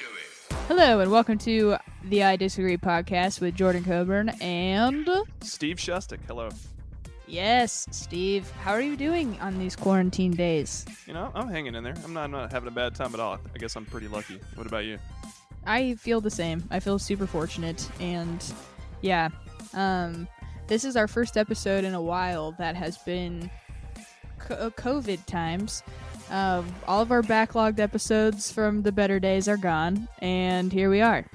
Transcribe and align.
do 0.00 0.06
it. 0.06 0.56
Hello 0.66 1.00
and 1.00 1.10
welcome 1.10 1.36
to 1.38 1.76
the 2.04 2.22
I 2.24 2.36
Disagree 2.36 2.78
podcast 2.78 3.40
with 3.40 3.54
Jordan 3.54 3.84
Coburn 3.84 4.30
and 4.40 5.06
Steve 5.42 5.76
Shustic, 5.76 6.20
hello. 6.26 6.48
yes, 7.26 7.86
Steve. 7.90 8.50
How 8.62 8.72
are 8.72 8.80
you 8.80 8.96
doing 8.96 9.38
on 9.40 9.58
these 9.58 9.76
quarantine 9.76 10.30
days? 10.32 10.86
You 11.06 11.12
know, 11.12 11.30
I'm 11.34 11.48
hanging 11.48 11.74
in 11.74 11.84
there. 11.84 11.94
I'm 12.02 12.14
not, 12.14 12.24
I'm 12.24 12.30
not 12.30 12.50
having 12.50 12.68
a 12.68 12.72
bad 12.72 12.94
time 12.94 13.12
at 13.12 13.20
all. 13.20 13.38
I 13.54 13.58
guess 13.58 13.76
I'm 13.76 13.84
pretty 13.84 14.08
lucky. 14.08 14.40
What 14.54 14.66
about 14.66 14.84
you? 14.86 14.98
I 15.66 15.96
feel 15.96 16.22
the 16.22 16.30
same. 16.30 16.64
I 16.70 16.80
feel 16.80 16.98
super 16.98 17.26
fortunate 17.26 17.86
and 18.00 18.42
yeah. 19.02 19.28
Um 19.74 20.26
this 20.66 20.84
is 20.84 20.96
our 20.96 21.08
first 21.08 21.36
episode 21.36 21.84
in 21.84 21.94
a 21.94 22.00
while 22.00 22.52
that 22.52 22.74
has 22.76 22.96
been 22.98 23.50
co- 24.38 24.70
COVID 24.70 25.26
times. 25.26 25.82
Um, 26.30 26.72
all 26.86 27.02
of 27.02 27.10
our 27.10 27.22
backlogged 27.22 27.80
episodes 27.80 28.52
from 28.52 28.82
the 28.82 28.92
better 28.92 29.18
days 29.18 29.48
are 29.48 29.56
gone, 29.56 30.08
and 30.20 30.72
here 30.72 30.88
we 30.88 31.00
are. 31.00 31.26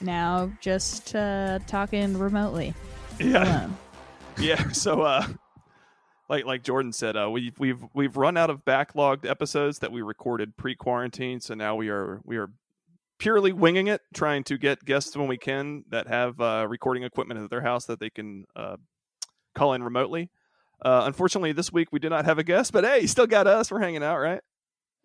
Now, 0.00 0.52
just 0.60 1.14
uh, 1.14 1.58
talking 1.66 2.16
remotely. 2.16 2.74
Yeah, 3.18 3.68
yeah. 4.38 4.68
So, 4.70 5.02
uh, 5.02 5.26
like 6.28 6.44
like 6.44 6.62
Jordan 6.62 6.92
said, 6.92 7.16
uh, 7.16 7.28
we 7.30 7.52
we've 7.58 7.84
we've 7.94 8.16
run 8.16 8.36
out 8.36 8.50
of 8.50 8.64
backlogged 8.64 9.28
episodes 9.28 9.80
that 9.80 9.92
we 9.92 10.02
recorded 10.02 10.56
pre-quarantine. 10.56 11.40
So 11.40 11.54
now 11.54 11.74
we 11.74 11.88
are 11.88 12.20
we 12.24 12.36
are 12.36 12.50
purely 13.18 13.52
winging 13.52 13.86
it, 13.88 14.02
trying 14.14 14.44
to 14.44 14.58
get 14.58 14.84
guests 14.84 15.16
when 15.16 15.28
we 15.28 15.38
can 15.38 15.84
that 15.90 16.06
have 16.06 16.40
uh, 16.40 16.66
recording 16.68 17.02
equipment 17.02 17.40
at 17.40 17.50
their 17.50 17.62
house 17.62 17.86
that 17.86 18.00
they 18.00 18.10
can 18.10 18.44
uh, 18.54 18.76
call 19.54 19.72
in 19.72 19.82
remotely. 19.82 20.30
Uh, 20.84 21.02
unfortunately, 21.06 21.52
this 21.52 21.72
week 21.72 21.88
we 21.92 21.98
did 21.98 22.10
not 22.10 22.26
have 22.26 22.38
a 22.38 22.44
guest, 22.44 22.72
but 22.72 22.84
hey, 22.84 23.00
you 23.00 23.08
still 23.08 23.26
got 23.26 23.46
us. 23.46 23.70
We're 23.70 23.80
hanging 23.80 24.02
out, 24.02 24.18
right? 24.18 24.40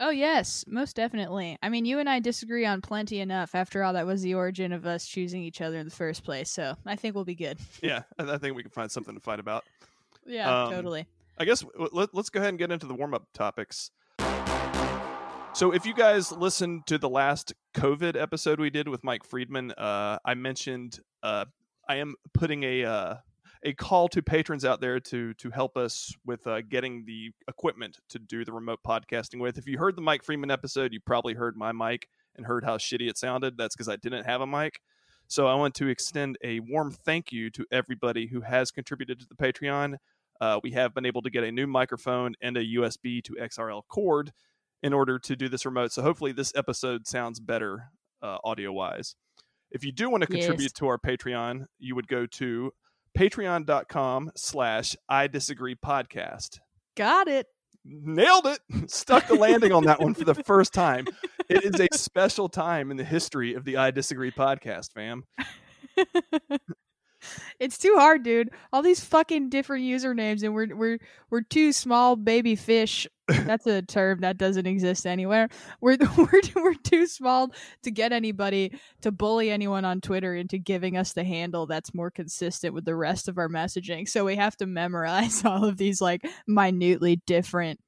Oh 0.01 0.09
yes, 0.09 0.63
most 0.67 0.95
definitely. 0.95 1.57
I 1.61 1.69
mean, 1.69 1.85
you 1.85 1.99
and 1.99 2.09
I 2.09 2.19
disagree 2.19 2.65
on 2.65 2.81
plenty 2.81 3.19
enough. 3.19 3.53
After 3.53 3.83
all, 3.83 3.93
that 3.93 4.05
was 4.05 4.21
the 4.21 4.33
origin 4.33 4.71
of 4.71 4.85
us 4.85 5.05
choosing 5.05 5.41
each 5.43 5.61
other 5.61 5.77
in 5.77 5.85
the 5.85 5.95
first 5.95 6.23
place. 6.23 6.49
So 6.49 6.75
I 6.85 6.95
think 6.95 7.15
we'll 7.15 7.25
be 7.25 7.35
good. 7.35 7.57
Yeah, 7.81 8.03
I, 8.17 8.37
think 8.37 8.55
we 8.55 8.61
can 8.61 8.71
find 8.71 8.91
something 8.91 9.15
to 9.15 9.21
fight 9.21 9.39
about. 9.39 9.63
Yeah, 10.25 10.63
Um, 10.65 10.71
totally. 10.71 11.05
I 11.37 11.45
guess 11.45 11.63
let, 11.93 12.13
let's 12.13 12.29
go 12.29 12.39
ahead 12.39 12.49
and 12.49 12.59
get 12.59 12.71
into 12.71 12.87
the 12.87 12.93
warm 12.93 13.13
up 13.13 13.27
topics. 13.33 13.91
So, 15.53 15.71
if 15.71 15.85
you 15.85 15.93
guys 15.93 16.31
listened 16.31 16.85
to 16.87 16.97
the 16.97 17.09
last 17.09 17.53
COVID 17.75 18.21
episode 18.21 18.59
we 18.59 18.69
did 18.69 18.87
with 18.87 19.03
Mike 19.03 19.23
Friedman, 19.23 19.71
uh, 19.71 20.19
I 20.23 20.33
mentioned 20.35 20.99
uh, 21.23 21.45
I 21.87 21.95
am 21.95 22.15
putting 22.33 22.63
a 22.63 22.85
uh, 22.85 23.15
a 23.63 23.73
call 23.73 24.07
to 24.09 24.21
patrons 24.21 24.63
out 24.63 24.79
there 24.81 24.99
to 24.99 25.33
to 25.35 25.49
help 25.49 25.75
us 25.77 26.13
with 26.25 26.47
uh, 26.47 26.61
getting 26.61 27.03
the 27.05 27.31
equipment 27.47 27.97
to 28.09 28.19
do 28.19 28.45
the 28.45 28.53
remote 28.53 28.79
podcasting 28.87 29.39
with. 29.39 29.57
If 29.57 29.67
you 29.67 29.77
heard 29.77 29.95
the 29.95 30.01
Mike 30.01 30.23
Freeman 30.23 30.49
episode, 30.51 30.93
you 30.93 30.99
probably 31.05 31.33
heard 31.33 31.57
my 31.57 31.71
mic 31.71 32.07
and 32.37 32.45
heard 32.45 32.63
how 32.63 32.77
shitty 32.77 33.09
it 33.09 33.17
sounded. 33.17 33.57
That's 33.57 33.75
because 33.75 33.89
I 33.89 33.97
didn't 33.97 34.25
have 34.25 34.41
a 34.41 34.47
mic. 34.47 34.79
So, 35.27 35.45
I 35.45 35.55
want 35.55 35.75
to 35.75 35.87
extend 35.87 36.37
a 36.43 36.59
warm 36.61 36.89
thank 36.91 37.31
you 37.31 37.49
to 37.51 37.65
everybody 37.71 38.27
who 38.27 38.41
has 38.41 38.71
contributed 38.71 39.19
to 39.19 39.27
the 39.27 39.35
Patreon. 39.35 39.97
Uh, 40.41 40.59
we 40.63 40.71
have 40.71 40.93
been 40.93 41.05
able 41.05 41.21
to 41.21 41.29
get 41.29 41.43
a 41.43 41.51
new 41.51 41.67
microphone 41.67 42.33
and 42.41 42.55
a 42.55 42.63
USB 42.63 43.21
to 43.25 43.33
XRL 43.33 43.81
cord 43.89 44.31
in 44.81 44.93
order 44.93 45.19
to 45.19 45.35
do 45.35 45.49
this 45.49 45.65
remote. 45.65 45.91
So 45.91 46.01
hopefully 46.01 46.31
this 46.31 46.53
episode 46.55 47.05
sounds 47.07 47.39
better 47.41 47.91
uh, 48.21 48.37
audio 48.45 48.71
wise. 48.71 49.15
If 49.69 49.83
you 49.83 49.91
do 49.91 50.09
want 50.09 50.23
to 50.23 50.29
Yes. 50.31 50.45
contribute 50.45 50.73
to 50.75 50.87
our 50.87 50.97
Patreon, 50.97 51.65
you 51.77 51.93
would 51.93 52.07
go 52.07 52.25
to 52.25 52.71
patreon.com 53.17 54.31
slash 54.35 54.95
I 55.07 55.27
disagree 55.27 55.75
podcast. 55.75 56.59
Got 56.95 57.27
it. 57.27 57.47
Nailed 57.85 58.45
it. 58.47 58.59
Stuck 58.91 59.27
the 59.27 59.35
landing 59.35 59.71
on 59.71 59.85
that 59.85 60.01
one 60.01 60.13
for 60.13 60.25
the 60.25 60.35
first 60.45 60.73
time. 60.73 61.07
It 61.47 61.63
is 61.63 61.79
a 61.79 61.87
special 61.97 62.49
time 62.49 62.91
in 62.91 62.97
the 62.97 63.03
history 63.03 63.53
of 63.53 63.65
the 63.65 63.77
I 63.77 63.91
disagree 63.91 64.31
podcast, 64.31 64.93
fam. 64.93 65.23
it's 67.59 67.77
too 67.77 67.95
hard, 67.97 68.23
dude. 68.23 68.49
All 68.71 68.81
these 68.81 69.03
fucking 69.03 69.49
different 69.49 69.83
usernames, 69.85 70.43
and 70.43 70.53
we're 70.53 70.75
we're 70.75 70.99
we're 71.29 71.41
two 71.41 71.71
small 71.71 72.15
baby 72.15 72.55
fish. 72.55 73.07
That's 73.27 73.67
a 73.67 73.81
term 73.81 74.21
that 74.21 74.37
doesn't 74.37 74.65
exist 74.65 75.05
anywhere. 75.05 75.49
We're 75.81 75.97
we're 76.17 76.41
we're 76.55 76.73
too 76.75 77.07
small 77.07 77.51
to 77.83 77.91
get 77.91 78.11
anybody 78.11 78.79
to 79.01 79.11
bully 79.11 79.51
anyone 79.51 79.85
on 79.85 80.01
Twitter 80.01 80.35
into 80.35 80.57
giving 80.57 80.97
us 80.97 81.13
the 81.13 81.23
handle 81.23 81.65
that's 81.65 81.93
more 81.93 82.11
consistent 82.11 82.73
with 82.73 82.85
the 82.85 82.95
rest 82.95 83.27
of 83.27 83.37
our 83.37 83.49
messaging. 83.49 84.07
So 84.07 84.25
we 84.25 84.35
have 84.35 84.55
to 84.57 84.65
memorize 84.65 85.45
all 85.45 85.65
of 85.65 85.77
these 85.77 86.01
like 86.01 86.25
minutely 86.47 87.21
different 87.25 87.79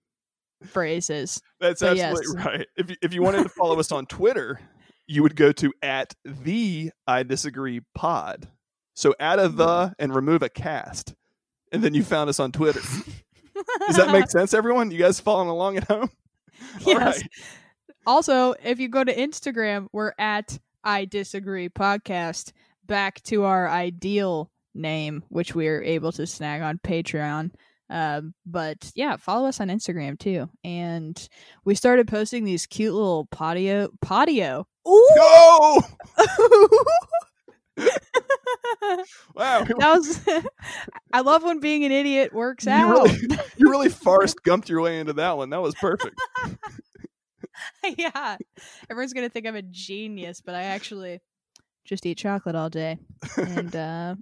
phrases. 0.63 1.41
That's 1.59 1.81
But 1.81 1.97
absolutely 1.97 2.37
yes. 2.37 2.45
right. 2.45 2.67
If 2.77 2.95
if 3.01 3.13
you 3.13 3.21
wanted 3.21 3.43
to 3.43 3.49
follow 3.49 3.79
us 3.79 3.91
on 3.91 4.05
Twitter, 4.05 4.59
you 5.07 5.23
would 5.23 5.35
go 5.35 5.51
to 5.51 5.73
at 5.81 6.13
the 6.25 6.91
I 7.07 7.23
disagree 7.23 7.81
pod. 7.95 8.47
So 8.93 9.15
add 9.19 9.39
a 9.39 9.49
the 9.49 9.95
and 9.99 10.13
remove 10.13 10.41
a 10.43 10.49
cast, 10.49 11.13
and 11.71 11.83
then 11.83 11.93
you 11.93 12.03
found 12.03 12.29
us 12.29 12.39
on 12.39 12.51
Twitter. 12.51 12.81
Does 13.87 13.95
that 13.95 14.11
make 14.11 14.29
sense, 14.29 14.53
everyone? 14.53 14.91
You 14.91 14.97
guys 14.99 15.19
following 15.19 15.49
along 15.49 15.77
at 15.77 15.85
home? 15.85 16.09
Yes. 16.85 17.21
right. 17.21 17.29
Also, 18.05 18.53
if 18.63 18.79
you 18.79 18.87
go 18.87 19.03
to 19.03 19.13
Instagram, 19.13 19.87
we're 19.91 20.13
at 20.19 20.59
I 20.83 21.05
Disagree 21.05 21.69
Podcast. 21.69 22.51
Back 22.85 23.21
to 23.23 23.45
our 23.45 23.67
ideal 23.67 24.51
name, 24.75 25.23
which 25.29 25.55
we 25.55 25.67
are 25.67 25.81
able 25.81 26.11
to 26.13 26.27
snag 26.27 26.61
on 26.61 26.77
Patreon. 26.77 27.51
Um, 27.89 28.33
but 28.45 28.91
yeah, 28.95 29.17
follow 29.17 29.47
us 29.47 29.59
on 29.59 29.67
Instagram 29.67 30.17
too. 30.17 30.49
And 30.63 31.27
we 31.65 31.75
started 31.75 32.07
posting 32.07 32.45
these 32.45 32.65
cute 32.65 32.93
little 32.93 33.27
patio 33.31 33.89
patio. 34.01 34.65
Ooh! 34.87 35.09
Go! 35.15 35.81
Wow, 39.35 39.63
that 39.77 39.95
was 39.95 40.19
I 41.13 41.21
love 41.21 41.43
when 41.43 41.59
being 41.59 41.85
an 41.85 41.91
idiot 41.91 42.33
works 42.33 42.65
you 42.65 42.71
out. 42.71 42.91
really, 42.91 43.19
you 43.57 43.69
really 43.69 43.89
Forrest 43.89 44.37
Gumped 44.43 44.69
your 44.69 44.81
way 44.81 44.99
into 44.99 45.13
that 45.13 45.37
one. 45.37 45.49
That 45.49 45.61
was 45.61 45.75
perfect. 45.75 46.19
yeah. 47.97 48.37
Everyone's 48.89 49.13
gonna 49.13 49.29
think 49.29 49.47
I'm 49.47 49.55
a 49.55 49.61
genius, 49.61 50.41
but 50.41 50.55
I 50.55 50.63
actually 50.63 51.19
just 51.85 52.05
eat 52.05 52.17
chocolate 52.17 52.55
all 52.55 52.69
day 52.69 52.97
and 53.37 53.75
uh 53.75 54.15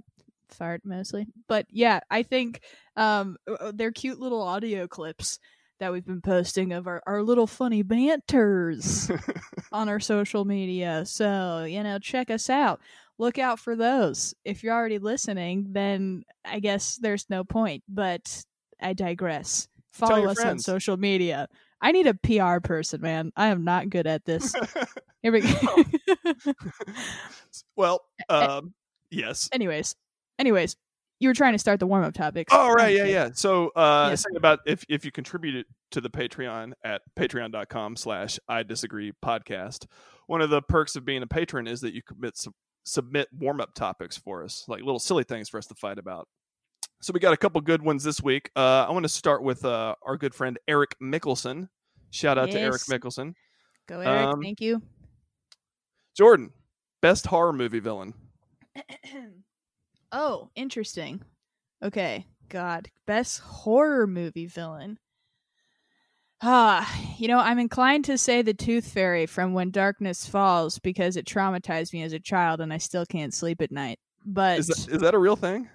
fart 0.50 0.82
mostly. 0.84 1.28
But 1.48 1.66
yeah, 1.70 2.00
I 2.10 2.24
think 2.24 2.62
um 2.96 3.38
they're 3.74 3.92
cute 3.92 4.20
little 4.20 4.42
audio 4.42 4.88
clips 4.88 5.40
that 5.80 5.92
we've 5.92 6.06
been 6.06 6.22
posting 6.22 6.74
of 6.74 6.88
our, 6.88 7.02
our 7.08 7.24
little 7.24 7.48
funny 7.48 7.82
banters 7.82 9.10
on 9.72 9.90
our 9.90 10.00
social 10.00 10.46
media. 10.46 11.06
So, 11.06 11.64
you 11.64 11.84
know, 11.84 12.00
check 12.00 12.30
us 12.30 12.50
out. 12.50 12.82
Look 13.20 13.38
out 13.38 13.60
for 13.60 13.76
those. 13.76 14.34
If 14.46 14.64
you're 14.64 14.74
already 14.74 14.98
listening, 14.98 15.68
then 15.72 16.24
I 16.46 16.60
guess 16.60 16.98
there's 17.02 17.30
no 17.30 17.44
point, 17.44 17.84
but 17.88 18.44
I 18.82 18.94
digress. 18.94 19.68
Follow 19.92 20.28
us 20.28 20.40
on 20.40 20.58
social 20.58 20.96
media. 20.96 21.50
I 21.82 21.92
need 21.92 22.08
a 22.08 22.14
PR 22.14 22.60
person, 22.62 23.02
man. 23.02 23.32
I 23.36 23.48
am 23.48 23.66
not 23.66 23.90
good 23.90 24.08
at 24.08 24.24
this. 24.24 24.56
Here 25.22 25.34
we 25.34 25.42
go. 25.42 25.84
well, 27.76 28.02
um, 28.30 28.74
yes. 29.12 29.50
anyways, 29.52 29.96
anyways, 30.40 30.78
you 31.20 31.28
were 31.28 31.34
trying 31.34 31.54
to 31.54 31.60
start 31.60 31.82
the 31.82 31.88
warm 31.88 32.06
up 32.06 32.14
topics. 32.14 32.54
Oh 32.56 32.72
right, 32.72 32.96
yeah, 32.96 33.04
yeah. 33.04 33.30
So 33.34 33.70
uh 33.76 34.08
Yes. 34.12 34.24
saying 34.24 34.38
about 34.38 34.60
if 34.66 34.86
if 34.88 35.04
you 35.04 35.12
contribute 35.12 35.68
to 35.92 36.00
the 36.00 36.10
Patreon 36.10 36.72
at 36.86 37.02
patreon.com 37.18 37.98
slash 37.98 38.40
I 38.48 38.64
disagree 38.64 39.12
podcast, 39.24 39.86
one 40.28 40.42
of 40.42 40.50
the 40.50 40.62
perks 40.62 40.96
of 40.96 41.04
being 41.04 41.22
a 41.22 41.28
patron 41.28 41.68
is 41.68 41.82
that 41.82 41.94
you 41.94 42.02
commit 42.02 42.38
submit 42.86 43.28
warm 43.38 43.62
up 43.62 43.74
topics 43.76 44.18
for 44.18 44.44
us, 44.44 44.66
like 44.68 44.82
little 44.82 45.00
silly 45.00 45.24
things 45.24 45.50
for 45.50 45.58
us 45.58 45.68
to 45.68 45.76
fight 45.76 45.98
about. 45.98 46.28
So 47.02 47.14
we 47.14 47.20
got 47.20 47.34
a 47.34 47.38
couple 47.38 47.62
good 47.62 47.82
ones 47.82 48.04
this 48.04 48.22
week. 48.22 48.50
Uh 48.56 48.86
I 48.88 48.92
want 48.92 49.04
to 49.04 49.10
start 49.10 49.44
with 49.44 49.64
uh 49.66 49.96
our 50.06 50.18
good 50.18 50.34
friend 50.36 50.58
Eric 50.68 50.96
Mickelson. 51.02 51.70
Shout 52.12 52.38
out 52.38 52.52
to 52.52 52.60
Eric 52.60 52.82
Yes. 52.88 52.90
Mickelson. 52.90 53.34
Go, 53.88 54.00
Eric. 54.00 54.28
um, 54.28 54.42
Thank 54.42 54.62
you. 54.62 54.82
Jordan, 56.18 56.52
best 57.02 57.28
horror 57.28 57.54
movie 57.54 57.80
villain. 57.80 58.14
oh, 60.12 60.50
interesting. 60.56 61.22
Okay. 61.84 62.26
God. 62.50 62.90
Best 63.06 63.40
horror 63.40 64.08
movie 64.08 64.48
villain. 64.48 64.98
Ah, 66.42 66.90
you 67.18 67.28
know, 67.28 67.40
I'm 67.40 67.60
inclined 67.60 68.06
to 68.06 68.18
say 68.18 68.42
the 68.42 68.54
Tooth 68.54 68.88
Fairy 68.92 69.26
from 69.26 69.54
When 69.54 69.72
Darkness 69.72 70.26
Falls 70.26 70.80
because 70.80 71.18
it 71.18 71.26
traumatized 71.26 71.92
me 71.92 72.04
as 72.04 72.14
a 72.14 72.20
child 72.20 72.62
and 72.62 72.72
I 72.72 72.78
still 72.78 73.06
can't 73.06 73.34
sleep 73.34 73.62
at 73.62 73.72
night. 73.72 74.00
But 74.26 74.60
Is 74.60 74.68
that, 74.68 74.88
is 74.94 75.02
that 75.02 75.14
a 75.14 75.20
real 75.20 75.36
thing? 75.36 75.70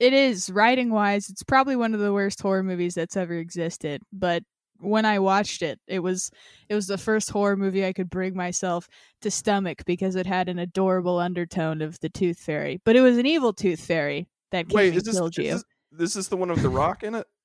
it 0.00 0.12
is 0.12 0.50
writing 0.50 0.90
wise. 0.90 1.28
It's 1.28 1.42
probably 1.42 1.76
one 1.76 1.94
of 1.94 2.00
the 2.00 2.12
worst 2.12 2.40
horror 2.40 2.62
movies 2.62 2.94
that's 2.94 3.16
ever 3.16 3.34
existed. 3.34 4.02
But 4.12 4.42
when 4.78 5.04
I 5.04 5.18
watched 5.18 5.60
it, 5.62 5.78
it 5.86 5.98
was 5.98 6.30
it 6.68 6.74
was 6.74 6.86
the 6.86 6.96
first 6.98 7.30
horror 7.30 7.56
movie 7.56 7.84
I 7.84 7.92
could 7.92 8.08
bring 8.08 8.34
myself 8.34 8.88
to 9.20 9.30
stomach 9.30 9.84
because 9.84 10.16
it 10.16 10.26
had 10.26 10.48
an 10.48 10.58
adorable 10.58 11.18
undertone 11.18 11.82
of 11.82 12.00
the 12.00 12.08
Tooth 12.08 12.38
Fairy. 12.38 12.80
But 12.84 12.96
it 12.96 13.02
was 13.02 13.18
an 13.18 13.26
evil 13.26 13.52
Tooth 13.52 13.84
Fairy 13.84 14.26
that 14.52 14.68
came 14.68 14.76
Wait, 14.76 14.96
is 14.96 15.02
this, 15.04 15.16
is 15.20 15.30
this 15.36 15.64
this 15.92 16.16
is 16.16 16.28
the 16.28 16.36
one 16.36 16.48
with 16.48 16.62
the 16.62 16.68
rock 16.68 17.02
in 17.04 17.14
it? 17.14 17.26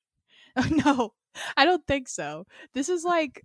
Oh 0.58 0.70
no, 0.86 1.14
I 1.58 1.66
don't 1.66 1.86
think 1.86 2.08
so. 2.08 2.46
This 2.74 2.90
is 2.90 3.04
like 3.04 3.44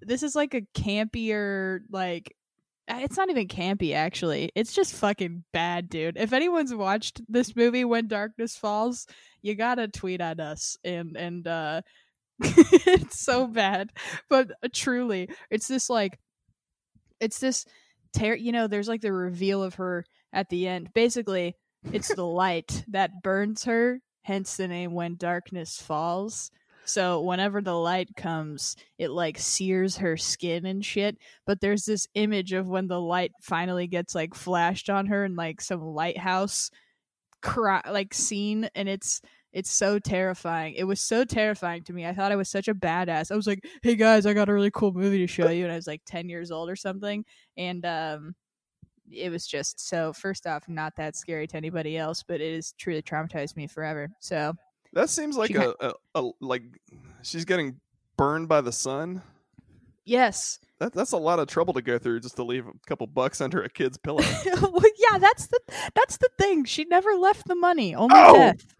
this 0.00 0.22
is 0.22 0.34
like 0.36 0.54
a 0.54 0.62
campier 0.74 1.80
like 1.90 2.34
it's 2.88 3.16
not 3.16 3.30
even 3.30 3.48
campy 3.48 3.94
actually. 3.94 4.50
It's 4.54 4.72
just 4.72 4.94
fucking 4.94 5.44
bad, 5.52 5.88
dude. 5.88 6.16
If 6.16 6.32
anyone's 6.32 6.74
watched 6.74 7.20
this 7.28 7.56
movie 7.56 7.84
When 7.84 8.06
Darkness 8.06 8.56
Falls, 8.56 9.06
you 9.42 9.54
got 9.54 9.76
to 9.76 9.88
tweet 9.88 10.20
at 10.20 10.40
us 10.40 10.76
and 10.84 11.16
and 11.16 11.46
uh 11.46 11.82
it's 12.40 13.18
so 13.20 13.46
bad. 13.46 13.90
But 14.28 14.52
uh, 14.62 14.68
truly, 14.72 15.28
it's 15.50 15.68
this 15.68 15.88
like 15.88 16.18
it's 17.20 17.38
this 17.38 17.64
ter- 18.16 18.34
you 18.34 18.52
know, 18.52 18.66
there's 18.66 18.88
like 18.88 19.00
the 19.00 19.12
reveal 19.12 19.62
of 19.62 19.76
her 19.76 20.04
at 20.32 20.48
the 20.50 20.68
end. 20.68 20.92
Basically, 20.94 21.56
it's 21.92 22.14
the 22.14 22.26
light 22.26 22.84
that 22.88 23.22
burns 23.22 23.64
her, 23.64 24.00
hence 24.22 24.56
the 24.56 24.68
name 24.68 24.92
When 24.92 25.16
Darkness 25.16 25.80
Falls. 25.80 26.50
So 26.86 27.20
whenever 27.20 27.60
the 27.60 27.74
light 27.74 28.14
comes, 28.16 28.76
it 28.98 29.10
like 29.10 29.38
sears 29.38 29.96
her 29.98 30.16
skin 30.16 30.66
and 30.66 30.84
shit. 30.84 31.18
But 31.46 31.60
there's 31.60 31.84
this 31.84 32.06
image 32.14 32.52
of 32.52 32.68
when 32.68 32.86
the 32.86 33.00
light 33.00 33.32
finally 33.42 33.86
gets 33.86 34.14
like 34.14 34.34
flashed 34.34 34.88
on 34.88 35.06
her 35.06 35.24
and 35.24 35.36
like 35.36 35.60
some 35.60 35.80
lighthouse 35.82 36.70
cry 37.42 37.82
like 37.90 38.14
scene 38.14 38.68
and 38.74 38.88
it's 38.88 39.20
it's 39.52 39.70
so 39.70 39.98
terrifying. 39.98 40.74
It 40.74 40.84
was 40.84 41.00
so 41.00 41.24
terrifying 41.24 41.82
to 41.84 41.92
me. 41.94 42.06
I 42.06 42.12
thought 42.12 42.32
I 42.32 42.36
was 42.36 42.50
such 42.50 42.68
a 42.68 42.74
badass. 42.74 43.32
I 43.32 43.36
was 43.36 43.46
like, 43.46 43.64
"Hey 43.82 43.96
guys, 43.96 44.26
I 44.26 44.34
got 44.34 44.50
a 44.50 44.54
really 44.54 44.70
cool 44.70 44.92
movie 44.92 45.18
to 45.18 45.26
show 45.26 45.48
you." 45.48 45.64
And 45.64 45.72
I 45.72 45.76
was 45.76 45.86
like 45.86 46.02
10 46.06 46.28
years 46.28 46.50
old 46.50 46.68
or 46.70 46.76
something. 46.76 47.24
And 47.56 47.84
um 47.86 48.34
it 49.10 49.30
was 49.30 49.46
just 49.46 49.80
so 49.80 50.12
first 50.12 50.46
off 50.46 50.68
not 50.68 50.96
that 50.96 51.16
scary 51.16 51.46
to 51.48 51.56
anybody 51.56 51.96
else, 51.96 52.22
but 52.22 52.40
it 52.40 52.54
has 52.54 52.72
truly 52.72 53.02
traumatized 53.02 53.56
me 53.56 53.66
forever. 53.66 54.10
So 54.20 54.54
That 54.96 55.10
seems 55.10 55.36
like 55.36 55.54
a, 55.54 55.74
a, 55.80 55.92
a 56.14 56.30
like 56.40 56.62
she's 57.22 57.44
getting 57.44 57.80
burned 58.16 58.48
by 58.48 58.60
the 58.62 58.72
sun. 58.72 59.22
yes, 60.04 60.58
That 60.80 60.92
that's 60.94 61.12
a 61.12 61.18
lot 61.18 61.38
of 61.38 61.48
trouble 61.48 61.74
to 61.74 61.82
go 61.82 61.98
through 61.98 62.20
just 62.20 62.36
to 62.36 62.42
leave 62.44 62.66
a 62.66 62.72
couple 62.86 63.06
bucks 63.06 63.40
under 63.40 63.62
a 63.62 63.68
kid's 63.68 63.98
pillow. 63.98 64.22
well, 64.62 64.82
yeah, 65.10 65.18
that's 65.18 65.46
the 65.48 65.60
that's 65.94 66.16
the 66.16 66.30
thing. 66.38 66.64
She 66.64 66.84
never 66.84 67.12
left 67.14 67.46
the 67.46 67.54
money, 67.54 67.94
only 67.94 68.14
Oh! 68.16 68.34
death. 68.34 68.74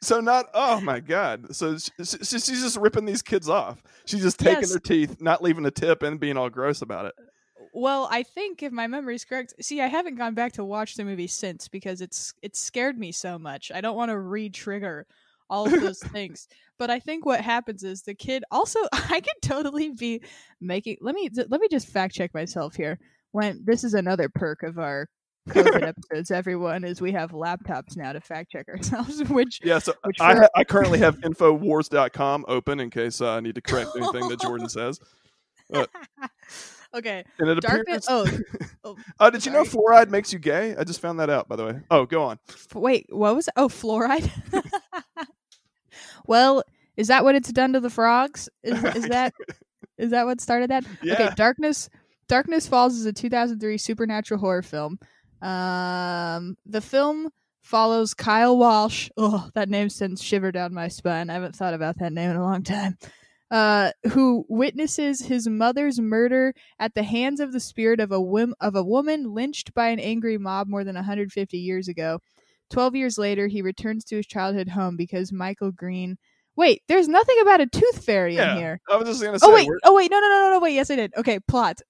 so 0.00 0.20
not 0.20 0.46
oh 0.54 0.80
my 0.80 1.00
god. 1.00 1.54
So 1.54 1.76
she, 1.78 1.90
she, 2.04 2.16
she's 2.24 2.62
just 2.62 2.76
ripping 2.76 3.04
these 3.04 3.22
kids 3.22 3.48
off. 3.48 3.82
She's 4.06 4.22
just 4.22 4.38
taking 4.38 4.60
Yes. 4.62 4.70
their 4.70 4.78
teeth, 4.80 5.20
not 5.20 5.42
leaving 5.42 5.66
a 5.66 5.70
tip, 5.70 6.02
and 6.02 6.20
being 6.20 6.36
all 6.36 6.48
gross 6.50 6.80
about 6.82 7.06
it. 7.06 7.14
Well, 7.78 8.08
I 8.10 8.24
think 8.24 8.64
if 8.64 8.72
my 8.72 8.88
memory 8.88 9.14
is 9.14 9.24
correct, 9.24 9.54
see, 9.60 9.80
I 9.80 9.86
haven't 9.86 10.16
gone 10.16 10.34
back 10.34 10.54
to 10.54 10.64
watch 10.64 10.96
the 10.96 11.04
movie 11.04 11.28
since 11.28 11.68
because 11.68 12.00
it's 12.00 12.34
it 12.42 12.56
scared 12.56 12.98
me 12.98 13.12
so 13.12 13.38
much. 13.38 13.70
I 13.72 13.80
don't 13.80 13.94
want 13.94 14.10
to 14.10 14.18
re-trigger 14.18 15.06
all 15.48 15.66
of 15.72 15.80
those 15.80 16.00
things. 16.12 16.48
But 16.76 16.90
I 16.90 16.98
think 16.98 17.24
what 17.24 17.40
happens 17.40 17.84
is 17.84 18.02
the 18.02 18.16
kid 18.16 18.42
also 18.50 18.80
I 18.92 19.20
could 19.20 19.40
totally 19.42 19.90
be 19.90 20.22
making 20.60 20.96
let 21.00 21.14
me 21.14 21.30
let 21.48 21.60
me 21.60 21.68
just 21.70 21.86
fact 21.86 22.16
check 22.16 22.34
myself 22.34 22.74
here. 22.74 22.98
When 23.30 23.62
this 23.64 23.84
is 23.84 23.94
another 23.94 24.28
perk 24.28 24.64
of 24.64 24.80
our 24.80 25.08
COVID 25.48 25.82
episodes, 25.86 26.32
everyone, 26.32 26.82
is 26.82 27.00
we 27.00 27.12
have 27.12 27.30
laptops 27.30 27.96
now 27.96 28.12
to 28.12 28.20
fact 28.20 28.50
check 28.50 28.66
ourselves, 28.68 29.22
which 29.28 29.60
Yeah, 29.62 29.78
so 29.78 29.92
Which 30.02 30.20
I, 30.20 30.34
for- 30.34 30.50
I 30.56 30.64
currently 30.64 30.98
have 30.98 31.18
infowars.com 31.18 32.44
open 32.48 32.80
in 32.80 32.90
case 32.90 33.20
uh, 33.20 33.34
I 33.34 33.40
need 33.40 33.54
to 33.54 33.60
correct 33.60 33.90
anything 33.96 34.28
that 34.30 34.40
Jordan 34.40 34.68
says. 34.68 34.98
Okay. 36.94 37.24
And 37.38 37.48
it 37.48 37.60
Darkness 37.60 38.06
appears. 38.08 38.46
oh, 38.84 38.84
oh 38.84 38.96
Uh, 39.18 39.30
did 39.30 39.44
you 39.46 39.52
know 39.52 39.64
fluoride 39.64 40.08
makes 40.08 40.32
you 40.32 40.38
gay? 40.38 40.74
I 40.76 40.84
just 40.84 41.00
found 41.00 41.20
that 41.20 41.30
out, 41.30 41.48
by 41.48 41.56
the 41.56 41.66
way. 41.66 41.80
Oh, 41.90 42.06
go 42.06 42.22
on. 42.24 42.38
Wait, 42.74 43.06
what 43.10 43.34
was 43.34 43.48
it? 43.48 43.54
Oh, 43.56 43.68
fluoride. 43.68 44.30
well, 46.26 46.62
is 46.96 47.08
that 47.08 47.24
what 47.24 47.34
it's 47.34 47.52
done 47.52 47.72
to 47.74 47.80
the 47.80 47.90
frogs? 47.90 48.48
Is 48.62 48.82
is 48.96 49.08
that 49.08 49.34
is 49.96 50.10
that 50.10 50.26
what 50.26 50.40
started 50.40 50.70
that? 50.70 50.84
Yeah. 51.02 51.14
Okay, 51.14 51.30
Darkness 51.36 51.88
Darkness 52.28 52.66
Falls 52.66 52.94
is 52.94 53.06
a 53.06 53.12
2003 53.12 53.78
supernatural 53.78 54.40
horror 54.40 54.62
film. 54.62 54.98
Um, 55.40 56.56
the 56.66 56.80
film 56.80 57.30
follows 57.62 58.14
Kyle 58.14 58.56
Walsh. 58.56 59.10
Oh, 59.16 59.48
that 59.54 59.68
name 59.68 59.88
sends 59.88 60.22
shiver 60.22 60.50
down 60.50 60.74
my 60.74 60.88
spine. 60.88 61.30
I 61.30 61.34
haven't 61.34 61.54
thought 61.54 61.74
about 61.74 61.98
that 61.98 62.12
name 62.12 62.30
in 62.30 62.36
a 62.36 62.42
long 62.42 62.62
time. 62.62 62.98
Uh, 63.50 63.90
who 64.12 64.44
witnesses 64.48 65.22
his 65.22 65.48
mother's 65.48 65.98
murder 65.98 66.52
at 66.78 66.94
the 66.94 67.02
hands 67.02 67.40
of 67.40 67.50
the 67.52 67.60
spirit 67.60 67.98
of 67.98 68.12
a 68.12 68.20
whim- 68.20 68.54
of 68.60 68.74
a 68.76 68.82
woman 68.82 69.32
lynched 69.32 69.72
by 69.72 69.88
an 69.88 69.98
angry 69.98 70.36
mob 70.36 70.68
more 70.68 70.84
than 70.84 70.96
150 70.96 71.56
years 71.56 71.88
ago. 71.88 72.18
Twelve 72.68 72.94
years 72.94 73.16
later, 73.16 73.46
he 73.46 73.62
returns 73.62 74.04
to 74.04 74.16
his 74.16 74.26
childhood 74.26 74.68
home 74.68 74.96
because 74.98 75.32
Michael 75.32 75.70
Green. 75.72 76.18
Wait, 76.56 76.82
there's 76.88 77.08
nothing 77.08 77.36
about 77.40 77.62
a 77.62 77.66
tooth 77.66 78.04
fairy 78.04 78.34
Yeah. 78.34 78.52
in 78.52 78.58
here. 78.58 78.80
I 78.90 78.96
was 78.96 79.08
just 79.08 79.22
gonna 79.22 79.38
say. 79.38 79.46
Oh 79.48 79.54
wait, 79.54 79.66
we're- 79.66 79.80
oh 79.84 79.94
wait, 79.94 80.10
no, 80.10 80.20
no, 80.20 80.28
no, 80.28 80.40
no, 80.42 80.50
no, 80.50 80.58
wait. 80.60 80.74
Yes, 80.74 80.90
I 80.90 80.96
did. 80.96 81.14
Okay, 81.16 81.38
plot, 81.48 81.80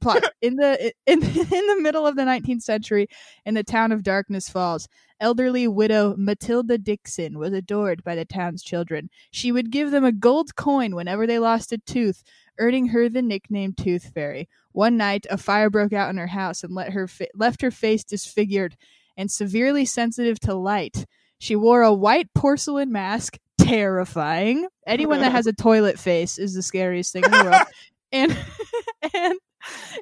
plot. 0.00 0.22
in 0.42 0.56
the 0.56 0.92
in 1.06 1.22
in 1.22 1.66
the 1.66 1.78
middle 1.80 2.06
of 2.06 2.16
the 2.16 2.22
19th 2.22 2.62
century, 2.62 3.08
in 3.44 3.54
the 3.54 3.64
town 3.64 3.92
of 3.92 4.02
Darkness 4.02 4.48
Falls, 4.48 4.88
elderly 5.20 5.66
widow 5.66 6.14
Matilda 6.16 6.78
Dixon 6.78 7.38
was 7.38 7.52
adored 7.52 8.04
by 8.04 8.14
the 8.14 8.24
town's 8.24 8.62
children. 8.62 9.10
She 9.30 9.52
would 9.52 9.70
give 9.70 9.90
them 9.90 10.04
a 10.04 10.12
gold 10.12 10.54
coin 10.56 10.94
whenever 10.94 11.26
they 11.26 11.38
lost 11.38 11.72
a 11.72 11.78
tooth, 11.78 12.22
earning 12.58 12.88
her 12.88 13.08
the 13.08 13.22
nickname 13.22 13.72
Tooth 13.72 14.12
Fairy. 14.14 14.48
One 14.72 14.96
night, 14.96 15.26
a 15.30 15.36
fire 15.36 15.70
broke 15.70 15.92
out 15.92 16.10
in 16.10 16.18
her 16.18 16.28
house 16.28 16.62
and 16.62 16.74
let 16.74 16.92
her 16.92 17.08
fa- 17.08 17.28
left 17.34 17.62
her 17.62 17.70
face 17.70 18.04
disfigured 18.04 18.76
and 19.16 19.30
severely 19.30 19.84
sensitive 19.84 20.38
to 20.40 20.54
light. 20.54 21.04
She 21.38 21.56
wore 21.56 21.82
a 21.82 21.92
white 21.92 22.32
porcelain 22.34 22.92
mask, 22.92 23.38
terrifying. 23.58 24.66
Anyone 24.86 25.20
that 25.20 25.32
has 25.32 25.46
a 25.46 25.52
toilet 25.60 25.98
face 25.98 26.38
is 26.38 26.54
the 26.54 26.62
scariest 26.62 27.12
thing 27.12 27.24
in 27.24 27.30
the 27.30 27.44
world. 27.44 27.66
and 28.12 28.38
and 29.14 29.38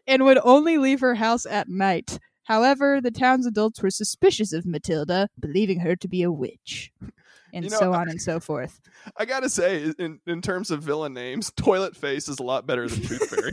and 0.07 0.25
would 0.25 0.39
only 0.45 0.79
leave 0.79 1.01
her 1.01 1.15
house 1.15 1.47
at 1.47 1.69
night. 1.69 2.19
However, 2.45 3.01
the 3.01 3.11
town's 3.11 3.47
adults 3.47 3.83
were 3.83 3.91
suspicious 3.91 4.53
of 4.53 4.65
Matilda, 4.67 5.29
believing 5.41 5.81
her 5.81 5.97
to 5.97 6.09
be 6.09 6.23
a 6.23 6.31
witch. 6.33 6.93
And 7.55 7.65
You 7.65 7.71
know, 7.71 7.79
so 7.79 7.93
on 7.95 8.11
and 8.11 8.21
so 8.21 8.39
forth. 8.39 8.81
I 9.17 9.25
gotta 9.25 9.49
say, 9.49 9.91
in 9.99 10.21
in 10.27 10.43
terms 10.43 10.71
of 10.71 10.83
villain 10.83 11.15
names, 11.15 11.51
Toilet 11.57 11.97
Face 11.97 12.29
is 12.29 12.39
a 12.39 12.43
lot 12.43 12.67
better 12.67 12.87
than 12.87 13.01
Tooth 13.01 13.31
Fairy. 13.31 13.53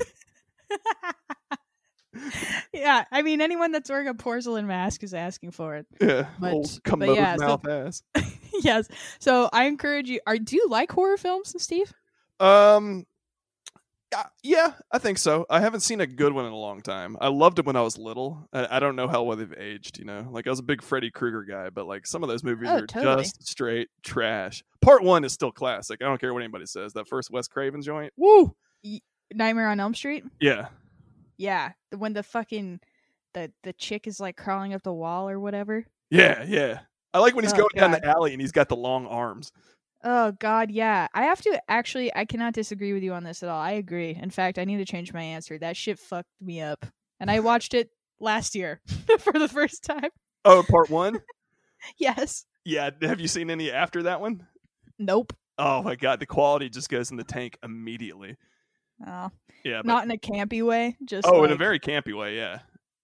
yeah, 2.73 3.05
I 3.11 3.21
mean 3.21 3.39
anyone 3.39 3.71
that's 3.71 3.89
wearing 3.89 4.07
a 4.07 4.13
porcelain 4.13 4.67
mask 4.67 5.03
is 5.03 5.13
asking 5.13 5.51
for 5.51 5.75
it. 5.75 5.87
yeah, 6.01 6.27
But- 6.39 6.53
old 6.53 6.79
but 6.85 7.15
yeah, 7.15 7.35
so- 7.37 7.45
mouth 7.47 7.67
ass. 7.67 8.03
yes. 8.61 8.87
So 9.19 9.49
I 9.53 9.65
encourage 9.65 10.09
you 10.09 10.19
are 10.27 10.37
do 10.37 10.55
you 10.55 10.67
like 10.69 10.91
horror 10.91 11.17
films, 11.17 11.55
Steve? 11.61 11.93
Um, 12.39 13.05
yeah, 14.13 14.23
yeah, 14.43 14.73
I 14.91 14.97
think 14.99 15.17
so. 15.17 15.45
I 15.49 15.59
haven't 15.59 15.81
seen 15.81 16.01
a 16.01 16.07
good 16.07 16.33
one 16.33 16.45
in 16.45 16.51
a 16.51 16.57
long 16.57 16.81
time. 16.81 17.17
I 17.19 17.27
loved 17.29 17.59
it 17.59 17.65
when 17.65 17.75
I 17.75 17.81
was 17.81 17.97
little. 17.97 18.47
I, 18.53 18.77
I 18.77 18.79
don't 18.79 18.95
know 18.95 19.07
how 19.07 19.23
well 19.23 19.35
they've 19.37 19.53
aged. 19.57 19.97
You 19.99 20.05
know, 20.05 20.27
like 20.31 20.45
I 20.47 20.49
was 20.49 20.59
a 20.59 20.63
big 20.63 20.81
Freddy 20.81 21.09
Krueger 21.11 21.43
guy, 21.43 21.69
but 21.69 21.87
like 21.87 22.05
some 22.05 22.23
of 22.23 22.29
those 22.29 22.43
movies 22.43 22.69
Oh, 22.71 22.77
are 22.77 22.87
totally. 22.87 23.23
just 23.23 23.47
straight 23.47 23.89
trash. 24.03 24.63
Part 24.81 25.03
one 25.03 25.23
is 25.23 25.33
still 25.33 25.51
classic. 25.51 26.01
I 26.01 26.05
don't 26.05 26.19
care 26.21 26.33
what 26.33 26.43
anybody 26.43 26.65
says. 26.65 26.93
That 26.93 27.07
first 27.07 27.31
Wes 27.31 27.47
Craven 27.47 27.81
joint, 27.81 28.13
woo, 28.17 28.53
Nightmare 29.33 29.69
on 29.69 29.79
Elm 29.79 29.93
Street? 29.95 30.23
yeah, 30.39 30.67
Yeah. 31.37 31.71
When 31.97 32.13
the 32.13 32.23
fucking 32.23 32.79
the 33.33 33.51
the 33.63 33.73
chick 33.73 34.05
is 34.07 34.19
like 34.19 34.37
crawling 34.37 34.73
up 34.73 34.83
the 34.83 34.93
wall 34.93 35.27
or 35.29 35.39
whatever. 35.39 35.85
yeah, 36.11 36.43
yeah. 36.47 36.79
I 37.15 37.19
like 37.19 37.35
when 37.35 37.43
he's 37.43 37.53
Oh, 37.53 37.57
going 37.57 37.69
down 37.75 37.91
the 37.91 38.03
alley 38.05 38.31
and 38.33 38.41
he's 38.41 38.51
got 38.51 38.69
the 38.69 38.75
long 38.75 39.05
arms. 39.05 39.51
Oh 40.03 40.33
God, 40.33 40.69
yeah. 40.69 41.07
I 41.13 41.23
have 41.23 41.41
to 41.41 41.61
actually. 41.69 42.13
I 42.15 42.25
cannot 42.25 42.53
disagree 42.53 42.93
with 42.93 43.03
you 43.03 43.13
on 43.13 43.23
this 43.23 43.41
at 43.41 43.49
all. 43.49 43.59
I 43.59 43.71
agree. 43.71 44.17
In 44.21 44.29
fact, 44.29 44.59
I 44.59 44.65
need 44.65 44.77
to 44.77 44.85
change 44.85 45.13
my 45.13 45.21
answer. 45.21 45.57
That 45.57 45.77
shit 45.77 45.97
fucked 45.99 46.29
me 46.41 46.61
up, 46.61 46.85
and 47.19 47.31
I 47.31 47.39
watched 47.39 47.73
it 47.73 47.89
last 48.19 48.55
year 48.55 48.81
for 49.19 49.33
the 49.33 49.47
first 49.47 49.83
time. 49.83 50.09
Oh, 50.45 50.63
part 50.67 50.89
one. 50.89 51.19
Yes. 51.97 52.45
yeah, 52.63 52.91
have 53.01 53.19
you 53.19 53.27
seen 53.27 53.49
any 53.49 53.69
after 53.69 54.03
that 54.03 54.21
one? 54.21 54.47
Nope. 54.97 55.33
Oh 55.57 55.83
my 55.83 55.95
god, 55.97 56.21
the 56.21 56.25
quality 56.25 56.69
just 56.69 56.87
goes 56.87 57.11
in 57.11 57.17
the 57.17 57.25
tank 57.25 57.57
immediately. 57.61 58.37
Oh, 59.05 59.31
Yeah, 59.65 59.79
but, 59.79 59.85
not 59.85 60.05
in 60.05 60.11
a 60.11 60.17
campy 60.17 60.65
way. 60.65 60.95
Just 61.03 61.27
oh, 61.27 61.43
in 61.43 61.51
a 61.51 61.57
very 61.57 61.81
campy 61.81 62.17
way. 62.17 62.37
Yeah. 62.37 62.59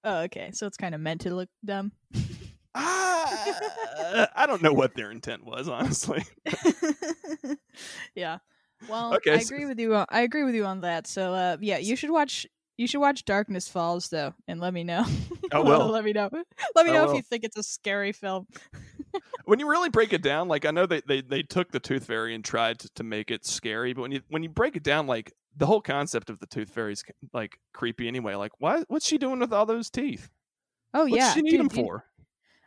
Oh, 0.05 0.21
okay. 0.21 0.51
So 0.53 0.65
it's 0.65 0.77
kind 0.77 0.95
of 0.95 1.01
meant 1.01 1.21
to 1.21 1.35
look 1.35 1.49
dumb. 1.65 1.91
Ah, 2.75 4.27
I 4.35 4.45
don't 4.45 4.61
know 4.61 4.73
what 4.73 4.95
their 4.95 5.11
intent 5.11 5.45
was, 5.45 5.67
honestly. 5.67 6.23
yeah. 8.15 8.39
Well, 8.87 9.15
Okay, 9.15 9.33
I 9.33 9.39
so- 9.39 9.53
agree 9.55 9.65
with 9.65 9.79
you. 9.79 9.95
On, 9.95 10.05
I 10.09 10.21
agree 10.21 10.43
with 10.43 10.55
you 10.55 10.65
on 10.65 10.81
that. 10.81 11.07
So, 11.07 11.33
uh, 11.33 11.57
yeah, 11.59 11.77
you 11.77 11.95
should 11.95 12.11
watch. 12.11 12.45
You 12.77 12.87
should 12.87 13.01
watch 13.01 13.25
Darkness 13.25 13.67
Falls 13.67 14.07
though, 14.07 14.33
and 14.47 14.61
let 14.61 14.73
me 14.73 14.85
know. 14.85 15.03
I 15.51 15.59
will. 15.59 15.87
let 15.89 16.05
me 16.05 16.13
know. 16.13 16.29
Let 16.75 16.85
me 16.85 16.91
I 16.91 16.93
know 16.93 17.09
if 17.09 17.15
you 17.17 17.21
think 17.21 17.43
it's 17.43 17.57
a 17.57 17.63
scary 17.63 18.13
film. 18.13 18.47
When 19.43 19.59
you 19.59 19.69
really 19.69 19.89
break 19.89 20.13
it 20.13 20.21
down, 20.21 20.47
like 20.47 20.63
I 20.63 20.71
know 20.71 20.85
they, 20.85 21.01
they, 21.05 21.19
they 21.21 21.41
took 21.41 21.71
the 21.71 21.81
Tooth 21.81 22.05
Fairy 22.05 22.33
and 22.33 22.45
tried 22.45 22.79
to, 22.79 22.89
to 22.95 23.03
make 23.03 23.31
it 23.31 23.45
scary, 23.45 23.91
but 23.91 24.03
when 24.03 24.11
you 24.13 24.21
when 24.29 24.43
you 24.43 24.49
break 24.49 24.77
it 24.77 24.83
down, 24.83 25.07
like 25.07 25.33
the 25.57 25.65
whole 25.65 25.81
concept 25.81 26.29
of 26.29 26.39
the 26.39 26.45
Tooth 26.45 26.69
Fairy 26.69 26.93
is 26.93 27.03
like 27.33 27.59
creepy 27.73 28.07
anyway. 28.07 28.35
Like, 28.35 28.51
why? 28.59 28.83
What's 28.87 29.05
she 29.05 29.17
doing 29.17 29.39
with 29.39 29.51
all 29.51 29.65
those 29.65 29.89
teeth? 29.89 30.29
Oh 30.93 31.01
What's 31.01 31.15
yeah, 31.17 31.33
she 31.33 31.41
need 31.41 31.51
dude, 31.51 31.59
them 31.59 31.69
for? 31.69 32.05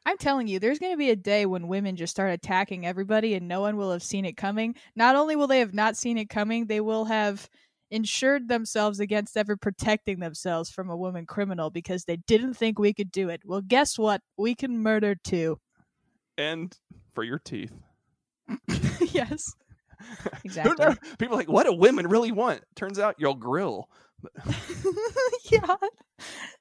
I'm 0.05 0.19
telling 0.19 0.49
you, 0.49 0.59
there's 0.59 0.79
going 0.79 0.93
to 0.93 0.99
be 0.99 1.11
a 1.11 1.17
day 1.17 1.47
when 1.47 1.69
women 1.69 1.97
just 1.97 2.11
start 2.11 2.33
attacking 2.33 2.85
everybody 2.85 3.35
and 3.35 3.47
no 3.47 3.61
one 3.61 3.77
will 3.77 3.93
have 3.93 4.03
seen 4.03 4.25
it 4.25 4.37
coming. 4.37 4.75
Not 4.97 5.15
only 5.15 5.37
will 5.37 5.47
they 5.47 5.61
have 5.61 5.75
not 5.75 5.97
seen 5.97 6.19
it 6.19 6.29
coming, 6.29 6.67
they 6.67 6.81
will 6.81 7.05
have 7.05 7.49
insured 7.91 8.49
themselves 8.49 9.01
against 9.01 9.37
ever 9.37 9.57
protecting 9.57 10.19
themselves 10.19 10.71
from 10.71 10.91
a 10.91 10.97
woman 10.97 11.27
criminal 11.27 11.71
because 11.71 12.05
they 12.05 12.17
didn't 12.17 12.55
think 12.55 12.79
we 12.79 12.95
could 12.95 13.13
do 13.13 13.29
it. 13.29 13.43
Well, 13.45 13.61
guess 13.61 13.99
what? 13.99 14.23
We 14.37 14.55
can 14.55 14.79
murder 14.79 15.15
too. 15.15 15.59
And 16.37 16.77
for 17.15 17.23
your 17.23 17.39
teeth. 17.39 17.73
yes. 19.13 19.55
Exactly. 20.45 20.97
People 21.21 21.37
are 21.37 21.39
like, 21.39 21.49
what 21.49 21.65
do 21.65 21.73
women 21.73 22.09
really 22.09 22.33
want? 22.33 22.63
Turns 22.75 22.99
out 22.99 23.15
your 23.21 23.39
grill. 23.39 23.89
yeah. 25.51 25.75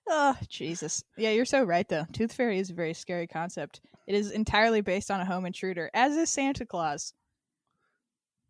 Oh, 0.09 0.35
Jesus. 0.47 1.03
Yeah, 1.17 1.31
you're 1.31 1.45
so 1.45 1.63
right, 1.63 1.87
though. 1.87 2.05
Tooth 2.13 2.33
Fairy 2.33 2.59
is 2.59 2.69
a 2.69 2.73
very 2.73 2.93
scary 2.93 3.27
concept. 3.27 3.81
It 4.07 4.15
is 4.15 4.31
entirely 4.31 4.81
based 4.81 5.11
on 5.11 5.21
a 5.21 5.25
home 5.25 5.45
intruder, 5.45 5.89
as 5.93 6.15
is 6.15 6.29
Santa 6.29 6.65
Claus. 6.65 7.13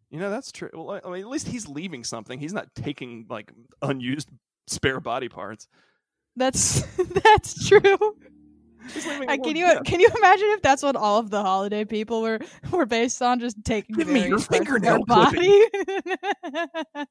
You 0.09 0.19
know, 0.19 0.29
that's 0.29 0.51
true. 0.51 0.69
Well, 0.73 0.99
I 1.03 1.07
I 1.07 1.11
mean, 1.11 1.21
at 1.21 1.29
least 1.29 1.47
he's 1.47 1.67
leaving 1.67 2.03
something. 2.03 2.39
He's 2.39 2.53
not 2.53 2.67
taking 2.75 3.25
like 3.29 3.51
unused 3.81 4.29
spare 4.67 4.99
body 4.99 5.29
parts. 5.29 5.67
That's 6.35 6.81
that's 7.23 7.67
true. 7.67 7.97
A 9.27 9.37
can 9.37 9.55
you 9.55 9.79
can 9.85 9.99
you 9.99 10.09
imagine 10.17 10.47
if 10.49 10.61
that's 10.63 10.81
what 10.81 10.95
all 10.95 11.19
of 11.19 11.29
the 11.29 11.41
holiday 11.41 11.85
people 11.85 12.21
were 12.21 12.39
were 12.71 12.85
based 12.85 13.21
on, 13.21 13.39
just 13.39 13.63
taking 13.63 13.95
Give 13.95 14.07
me 14.07 14.27
your 14.27 14.39
various 14.39 14.47
parts 14.47 14.69
of 14.69 14.81
their 14.81 14.99
fingernail 14.99 15.05
body? 15.05 17.05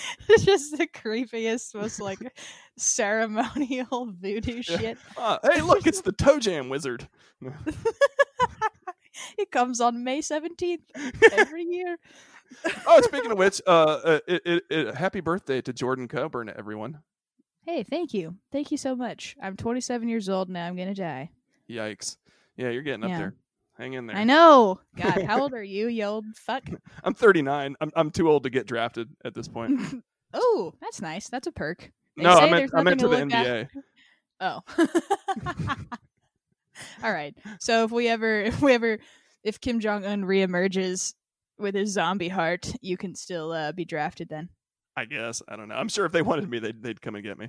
it's 0.28 0.44
just 0.44 0.76
the 0.76 0.86
creepiest, 0.86 1.74
most 1.74 2.00
like 2.00 2.18
ceremonial 2.76 4.12
voodoo 4.20 4.62
shit. 4.62 4.98
Uh, 5.16 5.38
hey, 5.42 5.60
look, 5.60 5.86
it's 5.86 6.00
the 6.00 6.12
Toe 6.12 6.38
Jam 6.38 6.68
Wizard. 6.68 7.08
It 9.36 9.50
comes 9.50 9.80
on 9.80 10.04
May 10.04 10.20
seventeenth 10.20 10.82
every 11.32 11.64
year. 11.64 11.98
oh, 12.86 13.00
speaking 13.02 13.32
of 13.32 13.38
which, 13.38 13.60
uh, 13.66 13.70
uh 13.70 14.18
it, 14.26 14.42
it, 14.44 14.64
it, 14.70 14.94
happy 14.94 15.20
birthday 15.20 15.60
to 15.60 15.72
Jordan 15.72 16.08
Coburn, 16.08 16.52
everyone. 16.56 17.00
Hey, 17.66 17.82
thank 17.82 18.14
you, 18.14 18.36
thank 18.52 18.70
you 18.70 18.76
so 18.76 18.96
much. 18.96 19.36
I'm 19.42 19.56
27 19.56 20.08
years 20.08 20.28
old 20.28 20.48
now. 20.48 20.66
I'm 20.66 20.76
gonna 20.76 20.94
die. 20.94 21.30
Yikes! 21.68 22.16
Yeah, 22.56 22.70
you're 22.70 22.82
getting 22.82 23.04
up 23.04 23.10
Yeah. 23.10 23.18
there. 23.18 23.34
Hang 23.78 23.92
in 23.92 24.06
there. 24.06 24.16
I 24.16 24.24
know. 24.24 24.80
God, 24.96 25.22
how 25.22 25.40
old 25.40 25.54
are 25.54 25.62
you, 25.62 25.86
you 25.86 26.04
old 26.04 26.24
fuck? 26.34 26.64
I'm 27.04 27.14
39. 27.14 27.76
I'm 27.80 27.92
I'm 27.94 28.10
too 28.10 28.28
old 28.28 28.42
to 28.42 28.50
get 28.50 28.66
drafted 28.66 29.08
at 29.24 29.34
this 29.34 29.46
point. 29.46 29.80
oh, 30.34 30.74
that's 30.80 31.00
nice. 31.00 31.28
That's 31.28 31.46
a 31.46 31.52
perk. 31.52 31.92
They 32.16 32.24
no, 32.24 32.30
I 32.30 32.50
meant 32.50 32.72
I 32.74 32.82
meant 32.82 32.98
to 33.00 33.08
nothing 33.08 33.28
the 33.28 33.36
look 33.36 33.46
at- 33.46 33.68
NBA. 33.68 33.68
Oh. 34.40 34.60
All 37.02 37.12
right. 37.12 37.34
So 37.58 37.82
if 37.82 37.90
we 37.90 38.06
ever 38.06 38.40
if 38.40 38.62
we 38.62 38.72
ever 38.72 38.98
if 39.42 39.60
Kim 39.60 39.80
Jong 39.80 40.06
Un 40.06 40.22
reemerges 40.22 41.14
with 41.58 41.74
his 41.74 41.90
zombie 41.90 42.28
heart, 42.28 42.72
you 42.80 42.96
can 42.96 43.16
still 43.16 43.50
uh, 43.50 43.72
be 43.72 43.84
drafted 43.84 44.28
then. 44.28 44.48
I 44.96 45.06
guess 45.06 45.42
I 45.48 45.56
don't 45.56 45.66
know. 45.68 45.74
I'm 45.74 45.88
sure 45.88 46.06
if 46.06 46.12
they 46.12 46.22
wanted 46.22 46.48
me, 46.48 46.60
they'd 46.60 46.80
they'd 46.80 47.02
come 47.02 47.16
and 47.16 47.24
get 47.24 47.36
me. 47.36 47.48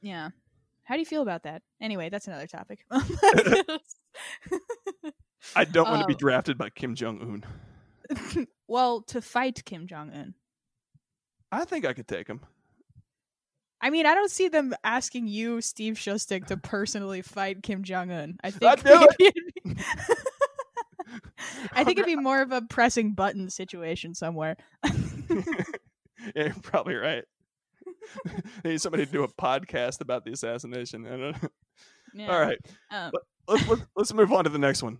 Yeah. 0.00 0.30
How 0.84 0.94
do 0.94 1.00
you 1.00 1.04
feel 1.06 1.20
about 1.20 1.42
that? 1.42 1.60
Anyway, 1.78 2.08
that's 2.08 2.26
another 2.26 2.46
topic. 2.46 2.86
I 5.56 5.64
don't 5.64 5.88
want 5.88 6.00
to 6.02 6.06
be 6.06 6.14
Oh. 6.14 6.18
drafted 6.18 6.56
by 6.58 6.70
Kim 6.70 6.94
Jong 6.94 7.42
Un. 8.10 8.46
well, 8.68 9.02
to 9.02 9.20
fight 9.22 9.64
Kim 9.64 9.86
Jong 9.86 10.10
Un. 10.12 10.34
I 11.50 11.64
think 11.64 11.84
I 11.84 11.92
could 11.92 12.08
take 12.08 12.28
him. 12.28 12.40
I 13.80 13.90
mean, 13.90 14.06
I 14.06 14.14
don't 14.14 14.30
see 14.30 14.48
them 14.48 14.74
asking 14.84 15.26
you, 15.26 15.60
Steve 15.60 15.94
Shostak, 15.94 16.46
to 16.46 16.56
personally 16.56 17.20
fight 17.20 17.62
Kim 17.62 17.82
Jong 17.82 18.10
Un. 18.12 18.36
I 18.44 18.50
think 18.52 18.62
I'd 18.64 18.84
do 18.84 19.08
it'd 19.18 19.34
be- 19.64 19.76
I 21.72 21.84
think 21.84 21.98
it'd 21.98 22.06
be 22.06 22.16
more 22.16 22.40
of 22.42 22.52
a 22.52 22.62
pressing 22.62 23.12
button 23.12 23.50
situation 23.50 24.14
somewhere. 24.14 24.56
yeah, 24.84 25.42
you're 26.34 26.54
probably 26.62 26.94
right. 26.94 27.24
They 28.62 28.70
need 28.70 28.80
somebody 28.80 29.04
to 29.06 29.12
do 29.12 29.24
a 29.24 29.28
podcast 29.28 30.00
about 30.00 30.24
the 30.24 30.32
assassination. 30.32 31.06
I 31.06 31.10
don't 31.10 31.20
know. 31.42 31.48
Yeah. 32.14 32.32
All 32.32 32.40
right, 32.40 32.58
Um, 32.90 33.10
let's, 33.48 33.68
let's 33.68 33.82
let's 33.96 34.14
move 34.14 34.32
on 34.32 34.44
to 34.44 34.50
the 34.50 34.58
next 34.58 34.82
one. 34.82 34.98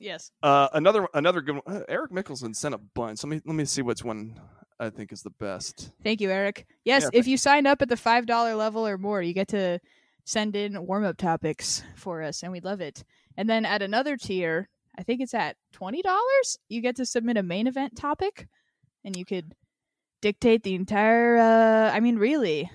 Yes. 0.00 0.32
Uh, 0.42 0.68
another 0.72 1.06
another 1.14 1.40
good 1.40 1.60
one. 1.64 1.76
Uh, 1.76 1.82
Eric 1.88 2.10
Mickelson 2.10 2.54
sent 2.56 2.74
a 2.74 2.78
bunch. 2.78 3.22
Let 3.22 3.30
me 3.30 3.40
let 3.44 3.54
me 3.54 3.64
see 3.64 3.82
which 3.82 4.02
one 4.02 4.40
I 4.80 4.90
think 4.90 5.12
is 5.12 5.22
the 5.22 5.30
best. 5.30 5.92
Thank 6.02 6.20
you, 6.20 6.30
Eric. 6.30 6.66
Yes, 6.84 7.04
Yeah, 7.04 7.18
if 7.20 7.26
you 7.26 7.36
sign 7.36 7.66
up 7.66 7.82
at 7.82 7.88
the 7.88 7.96
five 7.96 8.26
dollar 8.26 8.54
level 8.54 8.86
or 8.86 8.98
more, 8.98 9.22
you 9.22 9.34
get 9.34 9.48
to 9.48 9.78
send 10.24 10.56
in 10.56 10.86
warm 10.86 11.04
up 11.04 11.16
topics 11.16 11.82
for 11.96 12.22
us, 12.22 12.42
and 12.42 12.50
we 12.50 12.60
love 12.60 12.80
it. 12.80 13.04
And 13.36 13.48
then 13.48 13.64
at 13.64 13.82
another 13.82 14.16
tier, 14.16 14.68
I 14.98 15.02
think 15.02 15.20
it's 15.20 15.34
at 15.34 15.56
twenty 15.72 16.02
dollars, 16.02 16.58
you 16.68 16.80
get 16.80 16.96
to 16.96 17.06
submit 17.06 17.36
a 17.36 17.42
main 17.42 17.66
event 17.66 17.96
topic, 17.96 18.48
and 19.04 19.16
you 19.16 19.24
could 19.24 19.54
dictate 20.22 20.62
the 20.62 20.74
entire. 20.74 21.36
Uh, 21.36 21.90
I 21.92 22.00
mean, 22.00 22.16
really, 22.16 22.70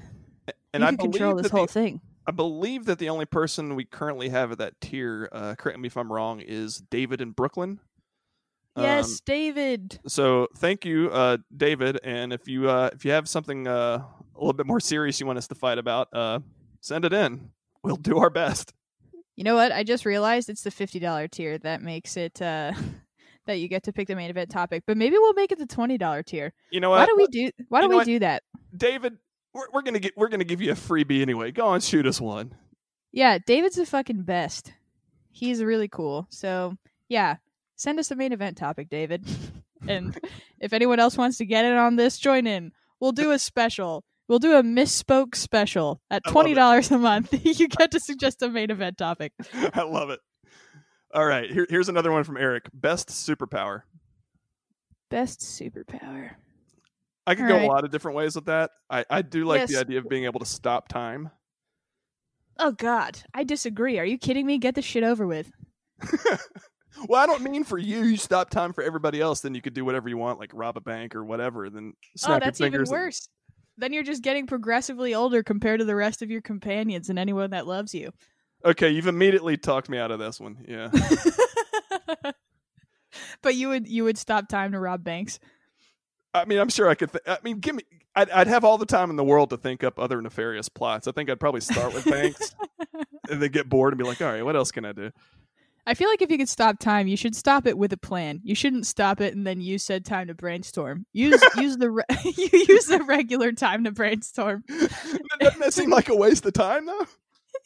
And 0.73 0.81
you 0.81 0.87
I 0.87 0.95
control 0.95 1.35
this 1.35 1.51
whole 1.51 1.65
the, 1.65 1.73
thing. 1.73 2.01
I 2.27 2.31
believe 2.31 2.85
that 2.85 2.97
the 2.99 3.09
only 3.09 3.25
person 3.25 3.75
we 3.75 3.85
currently 3.85 4.29
have 4.29 4.51
at 4.51 4.57
that 4.57 4.79
tier, 4.81 5.29
uh, 5.31 5.55
correct 5.55 5.79
me 5.79 5.87
if 5.87 5.95
I'm 5.97 6.11
wrong, 6.11 6.39
is 6.39 6.77
David 6.77 7.21
in 7.21 7.31
Brooklyn. 7.31 7.79
Yes, 8.77 9.05
Um, 9.13 9.17
David. 9.25 9.99
so 10.07 10.47
thank 10.57 10.83
you, 10.85 11.09
uh, 11.11 11.37
David. 11.55 11.99
And 12.03 12.33
if 12.33 12.47
you 12.47 12.69
uh, 12.69 12.89
if 12.93 13.05
you 13.05 13.11
have 13.11 13.29
something 13.29 13.67
uh, 13.67 13.99
a 14.35 14.37
little 14.37 14.51
bit 14.53 14.65
more 14.65 14.81
serious 14.81 15.19
you 15.19 15.25
want 15.25 15.37
us 15.37 15.47
to 15.47 15.55
fight 15.55 15.77
about, 15.77 16.09
uh, 16.13 16.39
send 16.81 17.05
it 17.05 17.13
in. 17.13 17.51
We'll 17.83 17.95
do 17.95 18.17
our 18.17 18.29
best. 18.29 18.73
You 19.37 19.43
know 19.43 19.55
what? 19.55 19.71
I 19.71 19.83
just 19.83 20.05
realized 20.05 20.49
it's 20.49 20.63
the 20.63 20.71
fifty 20.71 20.99
dollar 20.99 21.27
tier 21.29 21.57
that 21.59 21.81
makes 21.83 22.17
it 22.17 22.41
uh, 22.41 22.73
that 23.45 23.59
you 23.59 23.67
get 23.69 23.83
to 23.83 23.93
pick 23.93 24.07
the 24.09 24.15
main 24.15 24.29
event 24.29 24.49
topic. 24.49 24.83
But 24.87 24.97
maybe 24.97 25.15
we'll 25.19 25.33
make 25.35 25.51
it 25.53 25.59
the 25.59 25.67
twenty 25.67 25.97
dollar 25.97 26.23
tier. 26.23 26.51
You 26.71 26.79
know 26.81 26.89
what? 26.89 26.99
Why 26.99 27.05
do 27.05 27.15
we 27.15 27.27
do? 27.27 27.51
Why 27.69 27.79
you 27.79 27.83
do 27.83 27.87
know 27.87 27.89
we 27.91 27.95
what? 27.97 28.05
do 28.07 28.19
that? 28.19 28.43
David? 28.75 29.17
We're, 29.55 29.67
we're 29.71 29.81
gonna 29.83 29.99
get 29.99 30.17
we're 30.17 30.27
gonna 30.27 30.43
give 30.43 30.61
you 30.61 30.73
a 30.73 30.75
freebie 30.75 31.21
anyway. 31.21 31.51
Go 31.51 31.67
on, 31.67 31.79
shoot 31.79 32.05
us 32.05 32.19
one. 32.19 32.53
Yeah, 33.13 33.37
David's 33.37 33.77
the 33.77 33.85
fucking 33.85 34.23
best. 34.23 34.73
He's 35.31 35.63
really 35.63 35.87
cool. 35.87 36.27
So 36.29 36.75
yeah, 37.07 37.37
send 37.77 37.97
us 37.97 38.09
the 38.09 38.17
main 38.17 38.33
event 38.33 38.57
topic, 38.57 38.89
David. 38.89 39.25
and 39.87 40.19
if 40.59 40.73
anyone 40.73 40.99
else 40.99 41.17
wants 41.17 41.37
to 41.37 41.45
get 41.45 41.63
in 41.63 41.71
on 41.71 41.95
this, 41.95 42.17
join 42.17 42.47
in. 42.47 42.73
We'll 42.99 43.13
do 43.13 43.31
a 43.31 43.39
special. 43.39 44.03
We'll 44.27 44.39
do 44.39 44.57
a 44.57 44.63
misspoke 44.63 45.35
special 45.35 46.01
at 46.11 46.25
twenty 46.25 46.53
dollars 46.53 46.91
a 46.91 46.97
month. 46.97 47.33
you 47.45 47.69
get 47.69 47.91
to 47.91 47.99
suggest 48.01 48.41
a 48.41 48.49
main 48.49 48.71
event 48.71 48.97
topic. 48.97 49.31
I 49.73 49.83
love 49.83 50.09
it. 50.09 50.19
All 51.13 51.25
right, 51.25 51.49
here, 51.49 51.65
here's 51.69 51.87
another 51.87 52.11
one 52.11 52.25
from 52.25 52.35
Eric. 52.35 52.69
Best 52.73 53.07
superpower. 53.07 53.83
Best 55.09 55.39
superpower. 55.39 56.31
I 57.27 57.35
could 57.35 57.43
All 57.43 57.49
go 57.49 57.57
right. 57.57 57.65
a 57.65 57.71
lot 57.71 57.83
of 57.83 57.91
different 57.91 58.17
ways 58.17 58.35
with 58.35 58.45
that. 58.45 58.71
I, 58.89 59.05
I 59.09 59.21
do 59.21 59.45
like 59.45 59.67
the 59.67 59.77
idea 59.77 59.99
of 59.99 60.09
being 60.09 60.25
able 60.25 60.39
to 60.39 60.45
stop 60.45 60.87
time. 60.87 61.31
Oh 62.57 62.71
God, 62.71 63.19
I 63.33 63.43
disagree. 63.43 63.99
Are 63.99 64.05
you 64.05 64.17
kidding 64.17 64.45
me? 64.45 64.57
Get 64.57 64.75
this 64.75 64.85
shit 64.85 65.03
over 65.03 65.27
with. 65.27 65.51
well, 67.07 67.21
I 67.21 67.25
don't 67.25 67.41
mean 67.41 67.63
for 67.63 67.77
you. 67.77 68.03
You 68.03 68.17
stop 68.17 68.49
time 68.49 68.73
for 68.73 68.83
everybody 68.83 69.19
else, 69.19 69.41
then 69.41 69.55
you 69.55 69.61
could 69.61 69.73
do 69.73 69.83
whatever 69.83 70.07
you 70.07 70.17
want, 70.17 70.39
like 70.39 70.51
rob 70.53 70.77
a 70.77 70.81
bank 70.81 71.15
or 71.15 71.25
whatever. 71.25 71.69
Then 71.69 71.93
oh, 71.95 72.07
snap 72.15 72.29
oh, 72.29 72.33
your 72.33 72.39
that's 72.39 72.61
even 72.61 72.71
fingers 72.71 72.91
and- 72.91 72.99
worse. 72.99 73.27
Then 73.77 73.91
you're 73.91 74.03
just 74.03 74.23
getting 74.23 74.47
progressively 74.47 75.13
older 75.13 75.43
compared 75.43 75.79
to 75.79 75.85
the 75.85 75.95
rest 75.95 76.21
of 76.21 76.31
your 76.31 76.41
companions 76.41 77.09
and 77.09 77.19
anyone 77.19 77.49
that 77.49 77.67
loves 77.67 77.93
you. 77.93 78.11
Okay, 78.63 78.89
you've 78.89 79.07
immediately 79.07 79.57
talked 79.57 79.89
me 79.89 79.97
out 79.97 80.11
of 80.11 80.19
this 80.19 80.39
one. 80.39 80.63
Yeah. 80.65 80.89
but 83.41 83.55
you 83.55 83.67
would 83.67 83.87
you 83.87 84.05
would 84.05 84.17
stop 84.17 84.47
time 84.47 84.71
to 84.71 84.79
rob 84.79 85.03
banks. 85.03 85.39
I 86.35 86.45
mean, 86.45 86.59
I'm 86.59 86.69
sure 86.69 86.89
I 86.89 86.95
could. 86.95 87.11
Th- 87.11 87.23
I 87.25 87.37
mean, 87.43 87.59
give 87.59 87.75
me. 87.75 87.83
I'd, 88.15 88.29
I'd 88.29 88.47
have 88.47 88.63
all 88.63 88.77
the 88.77 88.85
time 88.85 89.09
in 89.09 89.15
the 89.15 89.23
world 89.23 89.49
to 89.51 89.57
think 89.57 89.83
up 89.83 89.99
other 89.99 90.21
nefarious 90.21 90.69
plots. 90.69 91.07
I 91.07 91.11
think 91.11 91.29
I'd 91.29 91.39
probably 91.39 91.61
start 91.61 91.93
with 91.93 92.05
banks, 92.05 92.55
and 93.29 93.41
then 93.41 93.51
get 93.51 93.69
bored 93.69 93.93
and 93.93 93.97
be 93.97 94.05
like, 94.05 94.21
"All 94.21 94.27
right, 94.27 94.43
what 94.43 94.55
else 94.55 94.71
can 94.71 94.85
I 94.85 94.91
do?" 94.91 95.11
I 95.87 95.93
feel 95.93 96.09
like 96.09 96.21
if 96.21 96.31
you 96.31 96.37
could 96.37 96.49
stop 96.49 96.79
time, 96.79 97.07
you 97.07 97.15
should 97.15 97.35
stop 97.35 97.67
it 97.67 97.77
with 97.77 97.93
a 97.93 97.97
plan. 97.97 98.41
You 98.43 98.55
shouldn't 98.55 98.87
stop 98.87 99.21
it 99.21 99.35
and 99.35 99.45
then 99.45 99.61
use 99.61 99.83
said 99.83 100.03
time 100.03 100.27
to 100.27 100.33
brainstorm. 100.33 101.05
Use 101.13 101.41
use 101.57 101.77
the 101.77 101.91
re- 101.91 102.03
you 102.23 102.49
use 102.67 102.85
the 102.85 103.03
regular 103.03 103.51
time 103.51 103.83
to 103.83 103.91
brainstorm. 103.91 104.63
Doesn't 105.39 105.59
that 105.59 105.73
seem 105.73 105.91
like 105.91 106.09
a 106.09 106.15
waste 106.15 106.45
of 106.45 106.53
time, 106.53 106.85
though? 106.85 107.05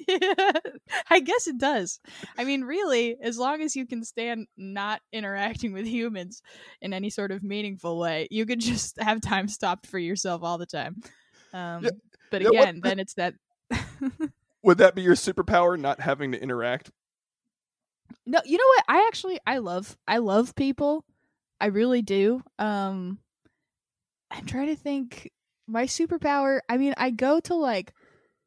I 1.09 1.19
guess 1.19 1.47
it 1.47 1.57
does. 1.57 1.99
I 2.37 2.43
mean, 2.43 2.63
really, 2.63 3.15
as 3.21 3.37
long 3.37 3.61
as 3.61 3.75
you 3.75 3.85
can 3.85 4.03
stand 4.03 4.47
not 4.57 5.01
interacting 5.11 5.73
with 5.73 5.85
humans 5.85 6.41
in 6.81 6.93
any 6.93 7.09
sort 7.09 7.31
of 7.31 7.43
meaningful 7.43 7.99
way, 7.99 8.27
you 8.31 8.45
could 8.45 8.59
just 8.59 8.99
have 9.01 9.21
time 9.21 9.47
stopped 9.47 9.87
for 9.87 9.99
yourself 9.99 10.43
all 10.43 10.57
the 10.57 10.65
time. 10.65 10.97
Um, 11.53 11.83
Yeah, 11.83 11.89
but 12.31 12.41
know 12.41 12.49
what? 12.51 12.69
again, 12.69 12.81
then 12.83 12.99
it's 12.99 13.13
that. 13.15 13.35
Would 14.63 14.79
that 14.79 14.95
be 14.95 15.01
your 15.01 15.15
superpower, 15.15 15.79
not 15.79 16.01
having 16.01 16.31
to 16.33 16.41
interact? 16.41 16.91
No, 18.25 18.39
you 18.45 18.57
know 18.57 18.67
what? 18.67 18.85
I 18.87 19.05
actually 19.07 19.39
I 19.45 19.59
love 19.59 19.97
I 20.07 20.17
love 20.17 20.55
people. 20.55 21.05
I 21.59 21.67
really 21.67 22.01
do. 22.01 22.41
Um 22.57 23.19
I'm 24.31 24.45
trying 24.45 24.67
to 24.67 24.75
think 24.75 25.31
my 25.67 25.85
superpower, 25.85 26.59
I 26.69 26.77
mean, 26.77 26.93
I 26.97 27.09
go 27.11 27.39
to 27.41 27.55
like 27.55 27.93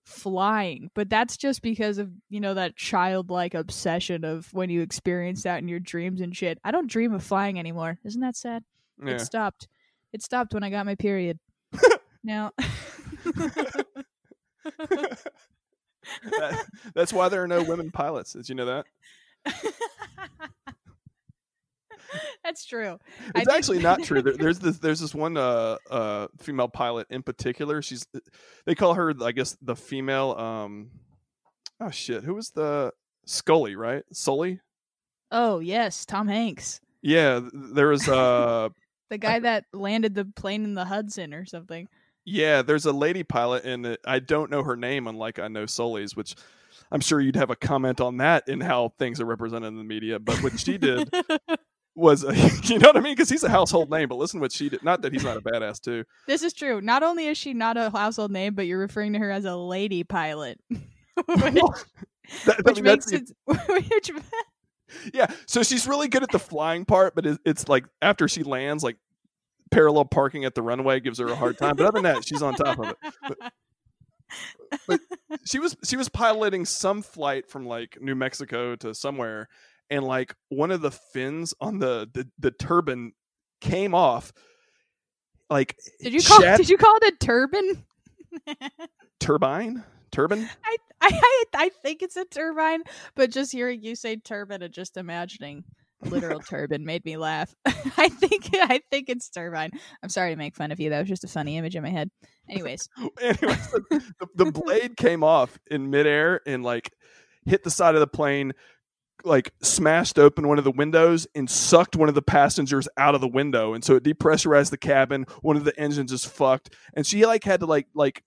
flying, 0.05 0.91
but 0.95 1.09
that's 1.09 1.37
just 1.37 1.63
because 1.63 1.99
of, 1.99 2.11
you 2.29 2.41
know, 2.41 2.55
that 2.55 2.77
childlike 2.77 3.55
obsession 3.55 4.25
of 4.25 4.53
when 4.53 4.69
you 4.71 4.83
experience 4.83 5.43
that 5.45 5.59
in 5.63 5.69
your 5.69 5.81
dreams 5.81 6.21
and 6.21 6.37
shit. 6.37 6.59
I 6.65 6.71
don't 6.71 6.91
dream 6.91 7.13
of 7.13 7.23
flying 7.23 7.59
anymore. 7.59 7.99
Isn't 8.05 8.21
that 8.23 8.37
sad? 8.37 8.65
Yeah. 9.05 9.13
It 9.15 9.21
stopped. 9.21 9.69
It 10.13 10.23
stopped 10.23 10.55
when 10.55 10.63
I 10.65 10.71
got 10.71 10.87
my 10.87 10.95
period. 10.95 11.39
Now, 12.25 12.53
That- 16.31 16.67
that's 16.95 17.13
why 17.13 17.29
there 17.29 17.43
are 17.43 17.49
no 17.49 17.63
women 17.65 17.91
pilots. 17.91 18.33
Did 18.33 18.49
you 18.49 18.55
know 18.55 18.67
that? 18.67 18.87
that's 22.45 22.65
true. 22.65 22.99
I 23.35 23.41
It's 23.41 23.47
think- 23.47 23.51
actually 23.51 23.79
not 23.83 24.03
true. 24.03 24.23
There, 24.23 24.35
there's 24.37 24.59
this 24.59 24.79
there's 24.79 25.01
this 25.01 25.15
one 25.15 25.37
uh 25.37 25.77
uh 25.91 26.29
female 26.39 26.69
pilot 26.69 27.07
in 27.11 27.23
particular. 27.23 27.83
She's 27.83 28.07
they 28.67 28.75
call 28.75 28.95
her 28.95 29.15
I 29.23 29.33
guess 29.33 29.57
the 29.63 29.77
female 29.77 30.33
um 30.39 30.91
oh 31.81 31.91
shit 31.91 32.25
who 32.25 32.35
was 32.35 32.51
the 32.51 32.93
Scully 33.27 33.77
right 33.77 34.03
Sully 34.13 34.61
Oh 35.31 35.61
yes, 35.61 36.05
Tom 36.05 36.29
Hanks, 36.29 36.81
yeah 37.01 37.41
th- 37.41 37.53
there 37.55 37.89
was 37.89 38.09
uh 38.09 38.69
the 39.11 39.19
guy 39.19 39.39
that 39.41 39.65
landed 39.73 40.15
the 40.15 40.25
plane 40.25 40.65
in 40.65 40.75
the 40.75 40.85
Hudson 40.85 41.33
or 41.35 41.45
something. 41.47 41.87
yeah 42.25 42.63
there's 42.63 42.87
a 42.87 42.93
lady 42.93 43.23
pilot 43.23 43.65
and 43.65 43.97
I 44.07 44.19
don't 44.21 44.51
know 44.51 44.63
her 44.63 44.77
name 44.77 45.07
unlike 45.07 45.39
I 45.39 45.49
know 45.49 45.67
Sully's 45.67 46.15
which 46.17 46.35
I'm 46.91 47.01
sure 47.01 47.21
you'd 47.21 47.37
have 47.37 47.51
a 47.51 47.57
comment 47.57 48.01
on 48.01 48.19
that 48.19 48.49
in 48.49 48.61
how 48.61 48.93
things 48.99 49.21
are 49.21 49.25
represented 49.27 49.69
in 49.69 49.77
the 49.77 49.85
media 49.85 50.19
but 50.19 50.43
what 50.43 50.59
she 50.61 50.77
did 50.79 51.11
was 51.95 52.25
a, 52.25 52.35
you 52.65 52.79
know 52.79 52.89
what 52.89 52.97
I 52.97 53.01
mean 53.01 53.13
because 53.15 53.29
he's 53.29 53.43
a 53.45 53.49
household 53.51 53.91
name 53.91 54.09
but 54.09 54.17
listen 54.17 54.41
what 54.41 54.51
she 54.53 54.69
did 54.69 54.83
not 54.83 55.03
that 55.03 55.13
he's 55.13 55.25
not 55.25 55.37
a 55.37 55.41
badass 55.43 55.81
too 55.81 56.05
this 56.27 56.43
is 56.43 56.53
true. 56.55 56.81
Not 56.81 57.03
only 57.03 57.27
is 57.27 57.37
she 57.37 57.53
not 57.53 57.77
a 57.77 57.91
household 57.91 58.31
name, 58.31 58.55
but 58.55 58.67
you're 58.67 58.79
referring 58.79 59.13
to 59.13 59.19
her 59.19 59.31
as 59.31 59.45
a 59.45 59.55
lady 59.57 60.03
pilot, 60.05 60.59
which, 60.71 60.79
That- 62.47 62.59
I 62.59 62.63
which 62.65 62.77
mean, 62.77 62.85
makes 62.85 63.13
it. 63.13 63.31
Which, 63.45 64.11
Yeah, 65.13 65.27
so 65.47 65.63
she's 65.63 65.87
really 65.87 66.09
good 66.09 66.23
at 66.23 66.31
the 66.31 66.39
flying 66.39 66.85
part, 66.85 67.15
but 67.15 67.27
it, 67.27 67.39
it's 67.45 67.69
like 67.69 67.85
after 68.01 68.29
she 68.29 68.43
lands, 68.43 68.83
like 68.83 68.97
parallel 69.71 70.05
parking 70.05 70.45
at 70.45 70.55
the 70.55 70.63
runway 70.63 71.01
gives 71.01 71.19
her 71.19 71.27
a 71.29 71.35
hard 71.35 71.57
time. 71.59 71.77
But 71.77 71.87
other 71.87 71.93
than 72.01 72.05
that, 72.05 72.25
she's 72.27 72.43
on 72.43 72.55
top 72.55 72.79
of 72.79 72.91
it. 72.91 73.39
But 74.87 75.01
She 75.45 75.59
was 75.59 75.77
she 75.85 75.97
was 75.97 76.09
piloting 76.09 76.65
some 76.65 77.03
flight 77.03 77.49
from 77.51 77.67
like 77.67 77.99
New 78.01 78.15
Mexico 78.15 78.77
to 78.77 78.95
somewhere, 78.95 79.49
and 79.93 80.05
like 80.05 80.35
one 80.49 80.71
of 80.71 80.81
the 80.81 80.91
fins 80.91 81.55
on 81.61 81.79
the 81.79 82.09
the, 82.13 82.27
the 82.39 82.51
turbine 82.51 83.13
came 83.61 83.95
off. 83.95 84.33
Like 85.51 85.77
did 86.01 86.15
you 86.15 86.23
call? 86.23 86.41
shat- 86.41 86.57
Did 86.57 86.71
you 86.71 86.79
call 86.79 86.97
it 86.97 87.15
a 87.15 87.17
turban? 87.25 87.85
turbine 89.21 89.85
turbine? 90.11 90.49
I, 90.65 90.77
I 91.01 91.45
I 91.55 91.71
think 91.83 92.03
it's 92.03 92.17
a 92.17 92.25
turbine, 92.25 92.83
but 93.15 93.31
just 93.31 93.53
hearing 93.53 93.83
you 93.83 93.95
say 93.95 94.17
turban 94.17 94.63
and 94.63 94.73
just 94.73 94.97
imagining 94.97 95.65
literal 96.05 96.41
turban 96.49 96.87
made 96.87 97.05
me 97.05 97.19
laugh. 97.19 97.55
I 97.67 98.09
think 98.09 98.49
I 98.55 98.81
think 98.91 99.11
it's 99.11 99.29
turbine. 99.29 99.71
I'm 100.03 100.09
sorry 100.09 100.31
to 100.31 100.37
make 100.37 100.57
fun 100.57 100.73
of 100.73 100.81
you. 100.81 100.89
That 100.91 101.01
was 101.01 101.09
just 101.09 101.25
a 101.25 101.29
funny 101.29 101.59
image 101.59 101.77
in 101.77 101.83
my 101.83 101.91
head. 101.91 102.11
Anyways, 102.49 102.89
anyway, 103.21 103.57
so 103.71 103.79
the, 103.91 104.29
the 104.37 104.53
blade 104.53 104.97
came 104.97 105.23
off 105.23 105.59
in 105.71 105.91
midair 105.91 106.41
and 106.47 106.63
like 106.63 106.93
hit 107.45 107.63
the 107.63 107.71
side 107.71 107.95
of 107.95 108.01
the 108.01 108.07
plane, 108.07 108.53
like 109.25 109.53
smashed 109.63 110.19
open 110.19 110.49
one 110.49 110.59
of 110.59 110.65
the 110.65 110.71
windows 110.71 111.27
and 111.35 111.49
sucked 111.49 111.97
one 111.97 112.09
of 112.09 112.15
the 112.15 112.23
passengers 112.23 112.89
out 112.97 113.15
of 113.15 113.21
the 113.21 113.29
window, 113.29 113.75
and 113.75 113.85
so 113.85 113.97
it 113.97 114.05
depressurized 114.05 114.71
the 114.71 114.79
cabin. 114.79 115.27
One 115.43 115.57
of 115.57 115.65
the 115.65 115.79
engines 115.79 116.13
is 116.13 116.25
fucked, 116.25 116.75
and 116.95 117.07
she 117.07 117.25
like 117.27 117.45
had 117.45 117.61
to 117.61 117.67
like 117.67 117.87
like 117.95 118.23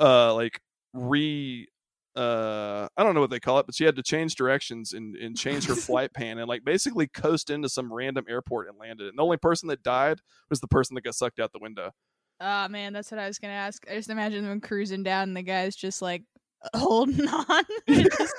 uh 0.00 0.34
like 0.34 0.60
re 0.92 1.68
uh 2.16 2.88
I 2.96 3.02
don't 3.02 3.14
know 3.14 3.20
what 3.20 3.30
they 3.30 3.40
call 3.40 3.58
it, 3.58 3.66
but 3.66 3.74
she 3.74 3.84
had 3.84 3.96
to 3.96 4.02
change 4.02 4.34
directions 4.34 4.92
and, 4.92 5.16
and 5.16 5.36
change 5.36 5.66
her 5.66 5.74
flight 5.76 6.12
pan 6.14 6.38
and 6.38 6.48
like 6.48 6.64
basically 6.64 7.06
coast 7.06 7.50
into 7.50 7.68
some 7.68 7.92
random 7.92 8.24
airport 8.28 8.68
and 8.68 8.78
landed. 8.78 9.08
And 9.08 9.18
the 9.18 9.22
only 9.22 9.36
person 9.36 9.68
that 9.68 9.82
died 9.82 10.20
was 10.50 10.60
the 10.60 10.68
person 10.68 10.94
that 10.94 11.04
got 11.04 11.14
sucked 11.14 11.38
out 11.40 11.52
the 11.52 11.58
window. 11.60 11.92
oh 12.40 12.68
man, 12.68 12.92
that's 12.92 13.10
what 13.10 13.20
I 13.20 13.26
was 13.26 13.38
gonna 13.38 13.54
ask. 13.54 13.84
I 13.90 13.94
just 13.94 14.10
imagine 14.10 14.44
them 14.44 14.60
cruising 14.60 15.02
down 15.02 15.24
and 15.28 15.36
the 15.36 15.42
guy's 15.42 15.76
just 15.76 16.00
like 16.02 16.22
holding 16.74 17.28
on. 17.28 17.64
just, 17.88 18.34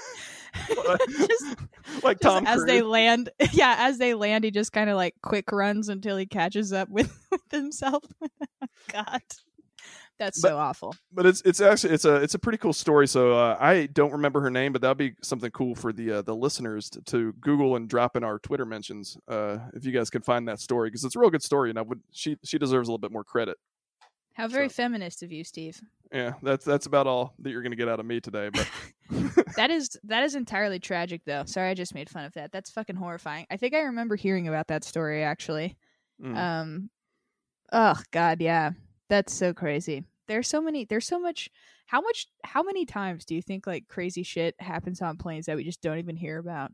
just- 1.28 1.56
like 2.04 2.20
Tom 2.20 2.46
as 2.48 2.58
Cruise. 2.58 2.66
they 2.68 2.82
land, 2.82 3.30
yeah, 3.52 3.76
as 3.80 3.98
they 3.98 4.14
land, 4.14 4.44
he 4.44 4.52
just 4.52 4.72
kind 4.72 4.90
of 4.90 4.96
like 4.96 5.16
quick 5.22 5.52
runs 5.52 5.90
until 5.90 6.18
he 6.18 6.26
catches 6.26 6.74
up 6.74 6.90
with, 6.90 7.12
with 7.32 7.42
himself. 7.52 8.04
God, 8.92 9.22
that's 10.20 10.42
But- 10.42 10.50
so 10.50 10.58
awful. 10.58 10.96
but 11.14 11.26
it's 11.26 11.42
it's 11.42 11.62
actually 11.62 11.94
it's 11.94 12.06
a 12.06 12.16
it's 12.16 12.34
a 12.34 12.40
pretty 12.40 12.58
cool 12.58 12.74
story. 12.74 13.08
So 13.08 13.34
uh, 13.34 13.58
I 13.60 13.86
don't 13.88 14.12
remember 14.12 14.42
her 14.42 14.50
name, 14.50 14.74
but 14.74 14.82
that'll 14.82 14.96
be 14.96 15.14
something 15.22 15.52
cool 15.52 15.76
for 15.76 15.94
the 15.94 16.12
uh, 16.12 16.22
the 16.24 16.36
listeners 16.36 16.90
to, 16.92 17.02
to 17.04 17.34
Google 17.40 17.76
and 17.76 17.88
drop 17.88 18.16
in 18.16 18.24
our 18.24 18.40
Twitter 18.40 18.66
mentions 18.66 19.18
uh, 19.28 19.58
if 19.74 19.86
you 19.86 19.92
guys 19.92 20.10
can 20.10 20.22
find 20.22 20.48
that 20.48 20.60
story 20.60 20.90
because 20.90 21.04
it's 21.04 21.16
a 21.16 21.20
real 21.20 21.30
good 21.30 21.44
story, 21.44 21.70
and 21.70 21.78
I 21.80 21.84
would 21.84 22.02
she 22.12 22.38
she 22.44 22.58
deserves 22.58 22.88
a 22.88 22.92
little 22.92 22.98
bit 23.00 23.12
more 23.12 23.24
credit. 23.24 23.58
How 24.38 24.48
very 24.48 24.70
So- 24.70 24.74
feminist 24.74 25.24
of 25.24 25.32
you, 25.32 25.44
Steve. 25.44 25.82
Yeah, 26.14 26.36
that's 26.42 26.64
that's 26.64 26.86
about 26.86 27.06
all 27.08 27.34
that 27.40 27.50
you're 27.50 27.62
gonna 27.64 27.76
get 27.76 27.90
out 27.90 28.00
of 28.00 28.06
me 28.06 28.22
today. 28.22 28.50
But 28.50 28.70
That 29.58 29.72
is 29.72 29.90
that 30.04 30.24
is 30.24 30.36
entirely 30.36 30.80
tragic, 30.80 31.24
though. 31.26 31.44
Sorry, 31.46 31.70
I 31.70 31.74
just 31.74 31.94
made 31.96 32.10
fun 32.10 32.24
of 32.24 32.34
that. 32.36 32.52
That's 32.52 32.70
fucking 32.70 32.96
horrifying. 32.96 33.46
I 33.50 33.58
think 33.58 33.74
I 33.74 33.80
remember 33.82 34.16
hearing 34.16 34.48
about 34.48 34.68
that 34.68 34.84
story 34.86 35.24
actually. 35.24 35.76
mm. 36.24 36.36
Um, 36.38 36.90
oh 37.74 38.00
god, 38.12 38.40
yeah, 38.42 38.72
that's 39.10 39.34
so 39.34 39.54
crazy. 39.54 40.04
There's 40.28 40.48
so 40.48 40.62
many. 40.62 40.86
There's 40.86 41.08
so 41.08 41.20
much. 41.20 41.50
How 41.88 42.00
much? 42.02 42.28
How 42.44 42.62
many 42.64 42.86
times 42.86 43.26
do 43.26 43.34
you 43.36 43.42
think 43.42 43.66
like 43.66 43.88
crazy 43.88 44.24
shit 44.24 44.56
happens 44.60 45.02
on 45.02 45.18
planes 45.18 45.48
that 45.48 45.58
we 45.58 45.64
just 45.64 45.82
don't 45.82 45.98
even 46.00 46.16
hear 46.16 46.38
about? 46.38 46.72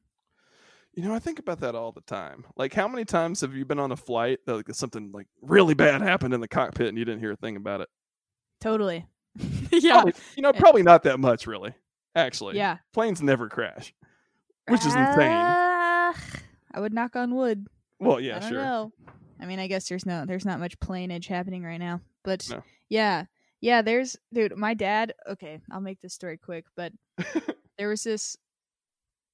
You 0.96 1.04
know, 1.04 1.14
I 1.14 1.20
think 1.20 1.40
about 1.40 1.60
that 1.62 1.76
all 1.76 1.92
the 1.92 2.02
time. 2.02 2.46
Like, 2.56 2.74
how 2.74 2.88
many 2.88 3.06
times 3.06 3.42
have 3.42 3.56
you 3.56 3.66
been 3.66 3.80
on 3.80 3.92
a 3.92 3.96
flight 3.96 4.40
that 4.46 4.56
like, 4.56 4.70
something 4.74 5.12
like 5.12 5.28
really 5.42 5.74
bad 5.74 6.02
happened 6.02 6.34
in 6.34 6.42
the 6.42 6.48
cockpit 6.48 6.88
and 6.88 6.98
you 6.98 7.06
didn't 7.06 7.20
hear 7.20 7.32
a 7.32 7.36
thing 7.36 7.56
about 7.56 7.82
it? 7.82 7.90
Totally. 8.62 9.06
yeah. 9.72 9.94
Probably, 9.94 10.14
you 10.36 10.44
know, 10.44 10.54
probably 10.54 10.84
not 10.84 11.04
that 11.04 11.20
much, 11.20 11.48
really. 11.48 11.74
Actually, 12.16 12.58
Yeah. 12.58 12.78
planes 12.94 13.22
never 13.24 13.50
crash, 13.50 13.94
which 14.68 14.82
is 14.82 14.94
insane. 14.94 15.32
Ah, 15.34 16.16
I 16.72 16.80
would 16.80 16.94
knock 16.94 17.16
on 17.16 17.34
wood. 17.34 17.66
Well, 18.00 18.20
yeah, 18.20 18.38
I 18.38 18.40
don't 18.40 18.50
sure. 18.50 18.62
know. 18.62 18.92
I 19.40 19.46
mean, 19.48 19.60
I 19.60 19.66
guess 19.68 19.90
there's 19.90 20.06
no 20.06 20.26
there's 20.26 20.46
not 20.46 20.60
much 20.60 20.80
planeage 20.80 21.26
happening 21.28 21.64
right 21.64 21.80
now, 21.80 22.02
but 22.24 22.48
No. 22.52 22.62
yeah, 22.88 23.26
yeah. 23.62 23.82
There's 23.82 24.16
dude. 24.32 24.56
My 24.56 24.76
dad. 24.76 25.14
Okay, 25.28 25.60
I'll 25.72 25.82
make 25.82 26.02
this 26.02 26.14
story 26.14 26.38
quick, 26.38 26.66
but 26.76 26.94
there 27.80 27.90
was 27.90 28.04
this 28.04 28.38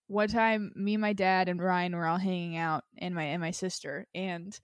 one 0.09 0.27
time. 0.27 0.71
Me, 0.75 0.95
and 0.95 1.01
my 1.01 1.13
dad, 1.13 1.47
and 1.49 1.61
Ryan 1.61 1.95
were 1.95 2.05
all 2.05 2.17
hanging 2.17 2.57
out, 2.57 2.83
and 2.97 3.15
my 3.15 3.23
and 3.23 3.41
my 3.41 3.51
sister, 3.51 4.05
and 4.13 4.59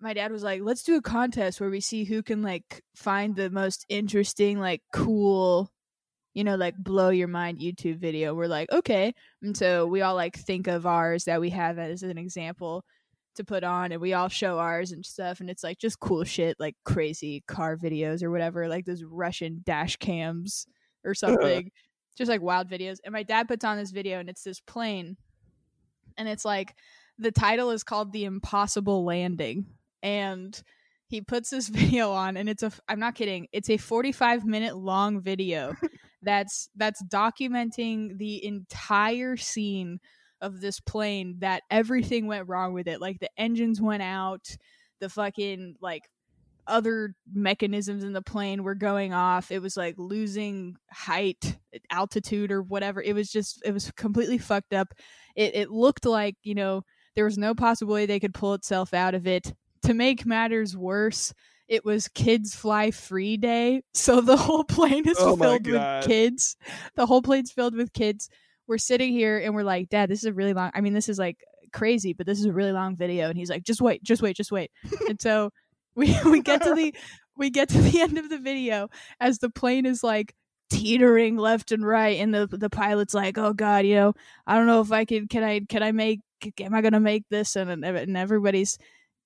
my 0.00 0.14
dad 0.14 0.32
was 0.32 0.42
like, 0.42 0.62
"Let's 0.62 0.82
do 0.82 0.96
a 0.96 1.02
contest 1.02 1.60
where 1.60 1.70
we 1.70 1.80
see 1.80 2.04
who 2.04 2.22
can 2.22 2.42
like 2.42 2.82
find 2.96 3.36
the 3.36 3.50
most 3.50 3.86
interesting, 3.88 4.58
like 4.58 4.82
cool." 4.92 5.70
You 6.34 6.42
know, 6.42 6.56
like 6.56 6.74
blow 6.76 7.10
your 7.10 7.28
mind 7.28 7.60
YouTube 7.60 7.98
video. 8.00 8.34
We're 8.34 8.48
like, 8.48 8.72
okay, 8.72 9.14
and 9.42 9.56
so 9.56 9.86
we 9.86 10.02
all 10.02 10.16
like 10.16 10.36
think 10.36 10.66
of 10.66 10.86
ours 10.86 11.24
that 11.24 11.40
we 11.40 11.50
have 11.50 11.78
as 11.78 12.02
an 12.02 12.18
example 12.18 12.84
to 13.36 13.44
put 13.44 13.64
on 13.64 13.92
and 13.92 14.00
we 14.00 14.14
all 14.14 14.28
show 14.28 14.58
ours 14.58 14.92
and 14.92 15.04
stuff 15.04 15.40
and 15.40 15.50
it's 15.50 15.64
like 15.64 15.78
just 15.78 15.98
cool 15.98 16.22
shit 16.22 16.56
like 16.60 16.76
crazy 16.84 17.42
car 17.48 17.76
videos 17.76 18.22
or 18.22 18.30
whatever, 18.30 18.68
like 18.68 18.84
those 18.84 19.04
Russian 19.04 19.62
dash 19.64 19.96
cams 19.96 20.66
or 21.04 21.14
something. 21.14 21.70
Just 22.16 22.28
like 22.28 22.42
wild 22.42 22.68
videos. 22.68 22.98
And 23.04 23.12
my 23.12 23.22
dad 23.22 23.48
puts 23.48 23.64
on 23.64 23.76
this 23.76 23.90
video 23.90 24.18
and 24.18 24.28
it's 24.28 24.44
this 24.44 24.60
plane 24.60 25.16
and 26.16 26.28
it's 26.28 26.44
like 26.44 26.74
the 27.18 27.32
title 27.32 27.70
is 27.70 27.84
called 27.84 28.12
The 28.12 28.24
Impossible 28.24 29.04
Landing. 29.04 29.66
And 30.02 30.60
he 31.06 31.20
puts 31.20 31.50
this 31.50 31.68
video 31.70 32.10
on 32.12 32.36
and 32.36 32.48
it's 32.48 32.62
a 32.62 32.72
I'm 32.88 33.00
not 33.00 33.14
kidding, 33.14 33.48
it's 33.52 33.70
a 33.70 33.76
45 33.76 34.44
minute 34.44 34.76
long 34.76 35.20
video 35.20 35.74
that's 36.22 36.68
that's 36.76 37.02
documenting 37.04 38.18
the 38.18 38.44
entire 38.44 39.36
scene 39.36 39.98
of 40.40 40.60
this 40.60 40.80
plane 40.80 41.36
that 41.38 41.62
everything 41.70 42.26
went 42.26 42.48
wrong 42.48 42.74
with 42.74 42.86
it 42.86 43.00
like 43.00 43.18
the 43.18 43.30
engines 43.38 43.80
went 43.80 44.02
out 44.02 44.56
the 45.00 45.08
fucking 45.08 45.76
like 45.80 46.02
other 46.66 47.14
mechanisms 47.32 48.04
in 48.04 48.12
the 48.12 48.22
plane 48.22 48.62
were 48.62 48.74
going 48.74 49.12
off 49.12 49.50
it 49.50 49.60
was 49.60 49.76
like 49.76 49.94
losing 49.98 50.76
height 50.90 51.56
eh, 51.72 51.78
altitude 51.90 52.50
or 52.50 52.62
whatever 52.62 53.02
it 53.02 53.14
was 53.14 53.30
just 53.30 53.60
it 53.64 53.72
was 53.72 53.90
completely 53.92 54.38
fucked 54.38 54.72
up. 54.72 54.94
It, 55.36 55.54
it 55.54 55.70
looked 55.70 56.06
like 56.06 56.36
you 56.42 56.54
know 56.54 56.82
there 57.16 57.24
was 57.24 57.38
no 57.38 57.54
possibility 57.54 58.06
they 58.06 58.20
could 58.20 58.34
pull 58.34 58.54
itself 58.54 58.94
out 58.94 59.14
of 59.14 59.26
it. 59.26 59.52
To 59.82 59.94
make 59.94 60.24
matters 60.26 60.76
worse 60.76 61.32
it 61.66 61.84
was 61.84 62.08
kids 62.08 62.54
fly 62.54 62.90
free 62.90 63.36
day 63.36 63.82
so 63.94 64.20
the 64.20 64.36
whole 64.36 64.64
plane 64.64 65.08
is 65.08 65.16
Oh 65.18 65.36
filled 65.36 65.66
with 65.66 66.04
kids. 66.04 66.56
The 66.96 67.06
whole 67.06 67.22
plane's 67.22 67.52
filled 67.52 67.76
with 67.76 67.92
kids. 67.92 68.28
We're 68.66 68.78
sitting 68.78 69.12
here 69.12 69.38
and 69.38 69.54
we're 69.54 69.62
like 69.62 69.90
dad 69.90 70.08
this 70.08 70.20
is 70.20 70.24
a 70.24 70.32
really 70.32 70.54
long 70.54 70.70
i 70.72 70.80
mean 70.80 70.94
this 70.94 71.10
is 71.10 71.18
like 71.18 71.36
crazy 71.74 72.14
but 72.14 72.24
this 72.24 72.38
is 72.38 72.46
a 72.46 72.52
really 72.52 72.72
long 72.72 72.96
video 72.96 73.28
and 73.28 73.36
he's 73.36 73.50
like 73.50 73.62
just 73.62 73.82
wait 73.82 74.02
just 74.02 74.22
wait 74.22 74.36
just 74.36 74.52
wait. 74.52 74.70
And 75.08 75.20
so 75.20 75.50
we 75.94 76.16
we 76.24 76.40
get 76.40 76.62
to 76.62 76.74
the 76.74 76.94
we 77.36 77.50
get 77.50 77.68
to 77.70 77.80
the 77.80 78.00
end 78.00 78.18
of 78.18 78.28
the 78.28 78.38
video 78.38 78.88
as 79.20 79.38
the 79.38 79.50
plane 79.50 79.86
is 79.86 80.02
like 80.04 80.34
teetering 80.70 81.36
left 81.36 81.72
and 81.72 81.86
right 81.86 82.18
and 82.20 82.34
the 82.34 82.46
the 82.46 82.70
pilot's 82.70 83.14
like 83.14 83.36
oh 83.36 83.52
god 83.52 83.84
you 83.84 83.94
know 83.94 84.12
i 84.46 84.56
don't 84.56 84.66
know 84.66 84.80
if 84.80 84.90
i 84.90 85.04
can 85.04 85.28
can 85.28 85.44
i 85.44 85.60
can 85.68 85.82
i 85.82 85.92
make 85.92 86.20
am 86.58 86.74
i 86.74 86.80
gonna 86.80 86.98
make 86.98 87.24
this 87.28 87.54
and 87.54 87.84
and 87.84 88.16
everybody's 88.16 88.78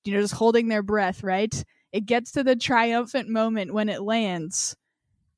you 0.04 0.12
know 0.12 0.20
just 0.20 0.34
holding 0.34 0.68
their 0.68 0.82
breath 0.82 1.22
right 1.22 1.64
it 1.92 2.06
gets 2.06 2.32
to 2.32 2.44
the 2.44 2.56
triumphant 2.56 3.28
moment 3.28 3.72
when 3.72 3.88
it 3.88 4.02
lands, 4.02 4.76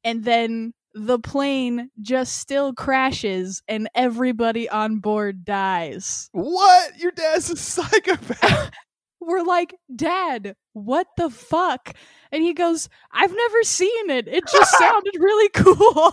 and 0.03 0.25
then 0.25 0.75
the 0.95 1.21
plane 1.21 1.91
just 2.01 2.39
still 2.39 2.73
crashes 2.73 3.63
and 3.69 3.89
everybody 3.95 4.69
on 4.69 4.99
board 4.99 5.45
dies. 5.45 6.29
What? 6.33 6.99
Your 6.99 7.13
dad's 7.13 7.51
a 7.51 7.57
psychopath. 7.57 8.73
We're 9.21 9.43
like, 9.43 9.75
Dad, 9.95 10.57
what 10.73 11.07
the 11.17 11.31
fuck? 11.31 11.95
And 12.33 12.43
he 12.43 12.55
goes, 12.55 12.89
I've 13.13 13.35
never 13.35 13.63
seen 13.63 14.11
it. 14.11 14.29
It 14.29 14.45
just 14.47 14.73
sounded 14.79 15.15
really 15.19 15.49
cool. 15.51 16.13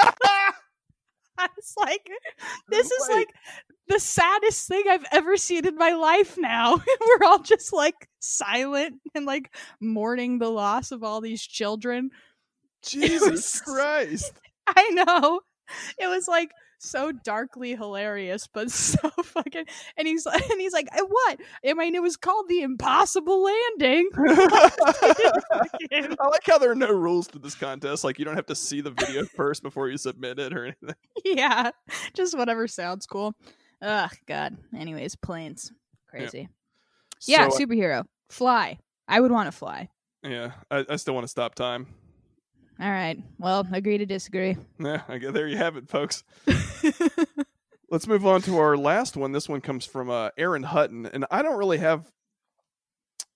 I 1.38 1.48
was 1.56 1.74
like, 1.78 2.08
this 2.68 2.90
is 2.90 3.08
like 3.08 3.28
the 3.88 4.00
saddest 4.00 4.66
thing 4.66 4.82
I've 4.88 5.06
ever 5.12 5.36
seen 5.36 5.66
in 5.66 5.76
my 5.76 5.92
life 5.92 6.36
now. 6.36 6.76
We're 7.00 7.26
all 7.26 7.38
just 7.38 7.72
like 7.72 8.08
silent 8.18 8.96
and 9.14 9.24
like 9.24 9.54
mourning 9.80 10.38
the 10.38 10.50
loss 10.50 10.90
of 10.90 11.04
all 11.04 11.20
these 11.20 11.42
children. 11.42 12.10
Jesus 12.82 13.30
was- 13.30 13.60
Christ. 13.60 14.32
I 14.66 14.90
know. 14.90 15.40
It 15.98 16.06
was 16.08 16.26
like 16.28 16.50
so 16.78 17.12
darkly 17.12 17.74
hilarious, 17.74 18.48
but 18.52 18.70
so 18.70 19.08
fucking 19.22 19.64
and 19.96 20.08
he's 20.08 20.26
and 20.26 20.60
he's 20.60 20.72
like, 20.72 20.88
"Eh, 20.96 21.02
what? 21.08 21.38
I 21.66 21.74
mean, 21.74 21.94
it 21.94 22.02
was 22.02 22.16
called 22.16 22.48
the 22.48 22.62
impossible 22.62 23.42
landing. 23.44 24.08
I 24.16 24.70
like 26.30 26.46
how 26.46 26.58
there 26.58 26.70
are 26.70 26.74
no 26.76 26.90
rules 26.90 27.26
to 27.28 27.38
this 27.38 27.54
contest. 27.54 28.04
Like 28.04 28.18
you 28.18 28.24
don't 28.24 28.36
have 28.36 28.46
to 28.46 28.54
see 28.54 28.80
the 28.80 28.90
video 28.90 29.24
first 29.24 29.62
before 29.62 29.88
you 29.88 29.98
submit 29.98 30.38
it 30.38 30.52
or 30.52 30.64
anything. 30.64 30.94
yeah. 31.24 31.70
Just 32.14 32.36
whatever 32.36 32.66
sounds 32.68 33.06
cool. 33.06 33.34
Ugh, 33.82 34.10
God. 34.26 34.56
Anyways, 34.76 35.16
planes. 35.16 35.72
Crazy. 36.08 36.48
Yeah, 37.26 37.48
So, 37.48 37.56
uh, 37.56 37.58
superhero. 37.58 38.04
Fly. 38.30 38.78
I 39.06 39.20
would 39.20 39.32
want 39.32 39.46
to 39.46 39.52
fly. 39.52 39.88
yeah. 40.22 40.52
I, 40.70 40.84
I 40.88 40.96
still 40.96 41.14
want 41.14 41.24
to 41.24 41.28
stop 41.28 41.54
time. 41.54 41.86
All 42.80 42.90
right. 42.90 43.18
Well, 43.38 43.66
agree 43.72 43.98
to 43.98 44.06
disagree. 44.06 44.56
Yeah, 44.80 45.02
I 45.08 45.18
guess 45.18 45.32
there 45.32 45.48
you 45.48 45.56
have 45.56 45.76
it, 45.76 45.88
folks. 45.88 46.22
Let's 47.90 48.06
move 48.06 48.24
on 48.26 48.42
to 48.42 48.58
our 48.58 48.76
last 48.76 49.16
one. 49.16 49.32
This 49.32 49.48
one 49.48 49.60
comes 49.60 49.84
from 49.84 50.10
uh, 50.10 50.30
Erin 50.38 50.62
Hutton, 50.62 51.06
and 51.06 51.24
I 51.30 51.42
don't 51.42 51.58
really 51.58 51.78
have 51.78 52.08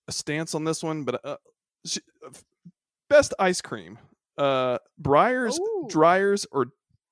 a 0.07 0.13
stance 0.13 0.55
on 0.55 0.65
this 0.65 0.83
one, 0.83 1.05
but 1.05 1.25
uh, 1.25 1.37
she, 1.85 2.01
best 3.09 3.35
ice 3.39 3.61
cream: 3.61 3.99
uh, 4.39 4.79
Breyers, 5.01 5.59
Ooh. 5.59 5.89
Dreyer's, 5.91 6.47
or 6.53 6.67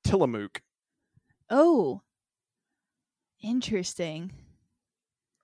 Tillamook. 0.04 0.62
oh. 1.48 2.02
Interesting. 3.42 4.32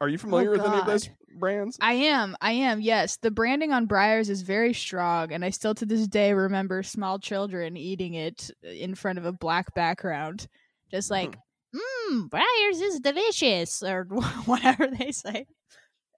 Are 0.02 0.08
you 0.08 0.18
familiar 0.18 0.50
with 0.50 0.60
any 0.60 0.76
of 0.76 0.84
those 0.84 1.08
God. 1.08 1.16
Brands? 1.38 1.78
I 1.80 1.94
am. 1.94 2.36
I 2.40 2.52
am. 2.52 2.80
Yes. 2.80 3.18
The 3.18 3.30
branding 3.30 3.72
on 3.72 3.86
Breyers 3.86 4.28
is 4.28 4.42
very 4.42 4.72
strong, 4.72 5.32
and 5.32 5.44
I 5.44 5.50
still 5.50 5.74
to 5.74 5.86
this 5.86 6.06
day 6.08 6.32
remember 6.32 6.82
small 6.82 7.18
children 7.18 7.76
eating 7.76 8.14
it 8.14 8.50
in 8.62 8.94
front 8.94 9.18
of 9.18 9.24
a 9.24 9.32
black 9.32 9.74
background. 9.74 10.48
Just 10.90 11.10
like, 11.10 11.36
mmm, 11.74 12.28
Breyers 12.28 12.80
is 12.80 13.00
delicious, 13.00 13.82
or 13.82 14.04
whatever 14.44 14.88
they 14.88 15.12
say. 15.12 15.46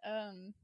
Um, 0.06 0.54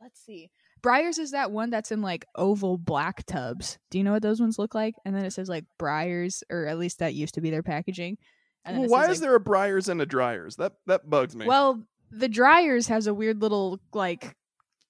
let's 0.00 0.20
see. 0.24 0.50
Breyers 0.82 1.18
is 1.18 1.32
that 1.32 1.50
one 1.50 1.70
that's 1.70 1.90
in 1.90 2.00
like 2.00 2.24
oval 2.36 2.78
black 2.78 3.24
tubs. 3.26 3.78
Do 3.90 3.98
you 3.98 4.04
know 4.04 4.12
what 4.12 4.22
those 4.22 4.40
ones 4.40 4.58
look 4.58 4.74
like? 4.74 4.94
And 5.04 5.16
then 5.16 5.24
it 5.24 5.32
says 5.32 5.48
like 5.48 5.64
Breyers, 5.80 6.42
or 6.50 6.66
at 6.66 6.78
least 6.78 7.00
that 7.00 7.14
used 7.14 7.34
to 7.34 7.40
be 7.40 7.50
their 7.50 7.62
packaging. 7.62 8.18
Well, 8.68 8.88
why 8.88 9.06
says, 9.06 9.16
is 9.16 9.20
like, 9.20 9.28
there 9.28 9.36
a 9.36 9.40
Breyers 9.40 9.88
and 9.88 10.00
a 10.00 10.06
Dreyer's? 10.06 10.56
That 10.56 10.72
that 10.86 11.08
bugs 11.08 11.36
me. 11.36 11.46
well, 11.46 11.82
the 12.16 12.28
Dreyer's 12.28 12.88
has 12.88 13.06
a 13.06 13.14
weird 13.14 13.40
little 13.42 13.80
like 13.92 14.34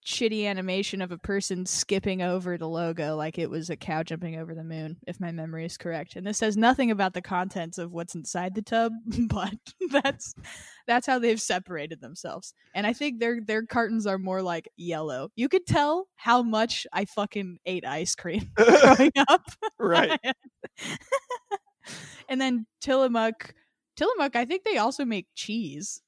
shitty 0.07 0.47
animation 0.47 1.03
of 1.03 1.11
a 1.11 1.19
person 1.19 1.67
skipping 1.67 2.23
over 2.23 2.57
the 2.57 2.69
logo 2.69 3.17
like 3.17 3.39
it 3.39 3.51
was 3.51 3.71
a 3.71 3.77
cow 3.77 4.05
jumping 4.05 4.37
over 4.37 4.55
the 4.55 4.63
moon, 4.63 4.97
if 5.09 5.19
my 5.19 5.33
memory 5.33 5.65
is 5.65 5.77
correct. 5.77 6.15
And 6.15 6.25
this 6.25 6.39
says 6.39 6.57
nothing 6.57 6.93
about 6.93 7.13
the 7.13 7.21
contents 7.21 7.77
of 7.77 7.91
what's 7.93 8.15
inside 8.15 8.55
the 8.55 8.63
tub, 8.63 8.93
but 9.29 9.55
that's 9.91 10.35
that's 10.87 11.07
how 11.07 11.19
they've 11.19 11.41
separated 11.41 12.01
themselves. 12.01 12.55
And 12.75 12.87
I 12.87 12.93
think 12.93 13.19
their 13.19 13.41
their 13.45 13.67
cartons 13.67 14.07
are 14.07 14.19
more 14.19 14.43
like 14.43 14.69
yellow. 14.77 15.31
You 15.35 15.49
could 15.49 15.67
tell 15.67 16.07
how 16.15 16.43
much 16.43 16.87
I 16.93 17.05
fucking 17.05 17.59
ate 17.67 17.85
ice 17.85 18.15
cream 18.15 18.49
growing 18.57 19.13
up. 19.29 19.43
right. 19.79 20.21
and 22.29 22.41
then 22.41 22.67
Tillamook 22.81 23.55
Tillamook, 23.97 24.37
I 24.37 24.45
think 24.45 24.63
they 24.65 24.77
also 24.77 25.05
make 25.05 25.27
cheese. 25.35 26.03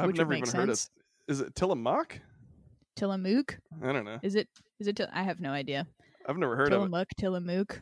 I've 0.00 0.06
which 0.08 0.16
never 0.16 0.34
even 0.34 0.48
heard 0.50 0.68
of. 0.70 0.80
Is 1.28 1.40
it 1.40 1.54
Tillamook? 1.54 2.20
Tillamook? 2.96 3.58
I 3.82 3.92
don't 3.92 4.04
know. 4.04 4.18
Is 4.22 4.34
it? 4.34 4.48
Is 4.78 4.86
it? 4.88 4.96
Till- 4.96 5.08
I 5.12 5.22
have 5.22 5.40
no 5.40 5.50
idea. 5.50 5.86
I've 6.26 6.36
never 6.36 6.56
heard 6.56 6.68
of 6.68 6.72
it. 6.72 6.76
Tillamook, 6.76 7.08
Tillamook. 7.18 7.80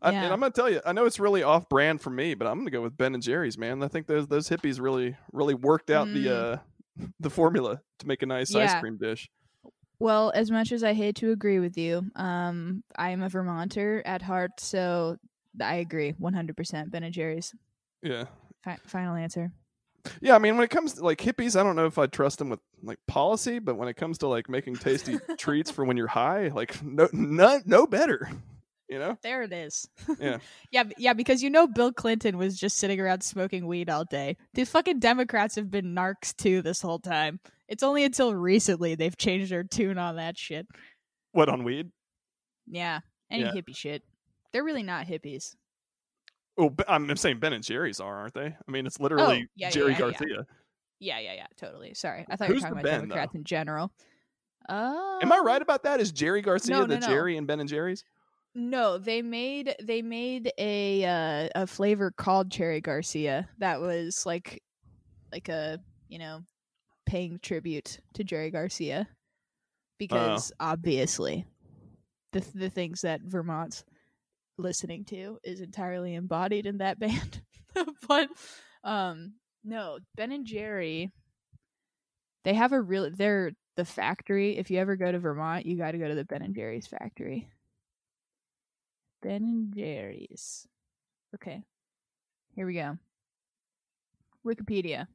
I, 0.00 0.12
Yeah. 0.12 0.24
And 0.24 0.32
I'm 0.32 0.40
gonna 0.40 0.52
tell 0.52 0.70
you, 0.70 0.80
I 0.86 0.92
know 0.92 1.06
it's 1.06 1.18
really 1.20 1.42
off 1.42 1.68
brand 1.68 2.00
for 2.00 2.10
me, 2.10 2.34
but 2.34 2.46
I'm 2.46 2.58
gonna 2.58 2.70
go 2.70 2.82
with 2.82 2.96
Ben 2.96 3.14
and 3.14 3.22
Jerry's, 3.22 3.58
man. 3.58 3.82
I 3.82 3.88
think 3.88 4.06
those 4.06 4.26
those 4.28 4.48
hippies 4.48 4.80
really 4.80 5.16
really 5.32 5.54
worked 5.54 5.90
out 5.90 6.06
the 6.08 6.34
uh 6.34 6.58
the 7.20 7.30
formula 7.30 7.80
to 7.98 8.06
make 8.06 8.22
a 8.22 8.26
nice 8.26 8.54
ice 8.54 8.72
Mm. 8.74 8.80
Cream 8.80 8.98
dish. 8.98 9.30
Well, 10.00 10.30
as 10.34 10.50
much 10.50 10.70
as 10.70 10.84
I 10.84 10.92
hate 10.92 11.16
to 11.16 11.32
agree 11.32 11.58
with 11.58 11.76
you, 11.76 12.08
um, 12.14 12.84
I 12.96 13.10
am 13.10 13.20
a 13.22 13.28
Vermonter 13.28 14.00
at 14.06 14.22
heart, 14.22 14.60
so 14.60 15.16
I 15.60 15.74
agree 15.76 16.12
100%. 16.12 16.90
Ben 16.92 17.02
and 17.02 17.12
Jerry's. 17.12 17.52
Yeah. 18.00 18.26
Fi- 18.62 18.78
final 18.86 19.16
answer. 19.16 19.50
Yeah, 20.20 20.34
I 20.34 20.38
mean, 20.38 20.56
when 20.56 20.64
it 20.64 20.70
comes 20.70 20.94
to 20.94 21.04
like 21.04 21.18
hippies, 21.18 21.58
I 21.58 21.62
don't 21.62 21.76
know 21.76 21.86
if 21.86 21.98
I 21.98 22.06
trust 22.06 22.38
them 22.38 22.50
with 22.50 22.60
like 22.82 22.98
policy, 23.06 23.58
but 23.58 23.76
when 23.76 23.88
it 23.88 23.94
comes 23.94 24.18
to 24.18 24.28
like 24.28 24.48
making 24.48 24.76
tasty 24.76 25.18
treats 25.38 25.70
for 25.70 25.84
when 25.84 25.96
you're 25.96 26.06
high, 26.06 26.48
like 26.48 26.82
no, 26.82 27.08
no, 27.12 27.60
no 27.66 27.86
better. 27.86 28.30
You 28.88 28.98
know? 28.98 29.18
There 29.22 29.42
it 29.42 29.52
is. 29.52 29.86
Yeah. 30.18 30.38
yeah, 30.70 30.84
yeah, 30.96 31.12
because 31.12 31.42
you 31.42 31.50
know 31.50 31.66
Bill 31.66 31.92
Clinton 31.92 32.38
was 32.38 32.58
just 32.58 32.78
sitting 32.78 32.98
around 33.00 33.22
smoking 33.22 33.66
weed 33.66 33.90
all 33.90 34.06
day. 34.06 34.38
The 34.54 34.64
fucking 34.64 34.98
Democrats 35.00 35.56
have 35.56 35.70
been 35.70 35.94
narcs 35.94 36.34
too 36.34 36.62
this 36.62 36.80
whole 36.80 36.98
time. 36.98 37.38
It's 37.68 37.82
only 37.82 38.02
until 38.04 38.34
recently 38.34 38.94
they've 38.94 39.16
changed 39.16 39.52
their 39.52 39.62
tune 39.64 39.98
on 39.98 40.16
that 40.16 40.38
shit. 40.38 40.66
What 41.32 41.50
on 41.50 41.64
weed? 41.64 41.90
Yeah, 42.66 43.00
any 43.30 43.42
Yeah. 43.42 43.52
hippie 43.52 43.76
shit. 43.76 44.02
They're 44.52 44.64
really 44.64 44.82
not 44.82 45.06
hippies. 45.06 45.54
Oh, 46.58 46.74
I'm 46.88 47.16
saying 47.16 47.38
Ben 47.38 47.52
and 47.52 47.62
Jerry's 47.62 48.00
are, 48.00 48.16
aren't 48.16 48.34
they? 48.34 48.46
I 48.46 48.70
mean, 48.70 48.84
it's 48.84 48.98
literally 48.98 49.24
Oh, 49.24 49.32
yeah, 49.32 49.44
yeah, 49.56 49.70
Jerry 49.70 49.92
yeah, 49.92 49.92
yeah. 49.92 49.98
Garcia. 49.98 50.46
Yeah, 51.00 51.18
yeah, 51.20 51.34
yeah, 51.34 51.46
totally. 51.56 51.94
Sorry, 51.94 52.26
I 52.28 52.36
thought 52.36 52.48
you 52.48 52.54
were 52.54 52.60
talking 52.60 52.72
about 52.72 52.84
Ben, 52.84 53.00
Democrats 53.02 53.34
in 53.34 53.44
general. 53.44 53.92
Uh, 54.68 55.18
Am 55.22 55.32
I 55.32 55.38
right 55.38 55.62
about 55.62 55.84
that? 55.84 56.00
Is 56.00 56.10
Jerry 56.10 56.42
Garcia 56.42 56.76
no, 56.76 56.86
the 56.86 56.98
no, 56.98 57.00
no. 57.00 57.06
Jerry 57.06 57.36
and 57.36 57.46
Ben 57.46 57.60
and 57.60 57.68
Jerry's? 57.68 58.04
No, 58.54 58.98
they 58.98 59.22
made 59.22 59.76
they 59.82 60.02
made 60.02 60.50
a 60.58 61.04
uh, 61.04 61.48
a 61.54 61.66
flavor 61.66 62.10
called 62.10 62.50
Cherry 62.50 62.80
Garcia 62.80 63.48
that 63.58 63.80
was 63.80 64.24
like 64.26 64.62
like 65.30 65.48
a 65.48 65.78
you 66.08 66.18
know 66.18 66.40
paying 67.06 67.38
tribute 67.40 68.00
to 68.14 68.24
Jerry 68.24 68.50
Garcia 68.50 69.06
because 69.98 70.50
obviously 70.58 71.46
the 72.32 72.44
the 72.54 72.70
things 72.70 73.02
that 73.02 73.20
Vermont's 73.22 73.84
listening 74.58 75.04
to 75.06 75.38
is 75.44 75.60
entirely 75.60 76.14
embodied 76.14 76.66
in 76.66 76.78
that 76.78 76.98
band. 77.00 77.40
but 78.08 78.28
um 78.84 79.34
no, 79.64 79.98
Ben 80.16 80.32
and 80.32 80.46
Jerry 80.46 81.12
they 82.44 82.54
have 82.54 82.72
a 82.72 82.80
real 82.80 83.10
they're 83.10 83.52
the 83.76 83.84
factory. 83.84 84.56
If 84.58 84.70
you 84.70 84.78
ever 84.80 84.96
go 84.96 85.10
to 85.12 85.18
Vermont, 85.18 85.66
you 85.66 85.76
got 85.76 85.92
to 85.92 85.98
go 85.98 86.08
to 86.08 86.14
the 86.14 86.24
Ben 86.24 86.42
and 86.42 86.54
Jerry's 86.54 86.86
factory. 86.86 87.48
Ben 89.22 89.42
and 89.42 89.74
Jerry's. 89.74 90.66
Okay. 91.34 91.62
Here 92.54 92.66
we 92.66 92.74
go. 92.74 92.98
Wikipedia. 94.46 95.06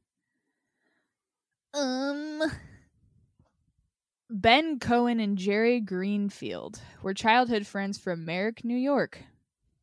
Um 1.74 2.40
Ben 4.30 4.78
Cohen 4.78 5.20
and 5.20 5.36
Jerry 5.36 5.80
Greenfield 5.80 6.80
were 7.02 7.14
childhood 7.14 7.66
friends 7.66 7.98
from 7.98 8.24
Merrick, 8.24 8.64
New 8.64 8.76
York. 8.76 9.22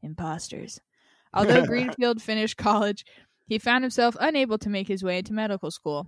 Imposters. 0.02 0.80
Although 1.34 1.66
Greenfield 1.66 2.22
finished 2.22 2.58
college, 2.58 3.06
he 3.46 3.58
found 3.58 3.84
himself 3.84 4.16
unable 4.20 4.58
to 4.58 4.70
make 4.70 4.88
his 4.88 5.04
way 5.04 5.20
into 5.20 5.34
medical 5.34 5.72
school. 5.72 6.08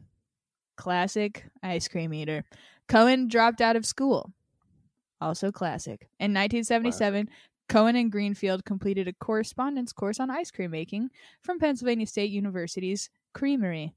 Classic 0.76 1.46
ice 1.62 1.88
cream 1.88 2.14
eater. 2.14 2.44
Cohen 2.88 3.28
dropped 3.28 3.62
out 3.62 3.76
of 3.76 3.86
school. 3.86 4.32
Also 5.22 5.52
classic. 5.52 6.02
In 6.20 6.34
1977, 6.34 7.30
Cohen 7.70 7.96
and 7.96 8.12
Greenfield 8.12 8.66
completed 8.66 9.08
a 9.08 9.14
correspondence 9.14 9.94
course 9.94 10.20
on 10.20 10.30
ice 10.30 10.52
cream 10.52 10.72
making 10.72 11.10
from 11.42 11.60
Pennsylvania 11.60 12.06
State 12.06 12.32
University's 12.32 13.10
Creamery. 13.34 13.94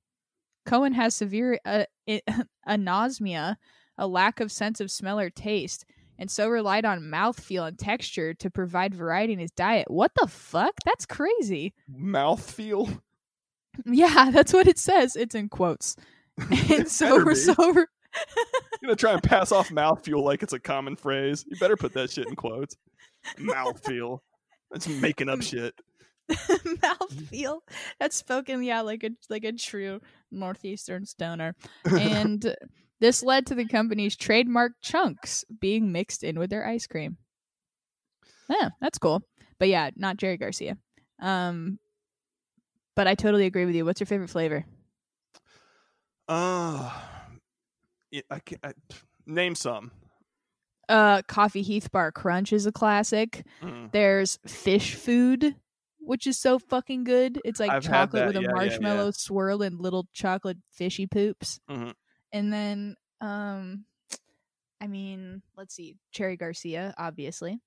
Cohen 0.65 0.93
has 0.93 1.15
severe 1.15 1.59
uh, 1.65 1.85
anosmia, 2.69 3.57
a 3.99 4.07
lack 4.07 4.41
of 4.41 4.53
sense 4.53 4.81
of 4.81 4.91
smell 4.91 5.19
or 5.19 5.31
taste, 5.31 5.85
and 6.19 6.31
so 6.31 6.49
relied 6.49 6.85
on 6.85 7.03
mouthfeel 7.03 7.69
and 7.69 7.79
texture 7.79 8.35
to 8.35 8.51
provide 8.51 8.95
variety 8.95 9.33
in 9.33 9.39
his 9.39 9.51
diet. 9.51 9.91
What 9.91 10.13
the 10.21 10.27
fuck? 10.27 10.75
That's 10.85 11.07
crazy. 11.07 11.75
Mouthfeel. 11.93 13.01
Yeah, 13.85 14.31
that's 14.33 14.53
what 14.53 14.69
it 14.69 14.79
says. 14.79 15.17
It's 15.17 15.35
in 15.35 15.49
quotes. 15.49 15.97
and 16.71 16.89
so 16.89 17.25
we're 17.25 17.35
so 17.35 17.55
re- 17.55 17.87
You're 18.83 18.89
gonna 18.89 18.97
try 18.97 19.13
and 19.13 19.23
pass 19.23 19.53
off 19.53 19.71
mouthfeel 19.71 20.23
like 20.23 20.43
it's 20.43 20.53
a 20.53 20.61
common 20.61 20.97
phrase. 20.97 21.45
You 21.49 21.57
better 21.59 21.77
put 21.77 21.95
that 21.95 22.11
shit 22.11 22.29
in 22.29 22.37
quotes. 22.37 22.77
Mouthfeel. 23.39 24.21
That's 24.71 24.89
making 24.89 25.29
up 25.29 25.43
shit. 25.43 25.75
mouthfeel. 26.31 27.61
That's 28.01 28.17
spoken, 28.17 28.63
yeah, 28.63 28.81
like 28.81 29.05
a 29.05 29.11
like 29.31 29.45
a 29.45 29.53
true 29.53 30.01
northeastern 30.31 31.07
stoner. 31.07 31.55
And 31.85 32.55
this 33.01 33.23
led 33.23 33.47
to 33.47 33.55
the 33.55 33.67
company's 33.67 34.17
trademark 34.17 34.73
chunks 34.81 35.45
being 35.61 35.93
mixed 35.93 36.25
in 36.25 36.39
with 36.39 36.51
their 36.51 36.67
ice 36.67 36.87
cream. 36.87 37.19
Yeah, 38.49 38.71
that's 38.81 38.99
cool. 38.99 39.23
But 39.59 39.69
yeah, 39.69 39.91
not 39.97 40.17
Jerry 40.17 40.37
Garcia. 40.37 40.77
Um, 41.21 41.79
but 42.95 43.07
I 43.07 43.15
totally 43.15 43.47
agree 43.47 43.67
with 43.67 43.75
you. 43.75 43.85
What's 43.85 44.01
your 44.01 44.07
favorite 44.07 44.31
flavor? 44.31 44.65
Uh, 46.29 46.91
yeah, 48.11 48.23
I 48.31 48.39
can 48.41 48.59
I, 48.63 48.73
name 49.27 49.55
some. 49.55 49.91
Uh, 50.89 51.23
coffee 51.23 51.63
Heath 51.63 51.91
Bar 51.91 52.13
Crunch 52.13 52.53
is 52.53 52.67
a 52.67 52.73
classic. 52.73 53.45
Mm. 53.63 53.93
There's 53.93 54.39
fish 54.47 54.95
food, 54.95 55.55
which 55.99 56.27
is 56.27 56.39
so 56.39 56.59
fucking 56.59 57.05
good. 57.05 57.41
It's 57.45 57.61
like 57.61 57.71
I've 57.71 57.83
chocolate 57.83 58.27
with 58.29 58.37
a 58.37 58.41
yeah, 58.41 58.49
yeah, 58.49 58.49
yeah. 58.49 58.69
marshmallow 58.69 59.11
swirl 59.13 59.63
and 59.63 59.81
little 59.81 60.07
chocolate 60.13 60.59
fishy 60.73 61.07
poops. 61.07 61.61
Mhm. 61.69 61.95
And 62.33 62.53
then, 62.53 62.97
um, 63.21 63.85
I 64.81 64.87
mean, 64.87 65.43
let's 65.57 65.75
see, 65.75 65.97
Cherry 66.13 66.37
Garcia, 66.37 66.95
obviously. 66.99 67.61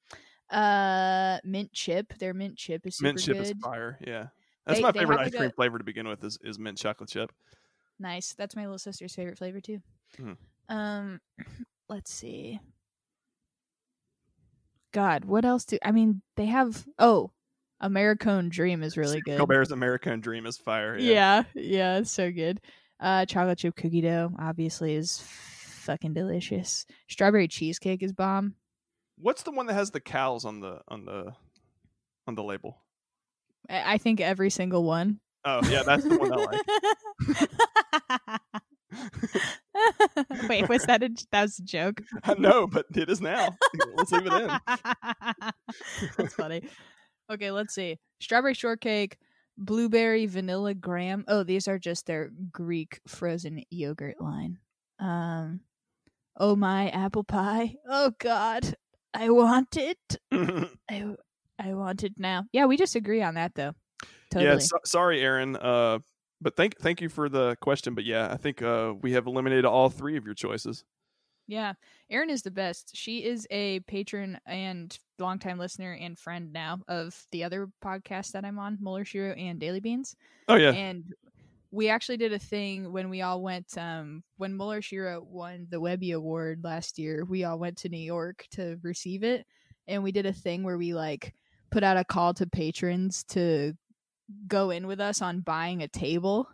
Uh, 0.50 1.38
mint 1.44 1.72
chip. 1.74 2.14
Their 2.20 2.34
mint 2.34 2.58
chip 2.58 2.86
is 2.86 2.98
super 2.98 3.08
Mint 3.10 3.20
chip 3.20 3.38
good. 3.38 3.44
is 3.46 3.54
fire. 3.62 3.98
Yeah, 4.06 4.28
that's 4.66 4.80
They- 4.80 4.84
my 4.84 4.92
they 4.92 5.00
favorite 5.00 5.20
ice 5.20 5.32
cream 5.36 5.50
a- 5.50 5.54
flavor 5.54 5.78
to 5.78 5.84
begin 5.84 6.08
with. 6.08 6.24
Is 6.24 6.38
is 6.44 6.58
mint 6.60 6.78
chocolate 6.78 7.10
chip. 7.10 7.32
Nice. 8.00 8.34
That's 8.34 8.56
my 8.56 8.64
little 8.64 8.80
sister's 8.80 9.14
favorite 9.16 9.38
flavor 9.38 9.60
too. 9.62 9.82
Mhm. 10.18 10.38
Um, 10.70 11.22
let's 11.90 12.12
see. 12.12 12.60
God, 14.92 15.26
what 15.26 15.46
else 15.46 15.66
do 15.66 15.78
I 15.84 15.92
mean? 15.92 16.22
They 16.36 16.48
have 16.48 16.86
oh, 16.98 17.32
Americone 17.82 18.50
Dream 18.50 18.82
is 18.84 18.98
really 18.98 19.22
good. 19.22 19.38
Colbert's 19.38 19.72
American 19.72 20.20
Dream 20.20 20.46
is 20.46 20.58
fire. 20.58 20.98
Yeah. 20.98 21.44
Yeah, 21.54 21.62
yeah, 21.64 21.98
it's 22.00 22.12
so 22.12 22.32
good. 22.32 22.60
Uh, 23.00 23.26
chocolate 23.26 23.60
chip 23.60 23.76
cookie 23.76 24.02
dough 24.02 24.32
obviously 24.40 24.96
is 24.96 25.24
fucking 25.26 26.14
delicious. 26.14 26.86
Strawberry 27.08 27.48
cheesecake 27.48 28.04
is 28.04 28.12
bomb. 28.12 28.56
What's 29.18 29.44
the 29.44 29.52
one 29.52 29.68
that 29.68 29.74
has 29.74 29.92
the 29.92 30.00
cows 30.00 30.46
on 30.46 30.60
the 30.60 30.82
on 30.88 31.06
the 31.06 31.34
on 32.28 32.36
the 32.36 32.44
label? 32.44 32.82
I, 33.70 33.94
I 33.94 33.98
think 33.98 34.22
every 34.22 34.50
single 34.50 34.84
one. 34.84 35.20
Oh 35.46 35.62
yeah, 35.70 35.84
that's 35.84 36.04
the 36.04 36.18
one 36.18 36.34
I 36.34 36.36
like. 36.36 36.62
Wait, 40.50 40.68
was 40.68 40.84
that 40.86 41.04
a 41.04 41.10
that 41.32 41.44
was 41.44 41.60
a 41.60 41.64
joke? 41.64 42.02
I 42.24 42.34
know, 42.36 42.68
but 42.68 42.86
it 42.96 43.10
is 43.10 43.22
now. 43.22 43.56
Let's 43.96 44.12
leave 44.12 44.26
it 44.26 44.34
in. 44.34 44.48
That's 46.18 46.34
funny. 46.34 46.64
Okay, 47.32 47.52
let's 47.52 47.76
see. 47.76 48.00
Strawberry 48.20 48.56
shortcake, 48.56 49.18
blueberry 49.60 50.26
vanilla 50.26 50.74
graham. 50.74 51.26
Oh, 51.28 51.44
these 51.44 51.68
are 51.68 51.78
just 51.78 52.06
their 52.06 52.32
Greek 52.52 53.00
frozen 53.08 53.64
yogurt 53.70 54.20
line. 54.20 54.58
Um, 55.00 55.62
oh 56.38 56.56
my 56.56 56.90
apple 56.90 57.24
pie. 57.24 57.76
Oh 57.88 58.12
God, 58.20 58.74
I 59.14 59.30
want 59.30 59.78
it. 59.78 59.98
I 60.90 61.16
I 61.60 61.74
want 61.74 62.04
it 62.04 62.14
now. 62.18 62.46
Yeah, 62.54 62.66
we 62.66 62.78
just 62.78 62.96
agree 62.96 63.22
on 63.22 63.36
that 63.36 63.54
though. 63.56 63.74
Totally. 64.32 64.52
Yeah, 64.52 64.60
so, 64.60 64.78
sorry, 64.86 65.22
Erin. 65.22 65.56
Uh, 65.56 66.00
but 66.42 66.56
thank 66.56 66.80
thank 66.80 67.02
you 67.02 67.10
for 67.10 67.30
the 67.30 67.56
question. 67.62 67.96
But 67.96 68.06
yeah, 68.06 68.32
I 68.32 68.38
think 68.38 68.62
uh, 68.62 68.94
we 69.02 69.12
have 69.14 69.28
eliminated 69.28 69.66
all 69.66 69.90
three 69.90 70.18
of 70.18 70.26
your 70.26 70.36
choices. 70.36 70.84
Yeah, 71.50 71.74
Erin 72.12 72.30
is 72.30 72.44
the 72.44 72.52
best. 72.52 72.92
She 72.96 73.26
is 73.26 73.48
a 73.50 73.80
patron 73.82 74.40
and 74.46 74.96
longtime 75.18 75.58
listener 75.58 75.98
and 76.00 76.18
friend 76.18 76.54
now 76.54 76.80
of 76.88 77.20
the 77.32 77.44
other 77.44 77.70
podcast 77.84 78.34
that 78.34 78.46
I'm 78.46 78.60
on, 78.60 78.78
Mueller 78.80 79.04
She 79.04 79.20
Wrote 79.20 79.40
and 79.40 79.60
Daily 79.60 79.80
Beans. 79.80 80.16
Oh 80.48 80.56
yeah, 80.56 80.72
And 80.72 81.12
we 81.72 81.90
actually 81.90 82.18
did 82.18 82.34
a 82.34 82.40
thing 82.40 82.92
when 82.92 83.10
we 83.10 83.24
all 83.24 83.42
went 83.42 83.76
um 83.80 84.24
when 84.38 84.56
Mueller 84.56 84.84
She 84.84 85.00
Wrote 85.00 85.26
won 85.26 85.66
the 85.72 85.82
Webby 85.82 86.12
Award 86.12 86.62
last 86.64 87.00
year, 87.00 87.26
we 87.26 87.44
all 87.46 87.58
went 87.58 87.80
to 87.80 87.90
New 87.90 87.98
York 87.98 88.46
to 88.52 88.78
receive 88.84 89.24
it. 89.24 89.44
And 89.88 90.04
we 90.04 90.12
did 90.12 90.28
a 90.28 90.34
thing 90.34 90.62
where 90.62 90.78
we 90.78 90.94
like 90.94 91.34
put 91.72 91.84
out 91.84 91.98
a 91.98 92.04
call 92.04 92.36
to 92.36 92.46
patrons 92.46 93.24
to 93.30 93.74
go 94.48 94.70
in 94.70 94.86
with 94.86 95.00
us 95.00 95.20
on 95.24 95.40
buying 95.40 95.82
a 95.82 95.88
table 95.88 96.48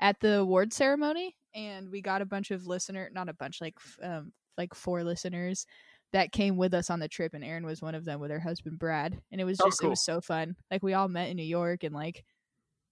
at 0.00 0.18
the 0.18 0.38
award 0.38 0.72
ceremony 0.72 1.36
and 1.54 1.88
we 1.88 2.00
got 2.00 2.22
a 2.22 2.26
bunch 2.26 2.50
of 2.50 2.66
listener 2.66 3.08
not 3.12 3.28
a 3.28 3.34
bunch 3.34 3.60
like 3.60 3.76
um 4.02 4.32
like 4.58 4.74
four 4.74 5.04
listeners 5.04 5.66
that 6.12 6.32
came 6.32 6.56
with 6.56 6.74
us 6.74 6.90
on 6.90 6.98
the 6.98 7.08
trip 7.08 7.34
and 7.34 7.44
Erin 7.44 7.64
was 7.64 7.80
one 7.80 7.94
of 7.94 8.04
them 8.04 8.18
with 8.20 8.30
her 8.30 8.40
husband 8.40 8.78
Brad 8.78 9.18
and 9.30 9.40
it 9.40 9.44
was 9.44 9.60
Oh, 9.60 9.66
just 9.66 9.82
it 9.82 9.88
was 9.88 10.04
so 10.04 10.20
fun 10.20 10.56
like 10.70 10.82
we 10.82 10.92
all 10.94 11.08
met 11.08 11.30
in 11.30 11.36
New 11.36 11.42
York 11.44 11.84
and 11.84 11.94
like 11.94 12.24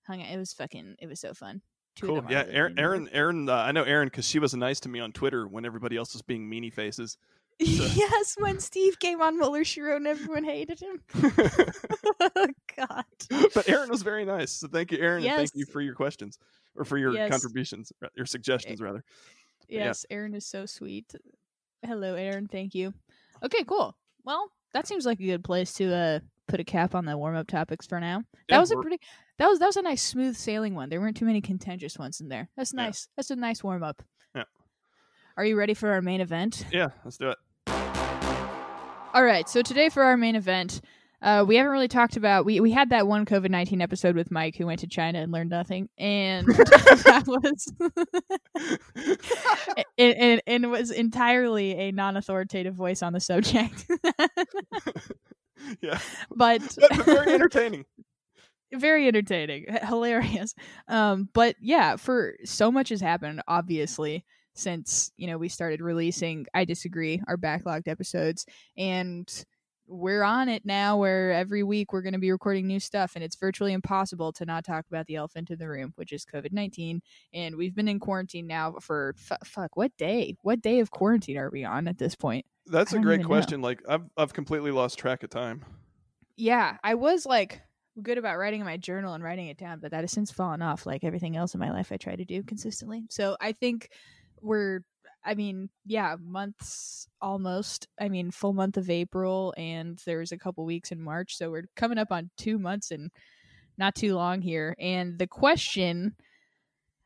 hung 0.07 0.23
out 0.23 0.31
it 0.31 0.37
was 0.39 0.53
fucking 0.53 0.97
it 1.01 1.07
was 1.09 1.21
so 1.21 1.35
fun 1.35 1.61
Two 1.97 2.07
cool. 2.07 2.25
Yeah, 2.31 2.45
Erin. 2.49 2.79
Erin. 2.79 3.09
Erin 3.13 3.49
uh, 3.49 3.55
I 3.57 3.73
know 3.73 3.83
Erin 3.83 4.07
because 4.07 4.25
she 4.29 4.39
was 4.39 4.55
nice 4.55 4.79
to 4.81 4.89
me 4.89 5.01
on 5.01 5.11
Twitter 5.11 5.49
when 5.49 5.65
everybody 5.65 5.97
else 5.97 6.13
was 6.13 6.23
being 6.23 6.49
meanie 6.49 6.73
faces. 6.73 7.19
yes 7.59 8.37
when 8.39 8.61
Steve 8.61 9.01
came 9.01 9.21
on 9.21 9.37
Mueller 9.37 9.65
She 9.65 9.81
Wrote 9.81 9.97
and 9.97 10.07
everyone 10.07 10.45
hated 10.45 10.79
him 10.81 11.03
oh 12.37 12.47
god 12.77 13.05
but 13.53 13.69
Erin 13.69 13.89
was 13.91 14.03
very 14.03 14.25
nice. 14.25 14.53
So 14.53 14.69
thank 14.69 14.93
you, 14.93 14.99
Erin, 14.99 15.25
and 15.25 15.35
thank 15.35 15.51
you 15.55 15.65
Yes. 15.67 15.73
for 15.73 15.81
your 15.81 15.95
questions 15.95 16.39
or 16.77 16.85
for 16.85 16.97
your 16.99 17.13
Yes. 17.15 17.31
contributions, 17.33 17.93
your 18.15 18.27
suggestions 18.27 18.81
rather. 18.81 19.03
yeah. 19.69 19.87
Yes, 19.87 20.07
Erin 20.09 20.35
is 20.35 20.47
so 20.47 20.67
sweet. 20.67 21.13
Hello, 21.85 22.15
Erin. 22.15 22.47
Thank 22.49 22.75
you. 22.75 22.93
Okay, 23.45 23.65
cool. 23.65 23.97
Well, 24.25 24.51
that 24.75 24.87
seems 24.87 25.07
like 25.07 25.21
a 25.21 25.25
good 25.27 25.45
place 25.45 25.73
to 25.75 25.95
uh 25.95 26.19
put 26.49 26.61
a 26.61 26.65
cap 26.65 26.95
on 26.95 27.05
the 27.05 27.17
warm 27.17 27.37
up 27.37 27.47
topics 27.47 27.87
for 27.87 28.01
now. 28.01 28.19
That 28.49 28.57
Yeah, 28.57 28.61
was 28.61 28.71
a 28.71 28.77
pretty 28.77 28.99
that 29.39 29.47
was 29.49 29.59
that 29.61 29.67
was 29.67 29.77
a 29.77 29.83
nice 29.83 30.03
smooth 30.03 30.37
sailing 30.37 30.75
one. 30.75 30.89
There 30.89 31.01
weren't 31.01 31.17
too 31.17 31.25
many 31.25 31.41
contentious 31.41 31.99
ones 31.99 32.21
in 32.21 32.29
there. 32.29 32.49
That's 32.57 32.73
Yeah. 32.75 32.85
nice. 32.87 33.09
That's 33.17 33.31
a 33.31 33.37
nice 33.37 33.63
warm 33.63 33.83
up. 33.83 34.03
Yeah. 34.35 34.45
Are 35.37 35.45
you 35.45 35.57
ready 35.57 35.75
for 35.75 35.91
our 35.93 36.03
main 36.03 36.21
event? 36.21 36.67
Yeah, 36.73 36.89
let's 37.05 37.17
do 37.17 37.31
it. 37.31 37.39
All 39.15 39.25
right. 39.25 39.49
So 39.49 39.63
today 39.63 39.89
for 39.89 40.03
our 40.03 40.17
main 40.17 40.37
event, 40.37 40.81
uh, 41.21 41.45
we 41.47 41.57
haven't 41.57 41.73
really 41.73 41.89
talked 41.89 42.17
about 42.17 42.45
we 42.45 42.61
we 42.61 42.71
had 42.71 42.91
that 42.91 43.07
one 43.07 43.27
COVID 43.27 43.51
nineteen 43.51 43.81
episode 43.81 44.15
with 44.15 44.31
Mike 44.31 44.57
who 44.57 44.67
went 44.67 44.81
to 44.81 44.87
China 44.87 45.19
and 45.19 45.33
learned 45.33 45.51
nothing, 45.51 45.89
and 45.99 46.47
that 46.57 47.25
was 47.27 47.73
and, 49.99 50.15
and, 50.17 50.43
and 50.47 50.65
it 50.65 50.69
was 50.69 50.91
entirely 50.91 51.73
a 51.73 51.93
non 51.93 52.17
authoritative 52.17 52.75
voice 52.75 53.03
on 53.03 53.13
the 53.13 53.21
subject, 53.21 53.85
yeah, 55.81 55.99
but 56.31 56.63
very 57.05 57.33
entertaining. 57.33 57.85
very 58.73 59.09
entertaining, 59.09 59.67
hilarious. 59.83 60.55
Um, 60.87 61.29
but 61.33 61.57
yeah, 61.61 61.97
for 61.97 62.35
so 62.45 62.71
much 62.71 62.91
has 62.91 63.01
happened, 63.01 63.43
obviously, 63.49 64.25
since 64.55 65.11
you 65.17 65.27
know 65.27 65.37
we 65.37 65.49
started 65.49 65.81
releasing. 65.81 66.47
I 66.55 66.65
disagree. 66.65 67.21
Our 67.27 67.37
backlogged 67.37 67.89
episodes, 67.89 68.47
and 68.77 69.29
we're 69.89 70.23
on 70.23 70.49
it 70.49 70.65
now. 70.65 70.99
Where 70.99 71.33
every 71.33 71.63
week 71.63 71.93
we're 71.93 72.03
going 72.03 72.13
to 72.13 72.19
be 72.19 72.31
recording 72.31 72.67
new 72.67 72.79
stuff, 72.79 73.13
and 73.15 73.25
it's 73.25 73.37
virtually 73.37 73.73
impossible 73.73 74.33
to 74.35 74.45
not 74.45 74.65
talk 74.65 74.87
about 74.89 75.07
the 75.07 75.17
elephant 75.17 75.51
in 75.51 75.59
the 75.59 75.69
room, 75.69 75.93
which 75.97 76.13
is 76.13 76.25
COVID 76.25 76.53
nineteen. 76.53 77.01
And 77.33 77.57
we've 77.57 77.75
been 77.75 77.89
in 77.89 77.99
quarantine 77.99 78.47
now 78.47 78.75
for 78.81 79.15
f- 79.31 79.39
fuck. 79.45 79.77
What 79.77 79.97
day? 79.97 80.37
What 80.43 80.61
day 80.61 80.81
of 80.81 80.91
quarantine 80.91 81.39
are 81.39 81.51
we 81.51 81.65
on 81.65 81.89
at 81.89 81.99
this 81.99 82.15
point? 82.15 82.47
That's 82.67 82.93
a 82.93 82.99
great 82.99 83.15
even 83.15 83.23
know. 83.23 83.29
question. 83.29 83.63
Like 83.63 83.83
I've 83.89 84.05
I've 84.17 84.33
completely 84.33 84.71
lost 84.71 84.99
track 84.99 85.23
of 85.23 85.31
time. 85.31 85.65
Yeah, 86.37 86.77
I 86.85 86.95
was 86.95 87.27
like 87.27 87.63
good 88.01 88.19
about 88.19 88.39
writing 88.39 88.61
in 88.61 88.67
my 88.67 88.77
journal 88.77 89.15
and 89.15 89.25
writing 89.25 89.49
it 89.49 89.59
down, 89.59 89.81
but 89.81 89.91
that 89.91 90.03
has 90.03 90.13
since 90.13 90.31
fallen 90.31 90.63
off 90.63 90.87
like 90.87 91.03
everything 91.03 91.37
else 91.37 91.55
in 91.55 91.61
my 91.61 91.71
life 91.73 91.91
I 91.91 91.97
try 91.97 92.15
to 92.15 92.25
do 92.25 92.43
consistently. 92.45 93.05
So 93.11 93.37
I 93.41 93.53
think 93.53 93.91
we're 94.41 94.83
I 95.29 95.35
mean, 95.35 95.69
yeah, 95.85 96.17
months 96.19 97.07
almost. 97.21 97.87
I 98.01 98.09
mean, 98.09 98.31
full 98.31 98.55
month 98.55 98.79
of 98.79 98.89
April 98.89 99.53
and 99.59 100.01
there's 100.07 100.33
a 100.33 100.39
couple 100.39 100.65
weeks 100.65 100.91
in 100.91 101.03
March, 101.03 101.37
so 101.37 101.51
we're 101.51 101.69
coming 101.77 101.99
up 101.99 102.11
on 102.11 102.31
2 102.39 102.59
months 102.59 102.91
and 102.91 103.11
not 103.77 103.95
too 103.95 104.15
long 104.15 104.41
here. 104.41 104.75
And 104.79 105.19
the 105.19 105.27
question 105.27 106.17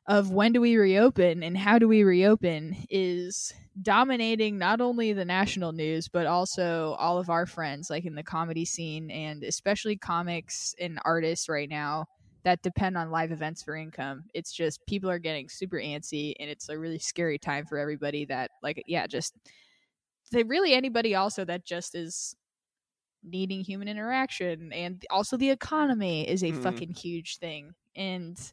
of 0.06 0.30
when 0.30 0.52
do 0.52 0.60
we 0.60 0.76
reopen 0.76 1.42
and 1.42 1.56
how 1.58 1.78
do 1.78 1.88
we 1.88 2.04
reopen 2.04 2.76
is 2.90 3.52
dominating 3.80 4.58
not 4.58 4.80
only 4.80 5.12
the 5.12 5.24
national 5.24 5.72
news 5.72 6.08
but 6.08 6.26
also 6.26 6.96
all 6.98 7.18
of 7.18 7.30
our 7.30 7.46
friends 7.46 7.88
like 7.88 8.04
in 8.04 8.14
the 8.14 8.22
comedy 8.22 8.64
scene 8.64 9.10
and 9.10 9.44
especially 9.44 9.96
comics 9.96 10.74
and 10.80 10.98
artists 11.04 11.48
right 11.48 11.68
now 11.70 12.04
that 12.44 12.62
depend 12.62 12.96
on 12.96 13.10
live 13.10 13.32
events 13.32 13.62
for 13.62 13.76
income 13.76 14.24
it's 14.34 14.52
just 14.52 14.84
people 14.86 15.10
are 15.10 15.18
getting 15.18 15.48
super 15.48 15.76
antsy 15.76 16.34
and 16.40 16.50
it's 16.50 16.68
a 16.68 16.78
really 16.78 16.98
scary 16.98 17.38
time 17.38 17.66
for 17.66 17.78
everybody 17.78 18.24
that 18.24 18.50
like 18.62 18.82
yeah 18.86 19.06
just 19.06 19.34
they 20.32 20.42
really 20.44 20.74
anybody 20.74 21.14
also 21.14 21.44
that 21.44 21.64
just 21.64 21.94
is 21.94 22.34
needing 23.24 23.60
human 23.62 23.88
interaction 23.88 24.72
and 24.72 25.04
also 25.10 25.36
the 25.36 25.50
economy 25.50 26.28
is 26.28 26.42
a 26.42 26.52
Mhm. 26.52 26.62
fucking 26.62 26.92
huge 26.94 27.38
thing 27.38 27.74
and 27.94 28.52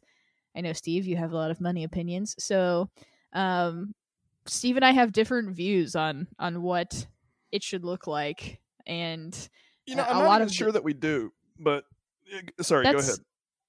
i 0.56 0.60
know 0.60 0.72
steve 0.72 1.06
you 1.06 1.16
have 1.16 1.32
a 1.32 1.36
lot 1.36 1.50
of 1.50 1.60
money 1.60 1.84
opinions 1.84 2.34
so 2.38 2.90
um 3.32 3.94
Steve 4.46 4.76
and 4.76 4.84
I 4.84 4.92
have 4.92 5.12
different 5.12 5.54
views 5.56 5.96
on 5.96 6.28
on 6.38 6.62
what 6.62 7.06
it 7.52 7.62
should 7.62 7.84
look 7.84 8.08
like, 8.08 8.60
and 8.86 9.32
You 9.86 9.96
know, 9.96 10.04
I'm 10.10 10.24
not 10.24 10.40
even 10.40 10.48
sure 10.50 10.68
the- 10.68 10.72
that 10.72 10.84
we 10.84 10.94
do, 10.94 11.32
but 11.58 11.84
uh, 12.58 12.62
sorry, 12.62 12.86
go 12.88 12.98
ahead. 12.98 13.20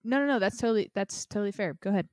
No, 0.03 0.19
no, 0.19 0.25
no. 0.25 0.39
That's 0.39 0.57
totally 0.57 0.91
that's 0.93 1.25
totally 1.25 1.51
fair. 1.51 1.73
Go 1.75 1.89
ahead. 1.89 2.07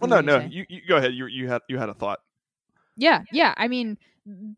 Well, 0.00 0.10
What 0.10 0.24
no, 0.24 0.38
you 0.38 0.38
no, 0.40 0.46
you, 0.50 0.66
you 0.68 0.80
go 0.88 0.96
ahead. 0.96 1.14
You 1.14 1.26
you 1.26 1.48
had 1.48 1.62
you 1.68 1.78
had 1.78 1.88
a 1.88 1.94
thought. 1.94 2.20
Yeah, 2.96 3.22
yeah. 3.32 3.54
I 3.56 3.68
mean, 3.68 3.98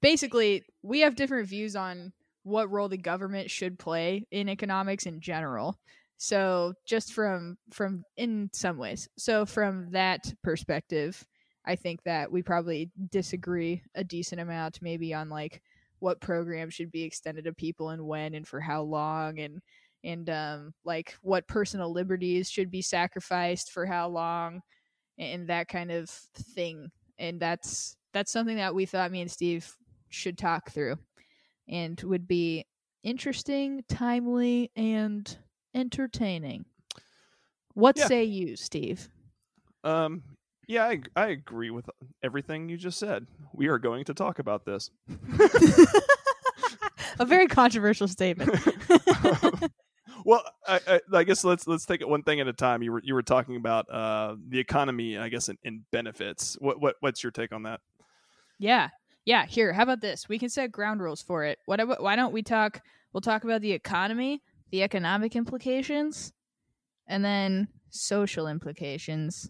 basically, 0.00 0.64
we 0.82 1.00
have 1.00 1.16
different 1.16 1.48
views 1.48 1.76
on 1.76 2.12
what 2.42 2.70
role 2.70 2.88
the 2.88 2.96
government 2.96 3.50
should 3.50 3.78
play 3.78 4.26
in 4.30 4.48
economics 4.48 5.06
in 5.06 5.20
general. 5.20 5.78
So, 6.18 6.74
just 6.86 7.12
from 7.12 7.58
from 7.70 8.04
in 8.16 8.50
some 8.52 8.78
ways. 8.78 9.08
So, 9.16 9.44
from 9.44 9.90
that 9.90 10.32
perspective, 10.42 11.26
I 11.64 11.76
think 11.76 12.02
that 12.04 12.30
we 12.30 12.42
probably 12.42 12.90
disagree 13.10 13.82
a 13.94 14.04
decent 14.04 14.40
amount 14.40 14.80
maybe 14.80 15.12
on 15.12 15.28
like 15.28 15.62
what 15.98 16.20
programs 16.20 16.74
should 16.74 16.90
be 16.90 17.02
extended 17.02 17.44
to 17.44 17.52
people 17.52 17.90
and 17.90 18.06
when 18.06 18.34
and 18.34 18.46
for 18.46 18.60
how 18.60 18.82
long 18.82 19.38
and 19.38 19.60
and 20.06 20.30
um 20.30 20.72
like 20.84 21.16
what 21.20 21.46
personal 21.48 21.92
liberties 21.92 22.48
should 22.48 22.70
be 22.70 22.80
sacrificed 22.80 23.72
for 23.72 23.84
how 23.84 24.08
long 24.08 24.62
and 25.18 25.48
that 25.48 25.68
kind 25.68 25.90
of 25.90 26.08
thing 26.08 26.90
and 27.18 27.40
that's 27.40 27.96
that's 28.12 28.32
something 28.32 28.56
that 28.56 28.74
we 28.74 28.86
thought 28.86 29.12
me 29.12 29.20
and 29.20 29.30
Steve 29.30 29.70
should 30.08 30.38
talk 30.38 30.70
through 30.70 30.96
and 31.68 32.00
would 32.02 32.26
be 32.26 32.64
interesting, 33.02 33.84
timely, 33.88 34.70
and 34.76 35.36
entertaining. 35.74 36.64
What 37.74 37.96
Yeah. 37.96 38.08
say 38.08 38.24
you, 38.24 38.56
Steve? 38.56 39.08
Um, 39.84 40.22
yeah, 40.66 40.86
I 40.86 41.02
I 41.14 41.26
agree 41.28 41.70
with 41.70 41.88
everything 42.22 42.68
you 42.68 42.76
just 42.76 42.98
said. 42.98 43.26
We 43.52 43.68
are 43.68 43.78
going 43.78 44.04
to 44.06 44.14
talk 44.14 44.38
about 44.38 44.64
this. 44.64 44.90
A 47.18 47.24
very 47.24 47.46
controversial 47.46 48.08
statement. 48.08 48.50
well, 50.26 50.42
I, 50.66 50.80
I, 50.88 51.00
I 51.14 51.24
guess 51.24 51.44
let's 51.44 51.68
let's 51.68 51.86
take 51.86 52.00
it 52.00 52.08
one 52.08 52.24
thing 52.24 52.40
at 52.40 52.48
a 52.48 52.52
time. 52.52 52.82
You 52.82 52.92
were 52.92 53.00
you 53.04 53.14
were 53.14 53.22
talking 53.22 53.54
about 53.54 53.88
uh, 53.88 54.34
the 54.48 54.58
economy, 54.58 55.16
I 55.16 55.28
guess, 55.28 55.48
and, 55.48 55.58
and 55.64 55.82
benefits. 55.92 56.56
What 56.60 56.80
what 56.80 56.96
what's 56.98 57.22
your 57.22 57.30
take 57.30 57.52
on 57.52 57.62
that? 57.62 57.80
yeah. 58.58 58.88
Yeah, 59.24 59.44
here. 59.44 59.72
How 59.72 59.82
about 59.82 60.00
this? 60.00 60.28
We 60.28 60.38
can 60.38 60.48
set 60.48 60.70
ground 60.70 61.00
rules 61.00 61.20
for 61.20 61.44
it. 61.44 61.58
What 61.66 62.00
why 62.00 62.16
don't 62.16 62.32
we 62.32 62.42
talk 62.42 62.80
we'll 63.12 63.20
talk 63.20 63.44
about 63.44 63.60
the 63.60 63.72
economy, 63.72 64.42
the 64.70 64.82
economic 64.82 65.36
implications, 65.36 66.32
and 67.06 67.24
then 67.24 67.68
social 67.90 68.48
implications. 68.48 69.48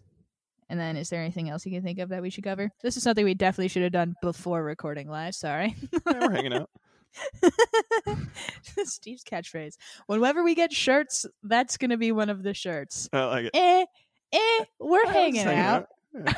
And 0.69 0.79
then 0.79 0.95
is 0.95 1.09
there 1.09 1.21
anything 1.21 1.49
else 1.49 1.65
you 1.65 1.71
can 1.71 1.83
think 1.83 1.97
of 1.99 2.09
that 2.09 2.21
we 2.21 2.29
should 2.29 2.43
cover? 2.43 2.69
This 2.83 2.97
is 2.97 3.03
something 3.03 3.25
we 3.25 3.33
definitely 3.33 3.69
should 3.69 3.83
have 3.83 3.93
done 3.93 4.15
before 4.21 4.63
recording 4.63 5.09
live, 5.09 5.33
sorry. 5.33 5.75
Yeah, 5.91 6.19
we're 6.21 6.31
hanging 6.31 6.53
out. 6.53 6.69
Steve's 8.83 9.23
catchphrase. 9.23 9.75
Whenever 10.07 10.43
we 10.43 10.55
get 10.55 10.71
shirts, 10.71 11.25
that's 11.43 11.77
going 11.77 11.89
to 11.91 11.97
be 11.97 12.11
one 12.11 12.29
of 12.29 12.43
the 12.43 12.53
shirts. 12.53 13.09
I 13.11 13.25
like 13.25 13.45
it. 13.45 13.51
Eh, 13.53 13.85
eh, 14.33 14.65
we're 14.79 15.03
Yeah, 15.05 15.11
hanging 15.13 15.43
just 15.43 15.47
out. 15.47 15.85
Yeah. 16.13 16.33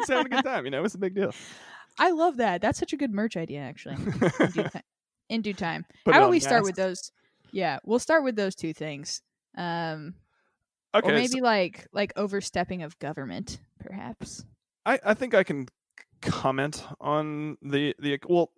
Just 0.00 0.10
having 0.10 0.26
a 0.26 0.36
good 0.36 0.44
time. 0.44 0.64
You 0.64 0.70
know, 0.70 0.84
it's 0.84 0.94
a 0.94 0.98
big 0.98 1.14
deal. 1.14 1.32
I 1.98 2.10
love 2.10 2.36
that. 2.38 2.60
That's 2.60 2.78
such 2.78 2.92
a 2.92 2.96
good 2.96 3.12
merch 3.12 3.36
idea, 3.36 3.60
actually. 3.60 3.94
In 3.94 4.50
due, 4.50 4.62
ti- 4.72 4.80
in 5.30 5.42
due 5.42 5.54
time. 5.54 5.86
Put 6.04 6.14
How 6.14 6.20
about 6.20 6.30
we 6.30 6.40
start 6.40 6.62
with 6.64 6.76
those? 6.76 7.10
Yeah, 7.52 7.78
we'll 7.84 7.98
start 7.98 8.22
with 8.24 8.36
those 8.36 8.54
two 8.54 8.72
things. 8.72 9.22
Um, 9.56 10.14
Okay, 10.94 11.08
or 11.08 11.10
so- 11.10 11.14
maybe 11.20 11.40
like 11.42 11.86
like 11.92 12.12
overstepping 12.16 12.82
of 12.82 12.98
government, 12.98 13.58
perhaps. 13.80 14.44
I, 14.86 14.98
I 15.04 15.14
think 15.14 15.34
I 15.34 15.42
can 15.42 15.66
comment 16.22 16.82
on 17.00 17.58
the 17.60 17.94
the 17.98 18.18
well. 18.26 18.50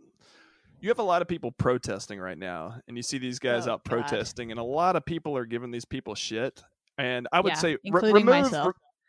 You 0.81 0.89
have 0.91 0.99
a 0.99 1.03
lot 1.05 1.23
of 1.23 1.29
people 1.29 1.51
protesting 1.53 2.21
right 2.21 2.39
now, 2.39 2.81
and 2.87 2.97
you 2.97 3.03
see 3.03 3.19
these 3.19 3.39
guys 3.39 3.67
Oh, 3.67 3.73
out 3.73 3.85
God. 3.85 3.91
protesting, 3.91 4.51
and 4.51 4.61
a 4.61 4.65
lot 4.65 4.95
of 4.97 5.05
people 5.05 5.37
are 5.37 5.45
giving 5.45 5.71
these 5.71 5.85
people 5.85 6.15
shit. 6.15 6.63
And 6.97 7.27
I 7.33 7.41
would 7.41 7.53
Yeah, 7.55 7.59
say 7.59 7.77
re- 7.91 8.13
remove 8.13 8.53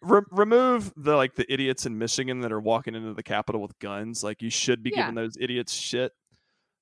re- 0.02 0.22
remove 0.32 0.94
the 0.96 1.16
like 1.16 1.36
the 1.36 1.52
idiots 1.52 1.86
in 1.86 1.98
Michigan 1.98 2.42
that 2.42 2.52
are 2.52 2.60
walking 2.60 2.96
into 2.96 3.14
the 3.14 3.24
Capitol 3.24 3.62
with 3.62 3.78
guns. 3.80 4.24
Like 4.24 4.42
you 4.42 4.50
should 4.50 4.82
be 4.84 4.90
Yeah. 4.92 5.02
giving 5.02 5.16
those 5.16 5.34
idiots 5.40 5.74
shit, 5.74 6.12